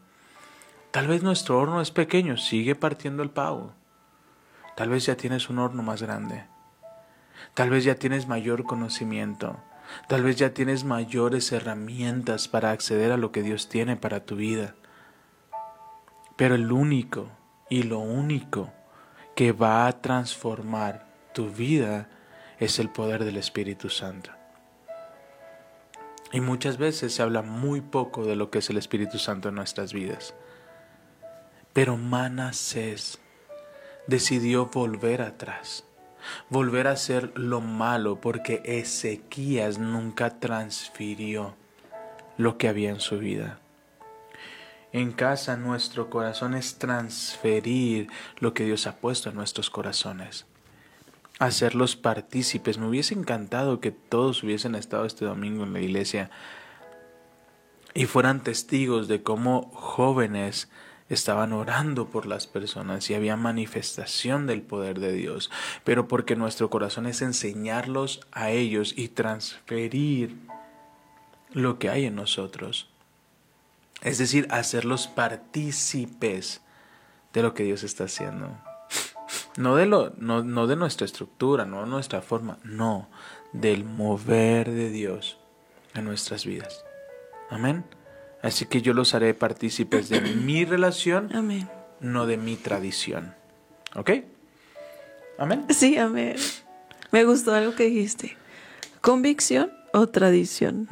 Tal 0.92 1.08
vez 1.08 1.22
nuestro 1.22 1.58
horno 1.58 1.80
es 1.80 1.90
pequeño, 1.90 2.36
sigue 2.36 2.74
partiendo 2.74 3.22
el 3.22 3.30
pavo. 3.30 3.72
Tal 4.76 4.90
vez 4.90 5.06
ya 5.06 5.16
tienes 5.16 5.48
un 5.48 5.58
horno 5.58 5.82
más 5.82 6.02
grande. 6.02 6.44
Tal 7.54 7.70
vez 7.70 7.84
ya 7.84 7.96
tienes 7.96 8.28
mayor 8.28 8.64
conocimiento. 8.64 9.58
Tal 10.08 10.22
vez 10.22 10.36
ya 10.36 10.54
tienes 10.54 10.84
mayores 10.84 11.52
herramientas 11.52 12.48
para 12.48 12.70
acceder 12.70 13.12
a 13.12 13.16
lo 13.16 13.32
que 13.32 13.42
Dios 13.42 13.68
tiene 13.68 13.96
para 13.96 14.24
tu 14.24 14.36
vida. 14.36 14.74
Pero 16.42 16.56
el 16.56 16.72
único 16.72 17.28
y 17.70 17.84
lo 17.84 18.00
único 18.00 18.72
que 19.36 19.52
va 19.52 19.86
a 19.86 20.02
transformar 20.02 21.06
tu 21.32 21.50
vida 21.50 22.08
es 22.58 22.80
el 22.80 22.88
poder 22.88 23.22
del 23.22 23.36
Espíritu 23.36 23.88
Santo. 23.88 24.32
Y 26.32 26.40
muchas 26.40 26.78
veces 26.78 27.14
se 27.14 27.22
habla 27.22 27.42
muy 27.42 27.80
poco 27.80 28.24
de 28.24 28.34
lo 28.34 28.50
que 28.50 28.58
es 28.58 28.68
el 28.70 28.76
Espíritu 28.76 29.20
Santo 29.20 29.50
en 29.50 29.54
nuestras 29.54 29.92
vidas. 29.92 30.34
Pero 31.72 31.96
Manasés 31.96 33.20
decidió 34.08 34.66
volver 34.66 35.22
atrás 35.22 35.84
volver 36.50 36.88
a 36.88 36.92
hacer 36.92 37.38
lo 37.38 37.60
malo 37.60 38.20
porque 38.20 38.62
Ezequías 38.64 39.78
nunca 39.78 40.40
transfirió 40.40 41.54
lo 42.36 42.58
que 42.58 42.66
había 42.66 42.90
en 42.90 42.98
su 42.98 43.20
vida. 43.20 43.61
En 44.92 45.12
casa 45.12 45.56
nuestro 45.56 46.10
corazón 46.10 46.54
es 46.54 46.76
transferir 46.78 48.08
lo 48.38 48.52
que 48.52 48.64
Dios 48.64 48.86
ha 48.86 48.96
puesto 48.96 49.30
en 49.30 49.36
nuestros 49.36 49.70
corazones. 49.70 50.44
Hacerlos 51.38 51.96
partícipes. 51.96 52.76
Me 52.76 52.86
hubiese 52.86 53.14
encantado 53.14 53.80
que 53.80 53.90
todos 53.90 54.42
hubiesen 54.42 54.74
estado 54.74 55.06
este 55.06 55.24
domingo 55.24 55.64
en 55.64 55.72
la 55.72 55.80
iglesia 55.80 56.30
y 57.94 58.04
fueran 58.04 58.42
testigos 58.42 59.08
de 59.08 59.22
cómo 59.22 59.70
jóvenes 59.72 60.68
estaban 61.08 61.54
orando 61.54 62.08
por 62.08 62.26
las 62.26 62.46
personas 62.46 63.08
y 63.08 63.14
había 63.14 63.36
manifestación 63.36 64.46
del 64.46 64.62
poder 64.62 65.00
de 65.00 65.12
Dios, 65.12 65.50
pero 65.84 66.06
porque 66.06 66.36
nuestro 66.36 66.70
corazón 66.70 67.06
es 67.06 67.22
enseñarlos 67.22 68.20
a 68.30 68.50
ellos 68.50 68.94
y 68.96 69.08
transferir 69.08 70.36
lo 71.52 71.78
que 71.78 71.90
hay 71.90 72.06
en 72.06 72.14
nosotros. 72.14 72.91
Es 74.02 74.18
decir, 74.18 74.48
hacerlos 74.50 75.06
partícipes 75.06 76.60
de 77.32 77.42
lo 77.42 77.54
que 77.54 77.62
Dios 77.62 77.82
está 77.82 78.04
haciendo. 78.04 78.58
No 79.56 79.76
de, 79.76 79.86
lo, 79.86 80.12
no, 80.18 80.42
no 80.42 80.66
de 80.66 80.76
nuestra 80.76 81.04
estructura, 81.04 81.64
no 81.64 81.82
de 81.82 81.86
nuestra 81.86 82.20
forma, 82.22 82.58
no, 82.64 83.08
del 83.52 83.84
mover 83.84 84.70
de 84.70 84.90
Dios 84.90 85.38
en 85.94 86.04
nuestras 86.04 86.44
vidas. 86.44 86.84
Amén. 87.50 87.84
Así 88.42 88.66
que 88.66 88.82
yo 88.82 88.92
los 88.92 89.14
haré 89.14 89.34
partícipes 89.34 90.08
de 90.08 90.20
mi 90.20 90.64
relación, 90.64 91.34
Amén. 91.34 91.68
no 92.00 92.26
de 92.26 92.36
mi 92.38 92.56
tradición. 92.56 93.34
¿Ok? 93.94 94.10
Amén. 95.38 95.66
Sí, 95.70 95.96
amén. 95.96 96.36
Me 97.10 97.24
gustó 97.24 97.54
algo 97.54 97.74
que 97.74 97.84
dijiste. 97.84 98.36
¿Convicción 99.00 99.72
o 99.92 100.06
tradición? 100.08 100.88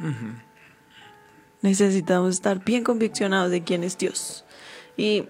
Necesitamos 1.61 2.31
estar 2.35 2.63
bien 2.63 2.83
conviccionados 2.83 3.51
de 3.51 3.63
quién 3.63 3.83
es 3.83 3.97
Dios. 3.97 4.45
Y 4.97 5.25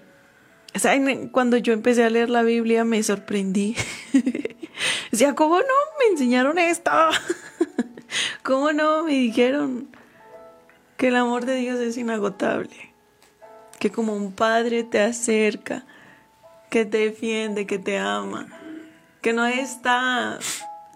¿saben? 0.74 1.28
cuando 1.28 1.56
yo 1.58 1.72
empecé 1.72 2.04
a 2.04 2.10
leer 2.10 2.30
la 2.30 2.42
Biblia 2.42 2.84
me 2.84 3.02
sorprendí. 3.02 3.76
Decía, 5.10 5.34
¿cómo 5.34 5.58
no? 5.58 5.64
Me 5.98 6.12
enseñaron 6.12 6.58
esto. 6.58 6.90
¿Cómo 8.42 8.72
no? 8.72 9.04
Me 9.04 9.12
dijeron 9.12 9.88
que 10.96 11.08
el 11.08 11.16
amor 11.16 11.44
de 11.44 11.56
Dios 11.56 11.78
es 11.80 11.96
inagotable. 11.96 12.94
Que 13.78 13.90
como 13.90 14.14
un 14.14 14.32
padre 14.32 14.84
te 14.84 15.00
acerca, 15.00 15.84
que 16.70 16.84
te 16.84 16.98
defiende, 16.98 17.66
que 17.66 17.78
te 17.78 17.98
ama. 17.98 18.46
Que 19.20 19.32
no 19.32 19.44
está 19.46 20.38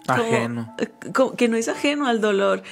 como- 0.07 0.23
Ajeno. 0.23 0.75
eh, 0.79 0.89
que 1.37 1.49
no 1.49 1.57
es 1.57 1.69
ajeno 1.69 2.07
al 2.07 2.21
dolor, 2.21 2.63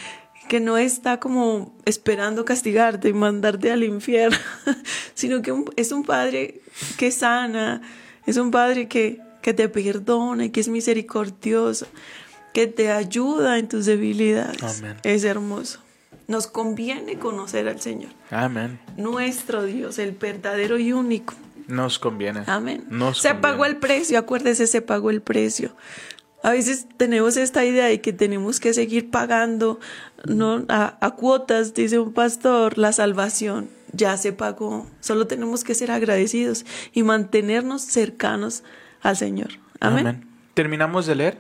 que 0.49 0.61
no 0.61 0.77
está 0.77 1.21
como 1.21 1.75
esperando 1.85 2.45
castigarte 2.45 3.09
y 3.09 3.13
mandarte 3.13 3.71
al 3.71 3.85
infierno, 3.85 4.37
sino 5.15 5.43
que 5.43 5.55
es 5.77 5.93
un 5.93 6.05
padre 6.05 6.61
que 6.99 7.11
sana, 7.11 7.83
es 8.27 8.37
un 8.37 8.51
padre 8.51 8.89
que, 8.89 9.21
que 9.43 9.55
te 9.55 9.69
perdona 9.69 10.47
y 10.47 10.51
que 10.51 10.61
es 10.61 10.69
misericordioso, 10.69 11.87
que 12.53 12.67
te 12.67 12.91
ayuda 12.91 13.59
en 13.59 13.69
tus 13.69 13.87
debilidades. 13.87 14.81
Amén. 14.81 14.97
Es 15.03 15.25
hermoso. 15.25 15.81
Nos 16.27 16.47
conviene 16.47 17.19
conocer 17.19 17.69
al 17.69 17.81
Señor, 17.81 18.11
Amén. 18.31 18.81
nuestro 18.97 19.65
Dios, 19.65 19.99
el 19.99 20.13
verdadero 20.13 20.79
y 20.79 20.93
único. 20.93 21.35
Nos 21.67 21.99
conviene. 21.99 22.45
Amén. 22.47 22.85
Nos 22.89 23.19
se 23.19 23.29
conviene. 23.29 23.41
pagó 23.43 23.65
el 23.67 23.77
precio, 23.77 24.19
acuérdese, 24.19 24.67
se 24.67 24.81
pagó 24.81 25.11
el 25.11 25.21
precio. 25.21 25.77
A 26.45 26.51
veces 26.51 26.87
tenemos 26.99 27.39
esta 27.39 27.65
idea 27.65 27.87
de 27.87 28.03
que 28.03 28.13
tenemos 28.13 28.61
que 28.61 28.75
seguir 28.75 29.11
pagando 29.11 29.81
¿no? 30.27 30.67
a, 30.69 30.99
a 31.01 31.11
cuotas, 31.13 31.73
dice 31.73 31.99
un 31.99 32.13
pastor, 32.13 32.77
la 32.77 32.93
salvación. 32.93 33.71
Ya 33.93 34.17
se 34.19 34.35
pagó. 34.35 34.87
Solo 35.01 35.27
tenemos 35.27 35.65
que 35.65 35.75
ser 35.75 35.91
agradecidos 35.91 36.67
y 36.93 37.03
mantenernos 37.03 37.81
cercanos 37.81 38.63
al 39.01 39.17
Señor. 39.17 39.53
Amén. 39.81 40.07
Amén. 40.07 40.29
Terminamos 40.53 41.07
de 41.07 41.15
leer 41.15 41.39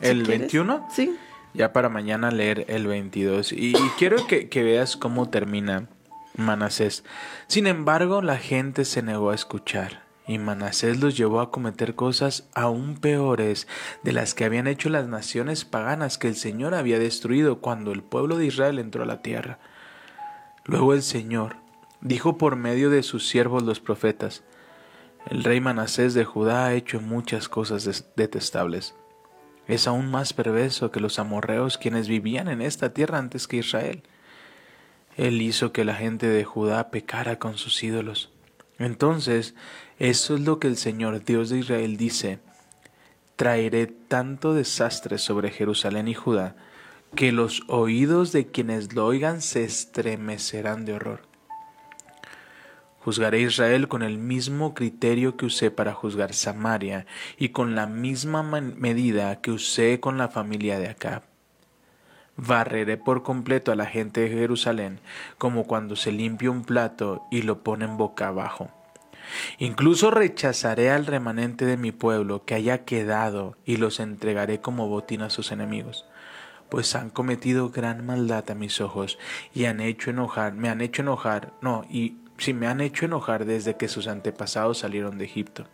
Si 0.00 0.06
el 0.06 0.22
quieres. 0.22 0.52
21. 0.52 0.86
Sí. 0.94 1.16
Ya 1.54 1.72
para 1.72 1.88
mañana 1.88 2.30
leer 2.30 2.64
el 2.68 2.86
22. 2.86 3.50
Y, 3.50 3.76
y 3.76 3.90
quiero 3.98 4.24
que, 4.28 4.48
que 4.48 4.62
veas 4.62 4.96
cómo 4.96 5.30
termina 5.30 5.88
Manasés. 6.36 7.02
Sin 7.48 7.66
embargo, 7.66 8.22
la 8.22 8.36
gente 8.36 8.84
se 8.84 9.02
negó 9.02 9.30
a 9.30 9.34
escuchar. 9.34 10.07
Y 10.28 10.38
Manasés 10.38 11.00
los 11.00 11.16
llevó 11.16 11.40
a 11.40 11.50
cometer 11.50 11.94
cosas 11.94 12.46
aún 12.54 12.98
peores 12.98 13.66
de 14.04 14.12
las 14.12 14.34
que 14.34 14.44
habían 14.44 14.66
hecho 14.66 14.90
las 14.90 15.08
naciones 15.08 15.64
paganas 15.64 16.18
que 16.18 16.28
el 16.28 16.36
Señor 16.36 16.74
había 16.74 16.98
destruido 16.98 17.60
cuando 17.60 17.92
el 17.92 18.02
pueblo 18.02 18.36
de 18.36 18.44
Israel 18.44 18.78
entró 18.78 19.02
a 19.04 19.06
la 19.06 19.22
tierra. 19.22 19.58
Luego 20.66 20.92
el 20.92 21.02
Señor 21.02 21.56
dijo 22.02 22.36
por 22.36 22.56
medio 22.56 22.90
de 22.90 23.02
sus 23.02 23.26
siervos 23.26 23.62
los 23.62 23.80
profetas, 23.80 24.44
el 25.30 25.44
rey 25.44 25.62
Manasés 25.62 26.12
de 26.12 26.26
Judá 26.26 26.66
ha 26.66 26.74
hecho 26.74 27.00
muchas 27.00 27.48
cosas 27.48 28.06
detestables. 28.14 28.94
Es 29.66 29.86
aún 29.86 30.10
más 30.10 30.34
perverso 30.34 30.90
que 30.90 31.00
los 31.00 31.18
amorreos 31.18 31.78
quienes 31.78 32.06
vivían 32.06 32.48
en 32.48 32.60
esta 32.60 32.92
tierra 32.92 33.18
antes 33.18 33.46
que 33.46 33.58
Israel. 33.58 34.02
Él 35.16 35.40
hizo 35.40 35.72
que 35.72 35.84
la 35.84 35.94
gente 35.94 36.26
de 36.26 36.44
Judá 36.44 36.90
pecara 36.90 37.38
con 37.38 37.56
sus 37.56 37.82
ídolos. 37.82 38.30
Entonces, 38.78 39.54
eso 39.98 40.36
es 40.36 40.40
lo 40.40 40.60
que 40.60 40.68
el 40.68 40.76
Señor 40.76 41.24
Dios 41.24 41.50
de 41.50 41.58
Israel 41.58 41.96
dice. 41.96 42.38
Traeré 43.34 43.86
tanto 43.86 44.54
desastre 44.54 45.18
sobre 45.18 45.50
Jerusalén 45.50 46.06
y 46.06 46.14
Judá 46.14 46.54
que 47.14 47.32
los 47.32 47.62
oídos 47.68 48.32
de 48.32 48.46
quienes 48.46 48.94
lo 48.94 49.06
oigan 49.06 49.40
se 49.40 49.64
estremecerán 49.64 50.84
de 50.84 50.94
horror. 50.94 51.22
Juzgaré 53.00 53.38
a 53.38 53.46
Israel 53.48 53.88
con 53.88 54.02
el 54.02 54.18
mismo 54.18 54.74
criterio 54.74 55.36
que 55.36 55.46
usé 55.46 55.70
para 55.70 55.94
juzgar 55.94 56.34
Samaria 56.34 57.06
y 57.38 57.48
con 57.48 57.74
la 57.74 57.86
misma 57.86 58.42
medida 58.42 59.40
que 59.40 59.50
usé 59.50 59.98
con 59.98 60.18
la 60.18 60.28
familia 60.28 60.78
de 60.78 60.88
Acab. 60.88 61.22
Barreré 62.36 62.98
por 62.98 63.22
completo 63.22 63.72
a 63.72 63.76
la 63.76 63.86
gente 63.86 64.20
de 64.20 64.28
Jerusalén 64.28 65.00
como 65.38 65.64
cuando 65.64 65.96
se 65.96 66.12
limpia 66.12 66.50
un 66.50 66.64
plato 66.64 67.22
y 67.30 67.42
lo 67.42 67.64
ponen 67.64 67.96
boca 67.96 68.28
abajo. 68.28 68.77
Incluso 69.58 70.10
rechazaré 70.10 70.90
al 70.90 71.06
remanente 71.06 71.64
de 71.66 71.76
mi 71.76 71.92
pueblo 71.92 72.44
que 72.44 72.54
haya 72.54 72.84
quedado 72.84 73.56
y 73.64 73.76
los 73.76 74.00
entregaré 74.00 74.60
como 74.60 74.88
botín 74.88 75.22
a 75.22 75.30
sus 75.30 75.52
enemigos, 75.52 76.04
pues 76.68 76.94
han 76.94 77.10
cometido 77.10 77.70
gran 77.70 78.04
maldad 78.04 78.50
a 78.50 78.54
mis 78.54 78.80
ojos 78.80 79.18
y 79.54 79.64
han 79.64 79.80
hecho 79.80 80.10
enojar, 80.10 80.54
me 80.54 80.68
han 80.68 80.80
hecho 80.80 81.02
enojar, 81.02 81.52
no, 81.60 81.84
y 81.90 82.18
si 82.38 82.54
me 82.54 82.66
han 82.66 82.80
hecho 82.80 83.04
enojar 83.04 83.44
desde 83.44 83.76
que 83.76 83.88
sus 83.88 84.06
antepasados 84.06 84.78
salieron 84.78 85.18
de 85.18 85.24
Egipto. 85.24 85.66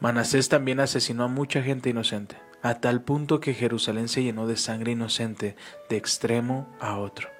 Manasés 0.00 0.48
también 0.48 0.80
asesinó 0.80 1.24
a 1.24 1.28
mucha 1.28 1.62
gente 1.62 1.88
inocente, 1.88 2.36
a 2.62 2.80
tal 2.80 3.02
punto 3.02 3.40
que 3.40 3.54
Jerusalén 3.54 4.08
se 4.08 4.22
llenó 4.22 4.46
de 4.46 4.56
sangre 4.56 4.92
inocente 4.92 5.56
de 5.88 5.96
extremo 5.96 6.68
a 6.80 6.98
otro. 6.98 7.30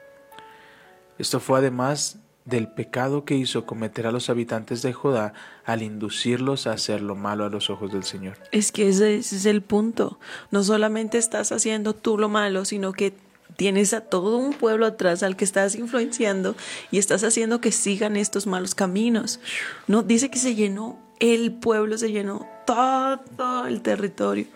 Esto 1.18 1.40
fue 1.40 1.58
además 1.58 2.20
del 2.46 2.68
pecado 2.68 3.24
que 3.24 3.34
hizo 3.34 3.66
cometer 3.66 4.06
a 4.06 4.12
los 4.12 4.30
habitantes 4.30 4.80
de 4.80 4.92
Judá 4.92 5.34
al 5.64 5.82
inducirlos 5.82 6.66
a 6.66 6.72
hacer 6.72 7.02
lo 7.02 7.14
malo 7.14 7.44
a 7.44 7.50
los 7.50 7.68
ojos 7.68 7.92
del 7.92 8.04
Señor. 8.04 8.38
Es 8.52 8.72
que 8.72 8.88
ese, 8.88 9.16
ese 9.16 9.36
es 9.36 9.46
el 9.46 9.62
punto. 9.62 10.18
No 10.50 10.62
solamente 10.62 11.18
estás 11.18 11.52
haciendo 11.52 11.94
tú 11.94 12.16
lo 12.16 12.28
malo, 12.28 12.64
sino 12.64 12.92
que 12.92 13.12
tienes 13.56 13.92
a 13.92 14.00
todo 14.00 14.38
un 14.38 14.54
pueblo 14.54 14.86
atrás 14.86 15.22
al 15.22 15.36
que 15.36 15.44
estás 15.44 15.74
influenciando 15.74 16.56
y 16.90 16.98
estás 16.98 17.24
haciendo 17.24 17.60
que 17.60 17.72
sigan 17.72 18.16
estos 18.16 18.46
malos 18.46 18.74
caminos. 18.74 19.40
No, 19.86 20.02
dice 20.02 20.30
que 20.30 20.38
se 20.38 20.54
llenó, 20.54 20.98
el 21.20 21.52
pueblo 21.52 21.98
se 21.98 22.12
llenó, 22.12 22.46
todo 22.66 23.66
el 23.66 23.82
territorio 23.82 24.46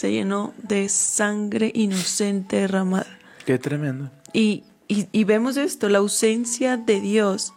se 0.00 0.10
llenó 0.10 0.54
de 0.62 0.88
sangre 0.88 1.72
inocente 1.74 2.56
derramada. 2.56 3.18
Qué 3.44 3.58
tremendo. 3.58 4.10
Y, 4.32 4.64
y, 4.90 5.24
vemos 5.24 5.56
esto, 5.56 5.88
la 5.88 5.98
ausencia 5.98 6.76
de 6.76 7.00
Dios 7.00 7.54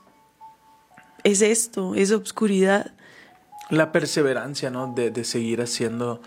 es 1.24 1.42
esto, 1.42 1.96
es 1.96 2.12
obscuridad. 2.12 2.94
La 3.70 3.92
perseverancia, 3.92 4.70
¿no? 4.70 4.94
De, 4.94 5.10
de 5.10 5.24
seguir 5.24 5.62
haciendo 5.62 6.22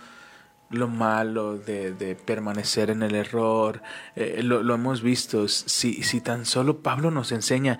lo 0.70 0.88
malo, 0.88 1.58
de, 1.58 1.92
de 1.92 2.16
permanecer 2.16 2.90
en 2.90 3.02
el 3.02 3.14
error. 3.14 3.82
Eh, 4.16 4.40
lo, 4.42 4.62
lo 4.62 4.74
hemos 4.74 5.02
visto. 5.02 5.46
Si, 5.48 6.02
si 6.02 6.20
tan 6.20 6.44
solo 6.44 6.82
Pablo 6.82 7.10
nos 7.10 7.30
enseña, 7.30 7.78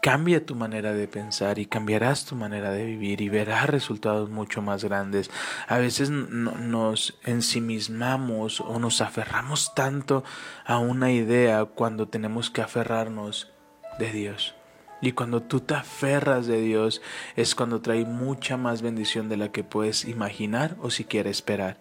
cambia 0.00 0.46
tu 0.46 0.54
manera 0.54 0.92
de 0.92 1.08
pensar 1.08 1.58
y 1.58 1.66
cambiarás 1.66 2.24
tu 2.24 2.36
manera 2.36 2.70
de 2.70 2.84
vivir 2.84 3.20
y 3.20 3.28
verás 3.28 3.68
resultados 3.68 4.30
mucho 4.30 4.62
más 4.62 4.84
grandes. 4.84 5.30
A 5.66 5.78
veces 5.78 6.10
no- 6.10 6.52
nos 6.56 7.18
ensimismamos 7.24 8.60
o 8.60 8.78
nos 8.78 9.00
aferramos 9.00 9.74
tanto 9.74 10.24
a 10.64 10.78
una 10.78 11.10
idea 11.12 11.64
cuando 11.64 12.08
tenemos 12.08 12.50
que 12.50 12.62
aferrarnos 12.62 13.50
de 13.98 14.12
Dios. 14.12 14.54
Y 15.00 15.12
cuando 15.12 15.42
tú 15.42 15.60
te 15.60 15.74
aferras 15.74 16.46
de 16.46 16.60
Dios 16.60 17.02
es 17.36 17.54
cuando 17.54 17.80
trae 17.80 18.04
mucha 18.04 18.56
más 18.56 18.82
bendición 18.82 19.28
de 19.28 19.36
la 19.36 19.52
que 19.52 19.62
puedes 19.62 20.04
imaginar 20.04 20.76
o 20.80 20.90
siquiera 20.90 21.30
esperar. 21.30 21.78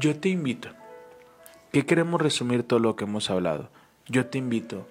Yo 0.00 0.16
te 0.18 0.28
invito, 0.30 0.70
que 1.72 1.84
queremos 1.84 2.20
resumir 2.22 2.62
todo 2.62 2.78
lo 2.78 2.96
que 2.96 3.04
hemos 3.04 3.30
hablado. 3.30 3.70
Yo 4.06 4.26
te 4.26 4.38
invito, 4.38 4.88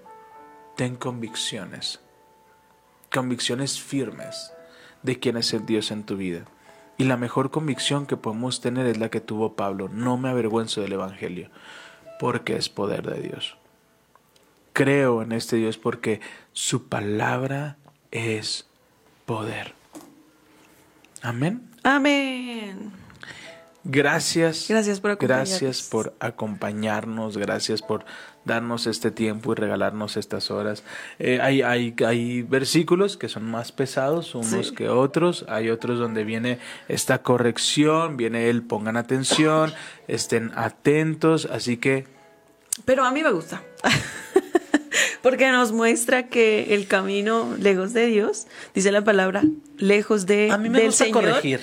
ten 0.76 0.96
convicciones, 0.96 2.00
convicciones 3.14 3.80
firmes 3.80 4.52
de 5.04 5.20
quién 5.20 5.38
es 5.38 5.54
el 5.54 5.66
Dios 5.66 5.92
en 5.92 6.04
tu 6.04 6.18
vida. 6.18 6.46
Y 6.98 7.06
la 7.06 7.18
mejor 7.18 7.52
convicción 7.52 8.06
que 8.06 8.18
podemos 8.18 8.62
tener 8.62 8.86
es 8.86 8.98
la 8.98 9.10
que 9.10 9.22
tuvo 9.22 9.56
Pablo. 9.56 9.90
No 9.90 10.18
me 10.18 10.30
avergüenzo 10.30 10.82
del 10.82 10.94
Evangelio, 10.94 11.50
porque 12.20 12.56
es 12.56 12.70
poder 12.70 13.04
de 13.04 13.22
Dios. 13.22 13.58
Creo 14.74 15.22
en 15.22 15.32
este 15.32 15.58
Dios 15.58 15.78
porque 15.78 16.20
su 16.52 16.88
palabra 16.88 17.78
es 18.12 18.68
poder. 19.26 19.74
Amén. 21.22 21.70
Amén. 21.84 22.92
Gracias. 23.84 24.68
Gracias 24.70 25.00
por 25.00 25.12
acompañarnos. 25.12 25.50
Gracias 25.50 25.82
por 25.84 26.16
acompañarnos. 26.20 27.38
Gracias 27.38 27.82
por 27.82 28.06
darnos 28.46 28.88
este 28.88 29.10
tiempo 29.12 29.52
y 29.54 29.56
regalarnos 29.56 30.18
estas 30.18 30.52
horas. 30.52 30.84
Eh, 31.20 31.40
hay, 31.42 31.62
hay, 31.62 31.96
hay 32.06 32.42
versículos 32.42 33.16
que 33.18 33.30
son 33.30 33.50
más 33.50 33.72
pesados 33.72 34.36
unos 34.36 34.68
Sí. 34.68 34.76
que 34.76 34.90
otros. 34.90 35.46
Hay 35.48 35.70
otros 35.70 36.00
donde 36.00 36.24
viene 36.24 36.60
esta 36.88 37.22
corrección, 37.22 38.18
viene 38.18 38.50
el 38.50 38.62
pongan 38.64 38.98
atención, 38.98 39.74
estén 40.08 40.52
atentos. 40.56 41.46
Así 41.52 41.78
que 41.78 42.06
Pero 42.86 43.06
a 43.06 43.12
mí 43.12 43.24
me 43.24 43.32
gusta. 43.32 43.62
Porque 45.22 45.50
nos 45.52 45.72
muestra 45.72 46.28
que 46.28 46.74
el 46.76 46.86
camino 46.88 47.56
lejos 47.58 47.94
de 47.94 48.08
Dios, 48.08 48.48
dice 48.76 48.92
la 48.92 49.04
palabra, 49.04 49.44
lejos 49.78 50.26
de, 50.26 50.52
A 50.52 50.58
mí 50.58 50.70
me 50.70 50.80
del 50.80 50.88
gusta 50.88 51.06
Señor, 51.06 51.24
corregir. 51.24 51.62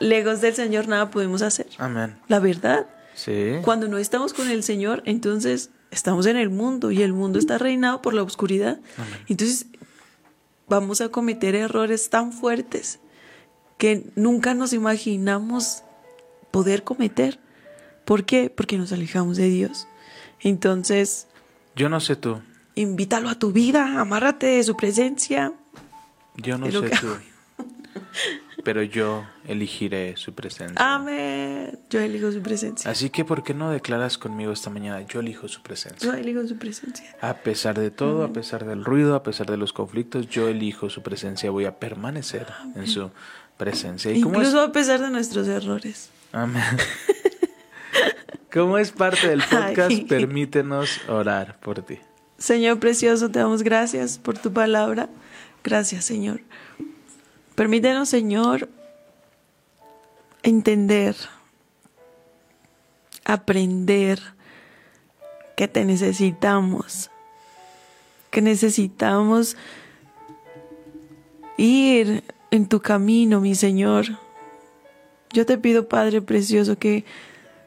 lejos 0.00 0.40
del 0.40 0.54
Señor 0.54 0.88
nada 0.88 1.10
podemos 1.10 1.42
hacer. 1.42 1.66
amén. 1.78 2.16
La 2.28 2.40
verdad, 2.40 2.86
Sí. 3.14 3.52
cuando 3.62 3.86
no 3.88 3.96
estamos 3.98 4.34
con 4.34 4.50
el 4.50 4.62
Señor, 4.62 5.02
entonces 5.06 5.70
estamos 5.96 6.26
en 6.26 6.36
el 6.36 6.50
mundo 6.50 6.90
y 6.92 7.02
el 7.02 7.12
mundo 7.12 7.38
está 7.38 7.58
reinado 7.58 8.02
por 8.02 8.14
la 8.14 8.22
oscuridad. 8.22 8.78
Entonces 9.28 9.66
vamos 10.68 11.00
a 11.00 11.08
cometer 11.08 11.54
errores 11.54 12.10
tan 12.10 12.32
fuertes 12.32 13.00
que 13.78 14.10
nunca 14.14 14.54
nos 14.54 14.72
imaginamos 14.72 15.82
poder 16.50 16.84
cometer. 16.84 17.38
¿Por 18.04 18.24
qué? 18.24 18.50
Porque 18.50 18.78
nos 18.78 18.92
alejamos 18.92 19.36
de 19.36 19.48
Dios. 19.48 19.86
Entonces, 20.40 21.26
Yo 21.74 21.88
no 21.88 22.00
sé 22.00 22.16
tú. 22.16 22.40
invítalo 22.74 23.28
a 23.28 23.38
tu 23.38 23.52
vida, 23.52 24.00
amárrate 24.00 24.46
de 24.46 24.62
su 24.64 24.76
presencia. 24.76 25.52
Yo 26.36 26.56
no 26.58 26.70
sé 26.70 26.90
tú. 27.00 27.08
Pero 28.66 28.82
yo 28.82 29.24
elegiré 29.46 30.16
su 30.16 30.34
presencia. 30.34 30.74
Amén. 30.76 31.78
Yo 31.88 32.00
elijo 32.00 32.32
su 32.32 32.42
presencia. 32.42 32.90
Así 32.90 33.10
que, 33.10 33.24
¿por 33.24 33.44
qué 33.44 33.54
no 33.54 33.70
declaras 33.70 34.18
conmigo 34.18 34.50
esta 34.50 34.70
mañana? 34.70 35.06
Yo 35.06 35.20
elijo 35.20 35.46
su 35.46 35.62
presencia. 35.62 36.04
Yo 36.04 36.18
elijo 36.18 36.44
su 36.48 36.56
presencia. 36.58 37.14
A 37.20 37.34
pesar 37.34 37.78
de 37.78 37.92
todo, 37.92 38.24
a 38.24 38.32
pesar 38.32 38.64
del 38.64 38.84
ruido, 38.84 39.14
a 39.14 39.22
pesar 39.22 39.46
de 39.46 39.56
los 39.56 39.72
conflictos, 39.72 40.28
yo 40.28 40.48
elijo 40.48 40.90
su 40.90 41.00
presencia. 41.04 41.48
Voy 41.48 41.64
a 41.64 41.78
permanecer 41.78 42.48
en 42.74 42.88
su 42.88 43.12
presencia. 43.56 44.10
Incluso 44.10 44.60
a 44.60 44.72
pesar 44.72 45.00
de 45.00 45.10
nuestros 45.10 45.46
errores. 45.46 46.10
Amén. 46.32 46.64
Como 48.52 48.78
es 48.78 48.90
parte 48.90 49.28
del 49.28 49.42
podcast, 49.42 49.90
Ay. 49.90 50.06
permítenos 50.06 51.02
orar 51.08 51.60
por 51.60 51.82
ti. 51.82 52.00
Señor 52.36 52.80
precioso, 52.80 53.30
te 53.30 53.38
damos 53.38 53.62
gracias 53.62 54.18
por 54.18 54.36
tu 54.36 54.52
palabra. 54.52 55.08
Gracias, 55.62 56.04
Señor. 56.04 56.40
Permítenos, 57.56 58.10
Señor, 58.10 58.68
entender, 60.42 61.16
aprender 63.24 64.20
que 65.56 65.66
te 65.66 65.86
necesitamos, 65.86 67.10
que 68.30 68.42
necesitamos 68.42 69.56
ir 71.56 72.24
en 72.50 72.68
tu 72.68 72.80
camino, 72.80 73.40
mi 73.40 73.54
Señor. 73.54 74.18
Yo 75.32 75.46
te 75.46 75.56
pido, 75.56 75.88
Padre 75.88 76.20
precioso, 76.20 76.76
que 76.78 77.06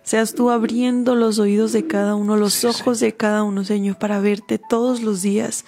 seas 0.04 0.36
tú 0.36 0.52
abriendo 0.52 1.16
los 1.16 1.40
oídos 1.40 1.72
de 1.72 1.88
cada 1.88 2.14
uno, 2.14 2.38
los 2.38 2.64
ojos 2.64 3.00
de 3.00 3.16
cada 3.16 3.42
uno, 3.42 3.64
Señor, 3.64 3.98
para 3.98 4.20
verte 4.20 4.60
todos 4.60 5.02
los 5.02 5.24
días. 5.24 5.66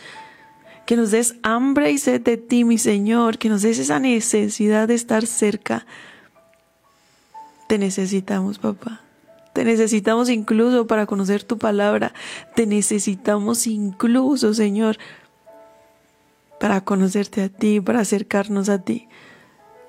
Que 0.91 0.97
nos 0.97 1.11
des 1.11 1.35
hambre 1.41 1.89
y 1.89 1.97
sed 1.97 2.19
de 2.19 2.35
ti, 2.35 2.65
mi 2.65 2.77
Señor, 2.77 3.37
que 3.37 3.47
nos 3.47 3.61
des 3.61 3.79
esa 3.79 3.97
necesidad 4.01 4.89
de 4.89 4.95
estar 4.95 5.25
cerca. 5.25 5.85
Te 7.69 7.77
necesitamos, 7.77 8.59
papá. 8.59 8.99
Te 9.53 9.63
necesitamos 9.63 10.27
incluso 10.27 10.87
para 10.87 11.05
conocer 11.05 11.45
tu 11.45 11.57
palabra. 11.57 12.13
Te 12.57 12.65
necesitamos 12.65 13.67
incluso, 13.67 14.53
Señor, 14.53 14.97
para 16.59 16.81
conocerte 16.81 17.41
a 17.41 17.47
ti, 17.47 17.79
para 17.79 18.01
acercarnos 18.01 18.67
a 18.67 18.79
ti. 18.79 19.07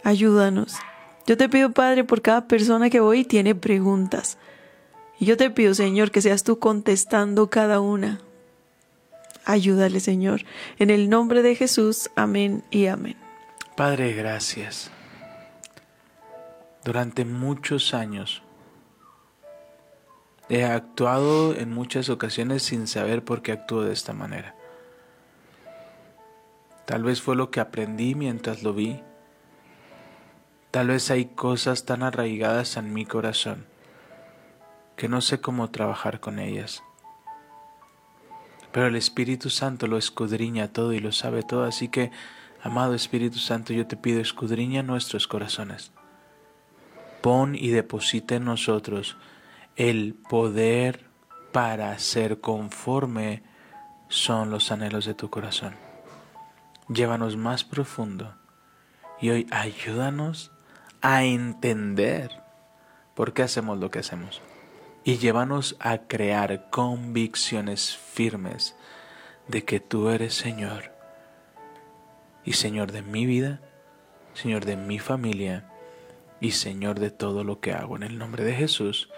Ayúdanos. 0.04 0.76
Yo 1.26 1.36
te 1.36 1.48
pido, 1.48 1.72
Padre, 1.72 2.04
por 2.04 2.22
cada 2.22 2.46
persona 2.46 2.90
que 2.90 3.00
hoy 3.00 3.24
tiene 3.24 3.56
preguntas. 3.56 4.38
Y 5.18 5.24
yo 5.24 5.36
te 5.36 5.50
pido, 5.50 5.74
Señor, 5.74 6.12
que 6.12 6.22
seas 6.22 6.44
tú 6.44 6.60
contestando 6.60 7.50
cada 7.50 7.80
una. 7.80 8.20
Ayúdale, 9.44 10.00
Señor. 10.00 10.42
En 10.78 10.90
el 10.90 11.08
nombre 11.08 11.42
de 11.42 11.54
Jesús, 11.54 12.10
amén 12.16 12.62
y 12.70 12.86
amén. 12.86 13.16
Padre, 13.76 14.12
gracias. 14.12 14.90
Durante 16.84 17.24
muchos 17.24 17.94
años 17.94 18.42
he 20.48 20.64
actuado 20.64 21.54
en 21.54 21.72
muchas 21.72 22.08
ocasiones 22.08 22.62
sin 22.62 22.86
saber 22.86 23.24
por 23.24 23.42
qué 23.42 23.52
actúo 23.52 23.82
de 23.82 23.92
esta 23.92 24.12
manera. 24.12 24.54
Tal 26.84 27.04
vez 27.04 27.22
fue 27.22 27.36
lo 27.36 27.50
que 27.50 27.60
aprendí 27.60 28.14
mientras 28.14 28.62
lo 28.62 28.74
vi. 28.74 29.00
Tal 30.70 30.88
vez 30.88 31.10
hay 31.10 31.26
cosas 31.26 31.84
tan 31.84 32.02
arraigadas 32.02 32.76
en 32.76 32.92
mi 32.92 33.06
corazón 33.06 33.66
que 34.96 35.08
no 35.08 35.20
sé 35.20 35.40
cómo 35.40 35.70
trabajar 35.70 36.20
con 36.20 36.38
ellas. 36.38 36.82
Pero 38.72 38.86
el 38.86 38.96
Espíritu 38.96 39.50
Santo 39.50 39.86
lo 39.86 39.98
escudriña 39.98 40.72
todo 40.72 40.92
y 40.92 40.98
lo 40.98 41.12
sabe 41.12 41.42
todo, 41.42 41.64
así 41.64 41.88
que, 41.88 42.10
amado 42.62 42.94
Espíritu 42.94 43.38
Santo, 43.38 43.72
yo 43.72 43.86
te 43.86 43.96
pido 43.96 44.20
escudriña 44.20 44.82
nuestros 44.82 45.26
corazones. 45.28 45.92
Pon 47.20 47.54
y 47.54 47.68
deposita 47.68 48.36
en 48.36 48.44
nosotros 48.44 49.16
el 49.76 50.14
poder 50.14 51.04
para 51.52 51.96
ser 51.98 52.40
conforme 52.40 53.42
son 54.08 54.50
los 54.50 54.72
anhelos 54.72 55.04
de 55.04 55.14
tu 55.14 55.30
corazón. 55.30 55.74
Llévanos 56.88 57.36
más 57.36 57.64
profundo 57.64 58.34
y 59.20 59.30
hoy 59.30 59.46
ayúdanos 59.50 60.50
a 61.02 61.24
entender 61.24 62.42
por 63.14 63.34
qué 63.34 63.42
hacemos 63.42 63.78
lo 63.78 63.90
que 63.90 64.00
hacemos 64.00 64.42
y 65.04 65.18
llévanos 65.18 65.76
a 65.80 65.98
crear 65.98 66.70
convicciones 66.70 67.96
firmes 67.96 68.76
de 69.48 69.64
que 69.64 69.80
tú 69.80 70.08
eres 70.08 70.34
Señor 70.34 70.92
y 72.44 72.54
Señor 72.54 72.92
de 72.92 73.02
mi 73.02 73.26
vida, 73.26 73.60
Señor 74.34 74.64
de 74.64 74.76
mi 74.76 74.98
familia 74.98 75.64
y 76.40 76.52
Señor 76.52 77.00
de 77.00 77.10
todo 77.10 77.44
lo 77.44 77.60
que 77.60 77.72
hago 77.72 77.96
en 77.96 78.02
el 78.02 78.18
nombre 78.18 78.44
de 78.44 78.54
Jesús. 78.54 79.08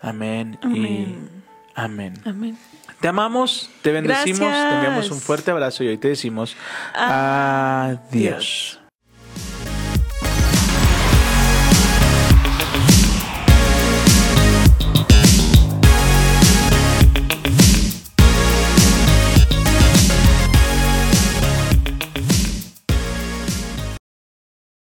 Amén, 0.00 0.58
Amén. 0.62 0.84
y 0.84 1.42
Amén. 1.74 2.14
Amén. 2.24 2.58
Te 3.00 3.08
amamos, 3.08 3.70
te 3.82 3.92
bendecimos, 3.92 4.38
te 4.38 4.74
enviamos 4.74 5.10
un 5.10 5.20
fuerte 5.20 5.50
abrazo 5.50 5.82
y 5.84 5.88
hoy 5.88 5.98
te 5.98 6.08
decimos 6.08 6.56
adiós. 6.94 8.81